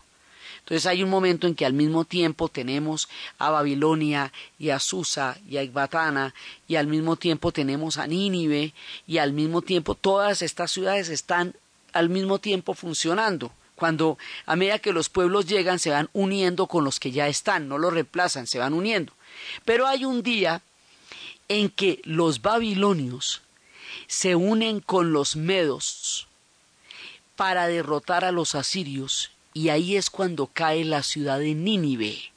Entonces 0.59 0.85
hay 0.85 1.01
un 1.01 1.09
momento 1.09 1.47
en 1.47 1.55
que 1.55 1.65
al 1.65 1.73
mismo 1.73 2.05
tiempo 2.05 2.47
tenemos 2.47 3.09
a 3.39 3.49
Babilonia 3.49 4.31
y 4.59 4.69
a 4.69 4.79
Susa 4.79 5.37
y 5.47 5.57
a 5.57 5.63
Ecbatana 5.63 6.35
y 6.67 6.75
al 6.75 6.85
mismo 6.85 7.15
tiempo 7.15 7.51
tenemos 7.51 7.97
a 7.97 8.05
Nínive 8.05 8.73
y 9.07 9.17
al 9.17 9.33
mismo 9.33 9.61
tiempo 9.61 9.95
todas 9.95 10.41
estas 10.41 10.71
ciudades 10.71 11.09
están 11.09 11.55
al 11.93 12.09
mismo 12.09 12.37
tiempo 12.39 12.75
funcionando. 12.75 13.51
Cuando 13.73 14.17
a 14.45 14.55
medida 14.55 14.77
que 14.77 14.93
los 14.93 15.09
pueblos 15.09 15.47
llegan 15.47 15.79
se 15.79 15.89
van 15.89 16.09
uniendo 16.13 16.67
con 16.67 16.83
los 16.83 16.99
que 16.99 17.11
ya 17.11 17.27
están, 17.29 17.67
no 17.67 17.77
los 17.77 17.93
reemplazan, 17.93 18.45
se 18.45 18.59
van 18.59 18.73
uniendo. 18.73 19.13
Pero 19.65 19.87
hay 19.87 20.05
un 20.05 20.21
día 20.21 20.61
en 21.49 21.69
que 21.69 21.99
los 22.05 22.41
babilonios 22.41 23.41
se 24.07 24.35
unen 24.35 24.79
con 24.79 25.11
los 25.11 25.35
medos 25.35 26.27
para 27.35 27.67
derrotar 27.67 28.23
a 28.23 28.31
los 28.31 28.55
asirios 28.55 29.31
y 29.53 29.69
ahí 29.69 29.95
es 29.97 30.09
cuando 30.09 30.47
cae 30.47 30.85
la 30.85 31.03
ciudad 31.03 31.39
de 31.39 31.55
Nínive 31.55 32.31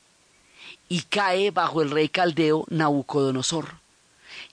y 0.89 1.03
cae 1.03 1.51
bajo 1.51 1.83
el 1.83 1.91
rey 1.91 2.09
caldeo 2.09 2.65
Nabucodonosor. 2.69 3.77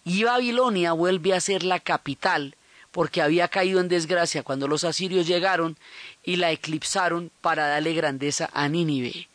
Y 0.04 0.24
Babilonia 0.24 0.94
vuelve 0.94 1.34
a 1.34 1.42
ser 1.42 1.64
la 1.64 1.80
capital 1.80 2.56
porque 2.92 3.22
había 3.22 3.48
caído 3.48 3.80
en 3.80 3.88
desgracia 3.88 4.44
cuando 4.44 4.68
los 4.68 4.84
asirios 4.84 5.28
llegaron 5.28 5.78
y 6.24 6.38
la 6.38 6.52
eclipsaron 6.52 7.32
para 7.42 7.68
darle 7.68 7.94
grandeza 7.94 8.50
a 8.54 8.68
Nínive. 8.68 9.28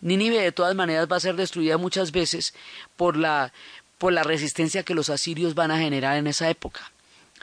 Nínive 0.00 0.40
de 0.40 0.52
todas 0.52 0.74
maneras 0.74 1.08
va 1.10 1.16
a 1.16 1.20
ser 1.20 1.36
destruida 1.36 1.78
muchas 1.78 2.12
veces 2.12 2.54
por 2.96 3.16
la, 3.16 3.52
por 3.98 4.12
la 4.12 4.22
resistencia 4.22 4.82
que 4.82 4.94
los 4.94 5.10
asirios 5.10 5.54
van 5.54 5.70
a 5.70 5.78
generar 5.78 6.16
en 6.16 6.26
esa 6.26 6.48
época. 6.50 6.92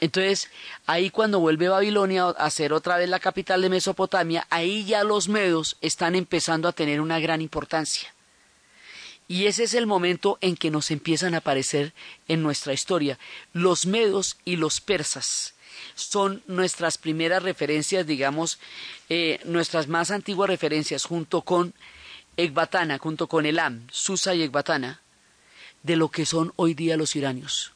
Entonces, 0.01 0.49
ahí 0.87 1.11
cuando 1.11 1.39
vuelve 1.39 1.69
Babilonia 1.69 2.29
a 2.29 2.49
ser 2.49 2.73
otra 2.73 2.97
vez 2.97 3.07
la 3.07 3.19
capital 3.19 3.61
de 3.61 3.69
Mesopotamia, 3.69 4.47
ahí 4.49 4.83
ya 4.83 5.03
los 5.03 5.29
medos 5.29 5.77
están 5.79 6.15
empezando 6.15 6.67
a 6.67 6.71
tener 6.71 7.01
una 7.01 7.19
gran 7.19 7.39
importancia. 7.39 8.13
Y 9.27 9.45
ese 9.45 9.63
es 9.63 9.75
el 9.75 9.85
momento 9.85 10.39
en 10.41 10.57
que 10.57 10.71
nos 10.71 10.91
empiezan 10.91 11.35
a 11.35 11.37
aparecer 11.37 11.93
en 12.27 12.41
nuestra 12.41 12.73
historia 12.73 13.19
los 13.53 13.85
medos 13.85 14.37
y 14.43 14.55
los 14.57 14.81
persas. 14.81 15.53
son 15.95 16.43
nuestras 16.47 16.97
primeras 16.97 17.43
referencias, 17.43 18.05
digamos, 18.05 18.59
eh, 19.09 19.39
nuestras 19.45 19.87
más 19.87 20.11
antiguas 20.11 20.49
referencias, 20.49 21.05
junto 21.05 21.41
con 21.41 21.73
Ecbatana, 22.37 22.97
junto 22.97 23.27
con 23.27 23.45
Elam, 23.45 23.87
Susa 23.91 24.33
y 24.35 24.43
Ecbatana, 24.43 25.01
de 25.83 25.95
lo 25.95 26.09
que 26.09 26.25
son 26.25 26.53
hoy 26.55 26.73
día 26.73 26.97
los 26.97 27.15
iranios. 27.15 27.71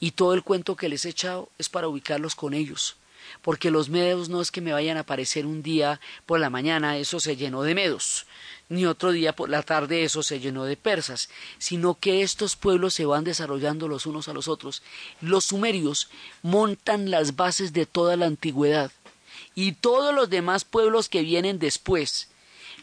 Y 0.00 0.12
todo 0.12 0.34
el 0.34 0.42
cuento 0.42 0.76
que 0.76 0.88
les 0.88 1.04
he 1.04 1.10
echado 1.10 1.48
es 1.58 1.68
para 1.68 1.88
ubicarlos 1.88 2.34
con 2.34 2.54
ellos, 2.54 2.96
porque 3.42 3.70
los 3.70 3.88
medos 3.88 4.28
no 4.28 4.40
es 4.40 4.50
que 4.50 4.60
me 4.60 4.72
vayan 4.72 4.96
a 4.96 5.00
aparecer 5.00 5.46
un 5.46 5.62
día 5.62 6.00
por 6.26 6.40
la 6.40 6.50
mañana, 6.50 6.98
eso 6.98 7.20
se 7.20 7.36
llenó 7.36 7.62
de 7.62 7.74
medos, 7.74 8.26
ni 8.68 8.86
otro 8.86 9.12
día 9.12 9.34
por 9.34 9.48
la 9.48 9.62
tarde 9.62 10.04
eso 10.04 10.22
se 10.22 10.40
llenó 10.40 10.64
de 10.64 10.76
persas, 10.76 11.28
sino 11.58 11.94
que 11.94 12.22
estos 12.22 12.56
pueblos 12.56 12.94
se 12.94 13.04
van 13.04 13.24
desarrollando 13.24 13.88
los 13.88 14.06
unos 14.06 14.28
a 14.28 14.32
los 14.32 14.48
otros. 14.48 14.82
Los 15.20 15.46
sumerios 15.46 16.08
montan 16.42 17.10
las 17.10 17.36
bases 17.36 17.72
de 17.72 17.86
toda 17.86 18.16
la 18.16 18.26
antigüedad 18.26 18.90
y 19.54 19.72
todos 19.72 20.14
los 20.14 20.30
demás 20.30 20.64
pueblos 20.64 21.08
que 21.08 21.22
vienen 21.22 21.58
después 21.58 22.28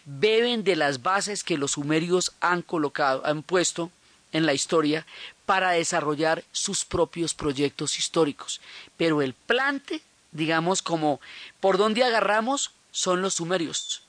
beben 0.06 0.64
de 0.64 0.76
las 0.76 1.02
bases 1.02 1.44
que 1.44 1.58
los 1.58 1.72
sumerios 1.72 2.34
han 2.40 2.62
colocado, 2.62 3.26
han 3.26 3.44
puesto 3.44 3.92
en 4.32 4.46
la 4.46 4.54
historia 4.54 5.06
para 5.46 5.72
desarrollar 5.72 6.44
sus 6.52 6.86
propios 6.86 7.34
proyectos 7.34 7.98
históricos. 7.98 8.62
Pero 8.98 9.22
el 9.22 9.34
plante, 9.34 10.02
digamos 10.32 10.82
como 10.82 11.20
por 11.60 11.78
donde 11.78 12.04
agarramos, 12.04 12.72
son 12.92 13.22
los 13.22 13.36
sumerios. 13.36 14.04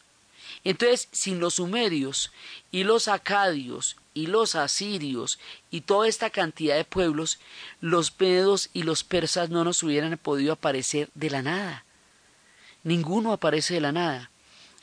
Entonces, 0.64 1.08
sin 1.12 1.40
los 1.40 1.54
sumerios 1.54 2.30
y 2.70 2.84
los 2.84 3.08
acadios 3.08 3.96
y 4.12 4.26
los 4.26 4.54
asirios 4.54 5.38
y 5.70 5.82
toda 5.82 6.08
esta 6.08 6.30
cantidad 6.30 6.76
de 6.76 6.84
pueblos, 6.84 7.38
los 7.80 8.10
pedos 8.10 8.68
y 8.72 8.82
los 8.82 9.04
persas 9.04 9.48
no 9.48 9.64
nos 9.64 9.82
hubieran 9.82 10.18
podido 10.18 10.52
aparecer 10.52 11.08
de 11.14 11.30
la 11.30 11.42
nada. 11.42 11.84
Ninguno 12.82 13.32
aparece 13.32 13.74
de 13.74 13.80
la 13.80 13.92
nada. 13.92 14.30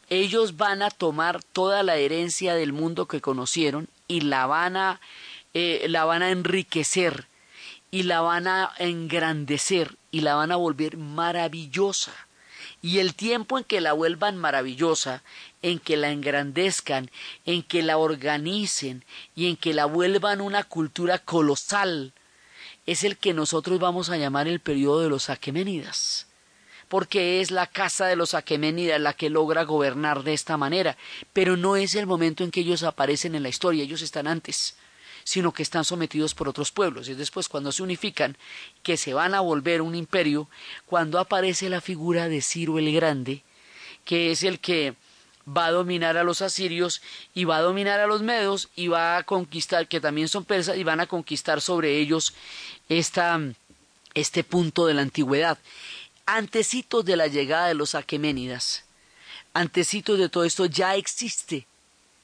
Ellos 0.10 0.58
van 0.58 0.82
a 0.82 0.90
tomar 0.90 1.44
toda 1.44 1.84
la 1.84 1.98
herencia 1.98 2.56
del 2.56 2.74
mundo 2.74 3.08
que 3.08 3.22
conocieron 3.22 3.90
y 4.08 4.22
la 4.22 4.46
van 4.46 4.78
a, 4.78 5.02
eh, 5.54 5.86
la 5.90 6.06
van 6.06 6.24
a 6.24 6.32
enriquecer 6.32 7.28
y 7.92 8.04
la 8.04 8.22
van 8.22 8.48
a 8.48 8.72
engrandecer 8.78 9.98
y 10.12 10.22
la 10.22 10.36
van 10.36 10.52
a 10.52 10.56
volver 10.56 10.98
maravillosa. 10.98 12.14
Y 12.82 13.00
el 13.00 13.16
tiempo 13.16 13.58
en 13.58 13.64
que 13.64 13.82
la 13.82 13.94
vuelvan 13.94 14.38
maravillosa 14.38 15.24
en 15.62 15.80
que 15.80 15.98
la 15.98 16.12
engrandezcan, 16.12 17.10
en 17.46 17.64
que 17.64 17.82
la 17.82 17.98
organicen 17.98 19.04
y 19.36 19.50
en 19.50 19.58
que 19.58 19.74
la 19.74 19.86
vuelvan 19.86 20.42
una 20.42 20.64
cultura 20.64 21.18
colosal, 21.20 22.14
es 22.86 23.04
el 23.04 23.18
que 23.18 23.34
nosotros 23.34 23.80
vamos 23.80 24.10
a 24.10 24.18
llamar 24.18 24.48
el 24.48 24.60
periodo 24.60 25.02
de 25.02 25.10
los 25.10 25.30
Aqueménidas, 25.30 26.28
porque 26.88 27.42
es 27.42 27.52
la 27.52 27.68
casa 27.68 28.06
de 28.06 28.16
los 28.16 28.34
Aqueménidas 28.34 29.00
la 29.00 29.14
que 29.14 29.30
logra 29.30 29.64
gobernar 29.64 30.24
de 30.24 30.34
esta 30.34 30.58
manera, 30.58 30.98
pero 31.34 31.58
no 31.58 31.76
es 31.76 31.96
el 31.96 32.08
momento 32.08 32.44
en 32.44 32.52
que 32.52 32.62
ellos 32.62 32.84
aparecen 32.84 33.36
en 33.36 33.44
la 33.44 33.50
historia, 33.50 33.84
ellos 33.84 34.02
están 34.02 34.28
antes 34.28 34.76
sino 35.28 35.52
que 35.52 35.62
están 35.62 35.84
sometidos 35.84 36.34
por 36.34 36.48
otros 36.48 36.72
pueblos. 36.72 37.10
Y 37.10 37.14
después, 37.14 37.50
cuando 37.50 37.74
se 37.74 37.84
unifican, 37.84 38.38
que 38.82 38.96
se 38.96 39.14
van 39.14 39.34
a 39.34 39.42
volver 39.42 39.82
un 39.82 39.94
imperio, 39.94 40.48
cuando 40.86 41.20
aparece 41.20 41.68
la 41.68 41.82
figura 41.82 42.30
de 42.30 42.42
Ciro 42.42 42.80
el 42.80 42.94
Grande, 42.94 43.44
que 44.06 44.32
es 44.32 44.44
el 44.44 44.60
que 44.60 44.96
va 45.46 45.66
a 45.66 45.72
dominar 45.72 46.16
a 46.16 46.24
los 46.24 46.42
asirios 46.42 47.02
y 47.34 47.44
va 47.44 47.58
a 47.58 47.62
dominar 47.62 48.00
a 48.00 48.08
los 48.08 48.22
medos 48.22 48.70
y 48.74 48.88
va 48.88 49.18
a 49.18 49.24
conquistar, 49.24 49.90
que 49.90 50.00
también 50.00 50.30
son 50.30 50.46
persas, 50.46 50.78
y 50.78 50.86
van 50.86 51.02
a 51.02 51.08
conquistar 51.08 51.60
sobre 51.60 51.98
ellos 51.98 52.34
esta, 52.88 53.38
este 54.14 54.46
punto 54.46 54.86
de 54.86 54.94
la 54.94 55.02
antigüedad. 55.02 55.58
Antecitos 56.30 57.06
de 57.06 57.16
la 57.16 57.28
llegada 57.28 57.70
de 57.70 57.74
los 57.74 57.96
aqueménidas, 57.96 58.84
antecitos 59.54 60.20
de 60.20 60.28
todo 60.28 60.44
esto, 60.44 60.66
ya 60.66 60.96
existe 60.96 61.66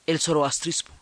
el 0.06 0.20
zoroastrismo. 0.20 0.94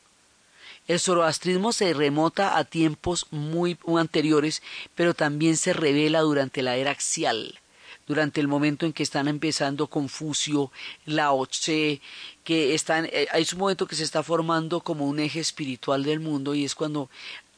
El 0.88 1.00
zoroastrismo 1.00 1.74
se 1.74 1.94
remota 1.94 2.58
a 2.58 2.64
tiempos 2.64 3.26
muy 3.32 3.76
anteriores, 3.98 4.62
pero 4.94 5.16
también 5.16 5.58
se 5.58 5.74
revela 5.74 6.22
durante 6.22 6.62
la 6.62 6.76
era 6.76 6.92
axial 6.92 7.60
durante 8.08 8.42
el 8.42 8.48
momento 8.48 8.86
en 8.86 8.94
que 8.94 9.04
están 9.04 9.28
empezando 9.30 9.88
Confucio, 9.88 10.72
Lao 11.06 11.46
Tse, 11.46 12.02
que 12.44 12.74
están, 12.74 13.06
eh, 13.06 13.28
hay 13.32 13.48
un 13.54 13.60
momento 13.60 13.88
que 13.88 13.96
se 13.96 14.04
está 14.04 14.22
formando 14.22 14.82
como 14.82 15.08
un 15.08 15.20
eje 15.20 15.40
espiritual 15.40 16.04
del 16.04 16.20
mundo 16.20 16.54
y 16.54 16.66
es 16.66 16.76
cuando 16.76 17.10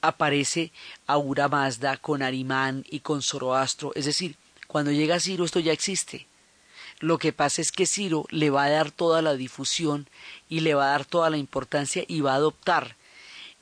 aparece 0.01 0.71
Aura 1.07 1.47
Mazda 1.47 1.97
con 1.97 2.21
Arimán 2.21 2.85
y 2.89 2.99
con 2.99 3.23
Zoroastro, 3.23 3.93
es 3.95 4.05
decir, 4.05 4.35
cuando 4.73 4.91
llega 4.91 5.19
Ciro 5.19 5.45
esto 5.45 5.59
ya 5.59 5.71
existe. 5.71 6.25
Lo 6.99 7.19
que 7.19 7.31
pasa 7.31 7.61
es 7.61 7.71
que 7.71 7.85
Ciro 7.85 8.25
le 8.31 8.49
va 8.49 8.63
a 8.63 8.71
dar 8.71 8.89
toda 8.89 9.21
la 9.21 9.35
difusión 9.35 10.07
y 10.49 10.61
le 10.61 10.73
va 10.73 10.85
a 10.85 10.91
dar 10.93 11.05
toda 11.05 11.29
la 11.29 11.37
importancia 11.37 12.03
y 12.07 12.21
va 12.21 12.31
a 12.31 12.37
adoptar 12.37 12.95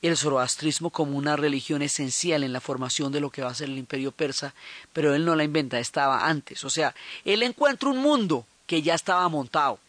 el 0.01 0.15
zoroastrismo 0.15 0.89
como 0.89 1.17
una 1.17 1.35
religión 1.35 1.81
esencial 1.81 2.45
en 2.45 2.53
la 2.53 2.61
formación 2.61 3.11
de 3.11 3.19
lo 3.19 3.29
que 3.29 3.41
va 3.41 3.49
a 3.49 3.53
ser 3.53 3.67
el 3.67 3.77
imperio 3.77 4.13
persa, 4.13 4.53
pero 4.93 5.13
él 5.13 5.25
no 5.25 5.35
la 5.35 5.43
inventa, 5.43 5.79
estaba 5.79 6.27
antes. 6.27 6.63
O 6.63 6.69
sea, 6.69 6.95
él 7.25 7.43
encuentra 7.43 7.89
un 7.89 7.97
mundo 7.97 8.45
que 8.65 8.81
ya 8.81 8.95
estaba 8.95 9.27
montado, 9.27 9.79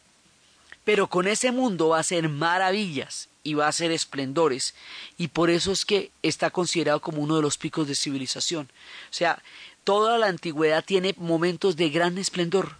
pero 0.83 1.07
con 1.07 1.29
ese 1.29 1.53
mundo 1.53 1.91
va 1.91 2.01
a 2.01 2.03
ser 2.03 2.29
maravillas 2.29 3.29
y 3.45 3.55
va 3.55 3.69
a 3.69 3.73
ser 3.73 3.93
esplendores, 3.93 4.75
y 5.19 5.29
por 5.29 5.51
eso 5.51 5.71
es 5.71 5.85
que 5.85 6.11
está 6.23 6.51
considerado 6.51 7.01
como 7.01 7.23
uno 7.23 7.37
de 7.37 7.43
los 7.43 7.59
picos 7.59 7.87
de 7.87 7.95
civilización. 7.95 8.69
O 9.11 9.15
sea, 9.15 9.41
toda 9.85 10.19
la 10.19 10.27
antigüedad 10.27 10.85
tiene 10.85 11.15
momentos 11.19 11.77
de 11.77 11.91
gran 11.91 12.19
esplendor, 12.19 12.77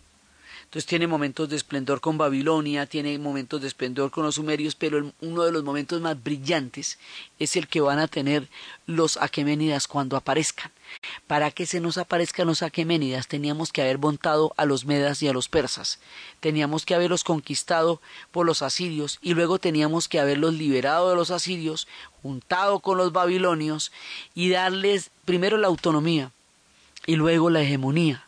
entonces 0.73 0.89
tiene 0.89 1.07
momentos 1.07 1.51
de 1.51 1.57
esplendor 1.57 2.01
con 2.01 2.17
Babilonia, 2.17 2.87
tiene 2.87 3.19
momentos 3.19 3.61
de 3.61 3.69
esplendor 3.69 4.11
con 4.11 4.25
los 4.25 4.37
sumerios, 4.37 4.75
pero 4.75 5.13
uno 5.21 5.43
de 5.43 5.53
los 5.53 5.65
momentos 5.65 6.01
más 6.01 6.23
brillantes 6.23 6.99
es 7.39 7.57
el 7.57 7.69
que 7.69 7.83
van 7.83 7.99
a 7.99 8.09
tener 8.09 8.49
los 8.87 9.19
aqueménidas 9.19 9.87
cuando 9.87 10.17
aparezcan. 10.17 10.73
Para 11.27 11.51
que 11.51 11.67
se 11.67 11.79
nos 11.79 11.99
aparezcan 11.99 12.47
los 12.47 12.63
aqueménidas 12.63 13.29
teníamos 13.29 13.71
que 13.71 13.83
haber 13.83 13.99
montado 13.99 14.55
a 14.57 14.65
los 14.65 14.87
medas 14.87 15.23
y 15.23 15.29
a 15.29 15.35
los 15.35 15.51
persas, 15.51 15.99
teníamos 16.41 16.87
que 16.87 16.95
haberlos 16.95 17.23
conquistado 17.23 18.01
por 18.31 18.47
los 18.47 18.63
asirios 18.63 19.19
y 19.21 19.35
luego 19.35 19.59
teníamos 19.59 20.09
que 20.09 20.21
haberlos 20.21 20.55
liberado 20.55 21.11
de 21.11 21.17
los 21.17 21.31
asirios, 21.31 21.87
juntado 22.23 22.81
con 22.81 22.97
los 22.97 23.13
babilonios 23.13 23.93
y 24.35 24.49
darles 24.49 25.11
primero 25.27 25.59
la 25.59 25.69
autonomía 25.69 26.33
y 27.07 27.17
luego 27.17 27.51
la 27.51 27.63
hegemonía 27.63 28.27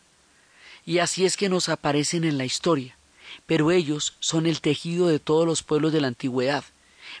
y 0.85 0.99
así 0.99 1.25
es 1.25 1.35
que 1.35 1.49
nos 1.49 1.67
aparecen 1.67 2.23
en 2.23 2.37
la 2.37 2.45
historia. 2.45 2.95
Pero 3.47 3.71
ellos 3.71 4.13
son 4.19 4.45
el 4.45 4.61
tejido 4.61 5.07
de 5.07 5.19
todos 5.19 5.45
los 5.45 5.63
pueblos 5.63 5.91
de 5.91 6.01
la 6.01 6.07
antigüedad. 6.07 6.63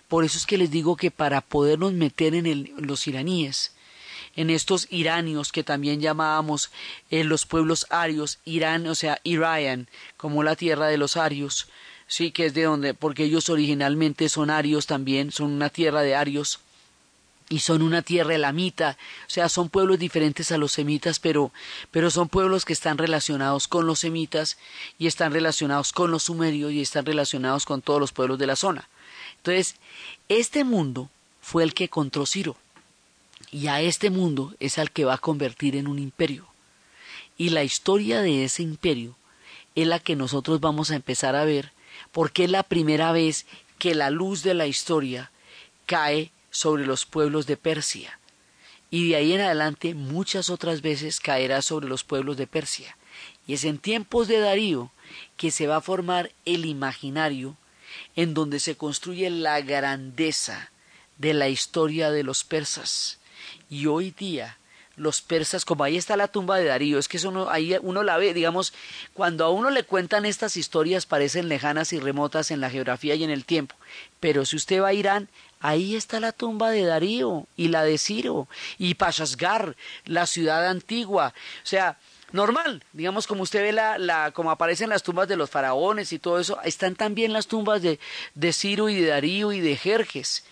Por 0.07 0.23
eso 0.23 0.37
es 0.37 0.45
que 0.45 0.57
les 0.57 0.71
digo 0.71 0.95
que 0.95 1.11
para 1.11 1.41
podernos 1.41 1.93
meter 1.93 2.35
en, 2.35 2.71
los 2.77 3.07
iraníes, 3.07 3.73
en 4.35 4.49
estos 4.49 4.87
iranios 4.91 5.51
que 5.51 5.63
también 5.63 5.99
llamábamos 5.99 6.71
en 7.09 7.29
los 7.29 7.45
pueblos 7.45 7.87
arios, 7.89 8.39
Irán, 8.45 8.85
o 8.87 8.95
sea, 8.95 9.19
Irayan, 9.23 9.87
como 10.17 10.43
la 10.43 10.55
tierra 10.55 10.87
de 10.87 10.97
los 10.97 11.17
arios, 11.17 11.69
sí 12.07 12.31
que 12.31 12.47
es 12.47 12.53
de 12.53 12.63
donde, 12.63 12.93
porque 12.93 13.23
ellos 13.23 13.49
originalmente 13.49 14.27
son 14.29 14.49
arios 14.49 14.87
también, 14.87 15.31
son 15.31 15.51
una 15.51 15.69
tierra 15.69 16.01
de 16.01 16.15
arios, 16.15 16.59
y 17.49 17.59
son 17.59 17.81
una 17.81 18.01
tierra 18.01 18.35
elamita, 18.35 18.97
o 19.27 19.29
sea, 19.29 19.49
son 19.49 19.69
pueblos 19.69 19.99
diferentes 19.99 20.51
a 20.51 20.57
los 20.57 20.71
semitas, 20.71 21.19
pero, 21.19 21.51
pero 21.91 22.09
son 22.09 22.27
pueblos 22.27 22.65
que 22.65 22.73
están 22.73 22.97
relacionados 22.97 23.67
con 23.67 23.85
los 23.85 23.99
semitas 23.99 24.57
y 24.97 25.07
están 25.07 25.31
relacionados 25.31 25.93
con 25.93 26.11
los 26.11 26.23
sumerios 26.23 26.71
y 26.71 26.81
están 26.81 27.05
relacionados 27.05 27.65
con 27.65 27.81
todos 27.81 27.99
los 27.99 28.11
pueblos 28.11 28.39
de 28.39 28.47
la 28.47 28.55
zona. 28.55 28.89
Entonces, 29.37 29.75
este 30.27 30.63
mundo 30.63 31.09
fue 31.41 31.63
el 31.63 31.73
que 31.75 31.83
encontró 31.85 32.25
Ciro, 32.25 32.57
y 33.51 33.67
a 33.67 33.79
este 33.81 34.09
mundo 34.09 34.53
es 34.59 34.77
al 34.77 34.91
que 34.91 35.05
va 35.05 35.13
a 35.13 35.19
convertir 35.19 35.75
en 35.75 35.87
un 35.87 35.99
imperio. 35.99 36.47
Y 37.37 37.49
la 37.49 37.63
historia 37.63 38.21
de 38.21 38.43
ese 38.43 38.63
imperio 38.63 39.15
es 39.75 39.87
la 39.87 39.99
que 39.99 40.15
nosotros 40.15 40.59
vamos 40.59 40.91
a 40.91 40.95
empezar 40.95 41.35
a 41.35 41.45
ver, 41.45 41.71
porque 42.11 42.45
es 42.45 42.49
la 42.49 42.63
primera 42.63 43.11
vez 43.11 43.45
que 43.77 43.93
la 43.93 44.09
luz 44.09 44.41
de 44.41 44.53
la 44.53 44.67
historia 44.67 45.31
cae 45.85 46.31
sobre 46.55 46.85
los 46.85 47.05
pueblos 47.05 47.47
de 47.47 47.57
Persia, 47.57 48.17
y 48.89 49.09
de 49.09 49.17
ahí 49.17 49.33
en 49.33 49.41
adelante 49.41 49.93
muchas 49.93 50.49
otras 50.49 50.81
veces 50.81 51.19
caerá 51.19 51.61
sobre 51.61 51.89
los 51.89 52.05
pueblos 52.05 52.37
de 52.37 52.47
Persia. 52.47 52.95
Y 53.45 53.55
es 53.55 53.65
en 53.65 53.77
tiempos 53.77 54.29
de 54.29 54.39
Darío 54.39 54.89
que 55.35 55.51
se 55.51 55.67
va 55.67 55.75
a 55.75 55.81
formar 55.81 56.31
el 56.45 56.65
imaginario 56.65 57.57
en 58.15 58.33
donde 58.33 58.61
se 58.61 58.77
construye 58.77 59.29
la 59.29 59.59
grandeza 59.59 60.71
de 61.17 61.33
la 61.33 61.49
historia 61.49 62.09
de 62.09 62.23
los 62.23 62.45
persas. 62.45 63.19
Y 63.69 63.87
hoy 63.87 64.11
día 64.11 64.57
los 64.95 65.21
persas, 65.21 65.65
como 65.65 65.83
ahí 65.83 65.97
está 65.97 66.17
la 66.17 66.27
tumba 66.27 66.57
de 66.57 66.65
Darío, 66.65 66.99
es 66.99 67.07
que 67.07 67.17
eso 67.17 67.49
ahí 67.49 67.75
uno 67.81 68.03
la 68.03 68.17
ve, 68.17 68.33
digamos, 68.33 68.73
cuando 69.13 69.45
a 69.45 69.49
uno 69.49 69.69
le 69.69 69.83
cuentan 69.83 70.25
estas 70.25 70.57
historias 70.57 71.05
parecen 71.05 71.49
lejanas 71.49 71.93
y 71.93 71.99
remotas 71.99 72.51
en 72.51 72.61
la 72.61 72.69
geografía 72.69 73.15
y 73.15 73.23
en 73.23 73.29
el 73.29 73.45
tiempo, 73.45 73.75
pero 74.19 74.45
si 74.45 74.55
usted 74.55 74.81
va 74.81 74.89
a 74.89 74.93
Irán, 74.93 75.29
ahí 75.59 75.95
está 75.95 76.19
la 76.19 76.31
tumba 76.31 76.69
de 76.69 76.85
Darío 76.85 77.47
y 77.55 77.69
la 77.69 77.83
de 77.83 77.97
Ciro 77.97 78.47
y 78.77 78.95
Pashasgar, 78.95 79.75
la 80.05 80.25
ciudad 80.27 80.67
antigua, 80.67 81.33
o 81.63 81.65
sea, 81.65 81.97
normal, 82.31 82.83
digamos 82.93 83.27
como 83.27 83.43
usted 83.43 83.61
ve 83.61 83.71
la, 83.71 83.97
la, 83.97 84.31
como 84.31 84.51
aparecen 84.51 84.89
las 84.89 85.03
tumbas 85.03 85.27
de 85.27 85.37
los 85.37 85.49
faraones 85.49 86.13
y 86.13 86.19
todo 86.19 86.39
eso, 86.39 86.59
están 86.63 86.95
también 86.95 87.33
las 87.33 87.47
tumbas 87.47 87.81
de, 87.81 87.99
de 88.35 88.53
Ciro 88.53 88.89
y 88.89 88.95
de 88.95 89.07
Darío 89.07 89.51
y 89.51 89.61
de 89.61 89.75
Jerjes. 89.75 90.43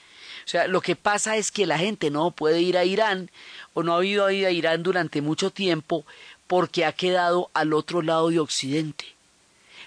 O 0.46 0.48
sea, 0.48 0.68
lo 0.68 0.82
que 0.82 0.96
pasa 0.96 1.38
es 1.38 1.52
que 1.52 1.66
la 1.66 1.78
gente 1.78 2.10
no 2.12 2.32
puede 2.32 2.62
ir 2.62 2.78
a 2.78 2.86
Irán 2.86 3.32
o 3.74 3.84
no 3.84 3.98
ha 3.98 4.06
ido 4.06 4.26
a 4.26 4.34
ir 4.34 4.46
a 4.46 4.52
Irán 4.52 4.84
durante 4.84 5.22
mucho 5.22 5.52
tiempo 5.52 6.06
porque 6.48 6.86
ha 6.86 6.92
quedado 6.92 7.50
al 7.54 7.74
otro 7.74 8.02
lado 8.02 8.30
de 8.30 8.40
Occidente. 8.40 9.06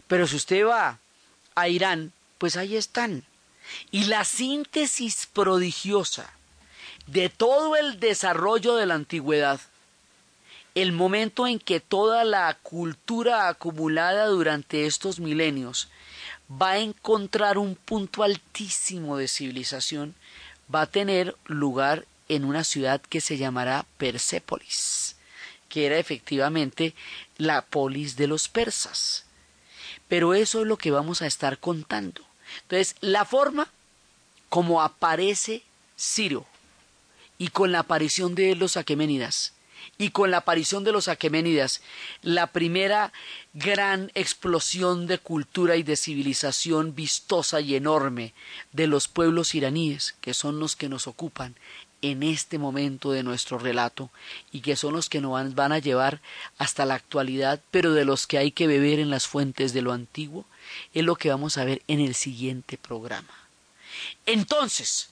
Pero 0.07 0.27
si 0.27 0.37
usted 0.37 0.67
va 0.67 0.99
a 1.55 1.69
Irán, 1.69 2.13
pues 2.39 2.57
ahí 2.57 2.77
están. 2.77 3.25
Y 3.91 4.05
la 4.05 4.25
síntesis 4.25 5.27
prodigiosa 5.33 6.33
de 7.07 7.29
todo 7.29 7.77
el 7.77 8.01
desarrollo 8.01 8.77
de 8.77 8.87
la 8.87 8.95
antigüedad, 8.95 9.61
el 10.75 10.93
momento 10.93 11.47
en 11.47 11.59
que 11.59 11.81
toda 11.81 12.25
la 12.25 12.57
cultura 12.63 13.49
acumulada 13.49 14.27
durante 14.27 14.87
estos 14.87 15.21
milenios 15.21 15.89
va 16.51 16.73
a 16.73 16.79
encontrar 16.79 17.59
un 17.59 17.75
punto 17.75 18.23
altísimo 18.23 19.17
de 19.17 19.29
civilización, 19.29 20.15
va 20.73 20.83
a 20.83 20.87
tener 20.87 21.37
lugar 21.47 22.07
en 22.29 22.45
una 22.45 22.65
ciudad 22.65 23.01
que 23.01 23.21
se 23.21 23.37
llamará 23.37 23.87
Persépolis, 23.99 25.17
que 25.69 25.87
era 25.87 25.99
efectivamente 25.99 26.95
la 27.39 27.63
polis 27.63 28.17
de 28.17 28.27
los 28.27 28.49
persas. 28.49 29.25
Pero 30.09 30.35
eso 30.35 30.61
es 30.61 30.67
lo 30.67 30.77
que 30.77 30.91
vamos 30.91 31.23
a 31.23 31.27
estar 31.27 31.59
contando. 31.59 32.23
Entonces, 32.63 32.97
la 33.01 33.25
forma 33.25 33.69
como 34.49 34.83
aparece 34.83 35.63
Ciro 35.99 36.47
y 37.39 37.49
con 37.49 37.73
la 37.73 37.81
aparición 37.81 38.35
de 38.35 38.55
los 38.55 38.77
aqueménidas 38.77 39.53
y 39.99 40.11
con 40.11 40.31
la 40.31 40.39
aparición 40.39 40.85
de 40.85 40.93
los 40.93 41.09
aqueménidas, 41.09 41.83
la 42.23 42.49
primera 42.49 43.13
gran 43.55 44.11
explosión 44.15 45.07
de 45.07 45.19
cultura 45.19 45.77
y 45.77 45.83
de 45.83 45.97
civilización 45.97 46.95
vistosa 46.95 47.61
y 47.61 47.75
enorme 47.75 48.35
de 48.73 48.87
los 48.87 49.09
pueblos 49.09 49.55
iraníes, 49.55 50.15
que 50.21 50.35
son 50.35 50.59
los 50.61 50.77
que 50.77 50.89
nos 50.89 51.07
ocupan 51.07 51.55
en 52.03 52.23
este 52.23 52.59
momento 52.59 53.11
de 53.13 53.23
nuestro 53.23 53.59
relato 53.59 54.11
y 54.53 54.61
que 54.61 54.77
son 54.77 54.95
los 54.95 55.09
que 55.09 55.21
nos 55.21 55.55
van 55.55 55.73
a 55.73 55.79
llevar 55.79 56.21
hasta 56.59 56.85
la 56.85 56.95
actualidad, 56.95 57.61
pero 57.71 57.95
de 57.95 58.05
los 58.05 58.27
que 58.27 58.39
hay 58.39 58.53
que 58.53 58.67
beber 58.67 58.99
en 58.99 59.11
las 59.11 59.27
fuentes 59.27 59.73
de 59.73 59.83
lo 59.83 59.93
antiguo, 59.93 60.45
es 60.93 61.05
lo 61.05 61.17
que 61.17 61.31
vamos 61.31 61.57
a 61.59 61.65
ver 61.65 61.83
en 61.89 62.01
el 62.01 62.15
siguiente 62.15 62.77
programa. 62.77 63.35
Entonces, 64.27 65.11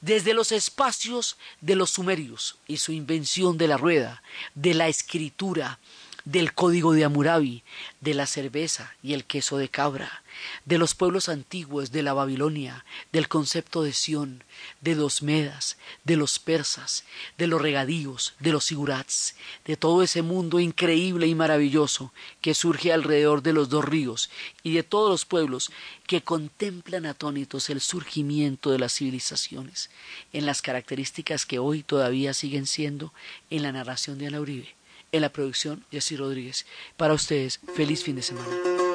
desde 0.00 0.34
los 0.34 0.52
espacios 0.52 1.36
de 1.60 1.76
los 1.76 1.90
sumerios 1.90 2.58
y 2.66 2.78
su 2.78 2.92
invención 2.92 3.58
de 3.58 3.68
la 3.68 3.76
rueda, 3.76 4.22
de 4.54 4.74
la 4.74 4.88
escritura, 4.88 5.78
del 6.26 6.52
código 6.54 6.92
de 6.92 7.04
Amurabi, 7.04 7.62
de 8.00 8.12
la 8.12 8.26
cerveza 8.26 8.92
y 9.00 9.14
el 9.14 9.24
queso 9.24 9.58
de 9.58 9.68
cabra, 9.68 10.24
de 10.64 10.76
los 10.76 10.96
pueblos 10.96 11.28
antiguos 11.28 11.92
de 11.92 12.02
la 12.02 12.14
Babilonia, 12.14 12.84
del 13.12 13.28
concepto 13.28 13.84
de 13.84 13.92
Sión, 13.92 14.42
de 14.80 14.96
los 14.96 15.22
Medas, 15.22 15.78
de 16.02 16.16
los 16.16 16.40
persas, 16.40 17.04
de 17.38 17.46
los 17.46 17.62
regadíos, 17.62 18.34
de 18.40 18.50
los 18.50 18.64
sigurats, 18.64 19.36
de 19.64 19.76
todo 19.76 20.02
ese 20.02 20.22
mundo 20.22 20.58
increíble 20.58 21.28
y 21.28 21.36
maravilloso 21.36 22.12
que 22.40 22.54
surge 22.54 22.92
alrededor 22.92 23.40
de 23.44 23.52
los 23.52 23.68
dos 23.68 23.84
ríos 23.84 24.28
y 24.64 24.74
de 24.74 24.82
todos 24.82 25.08
los 25.08 25.24
pueblos 25.26 25.70
que 26.08 26.22
contemplan 26.22 27.06
atónitos 27.06 27.70
el 27.70 27.80
surgimiento 27.80 28.72
de 28.72 28.80
las 28.80 28.94
civilizaciones 28.94 29.90
en 30.32 30.44
las 30.44 30.60
características 30.60 31.46
que 31.46 31.60
hoy 31.60 31.84
todavía 31.84 32.34
siguen 32.34 32.66
siendo 32.66 33.12
en 33.48 33.62
la 33.62 33.70
narración 33.70 34.18
de 34.18 34.26
Ana 34.26 34.40
Uribe 34.40 34.74
en 35.12 35.22
la 35.22 35.32
producción 35.32 35.84
Jessy 35.90 36.16
Rodríguez. 36.16 36.66
Para 36.96 37.14
ustedes, 37.14 37.60
feliz 37.74 38.02
fin 38.02 38.16
de 38.16 38.22
semana. 38.22 38.85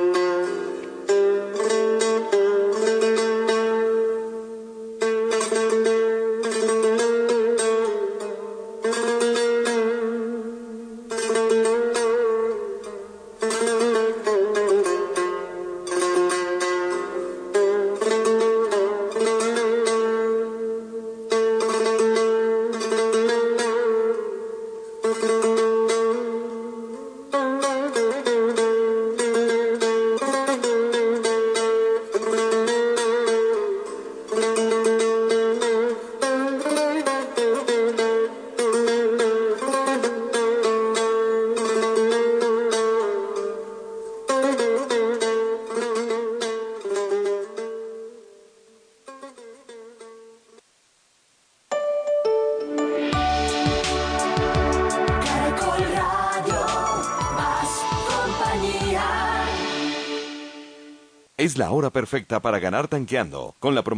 Perfecta 61.92 62.40
para 62.42 62.60
ganar 62.60 62.88
tanqueando 62.88 63.56
con 63.60 63.76
la 63.76 63.84
promoción 63.84 63.90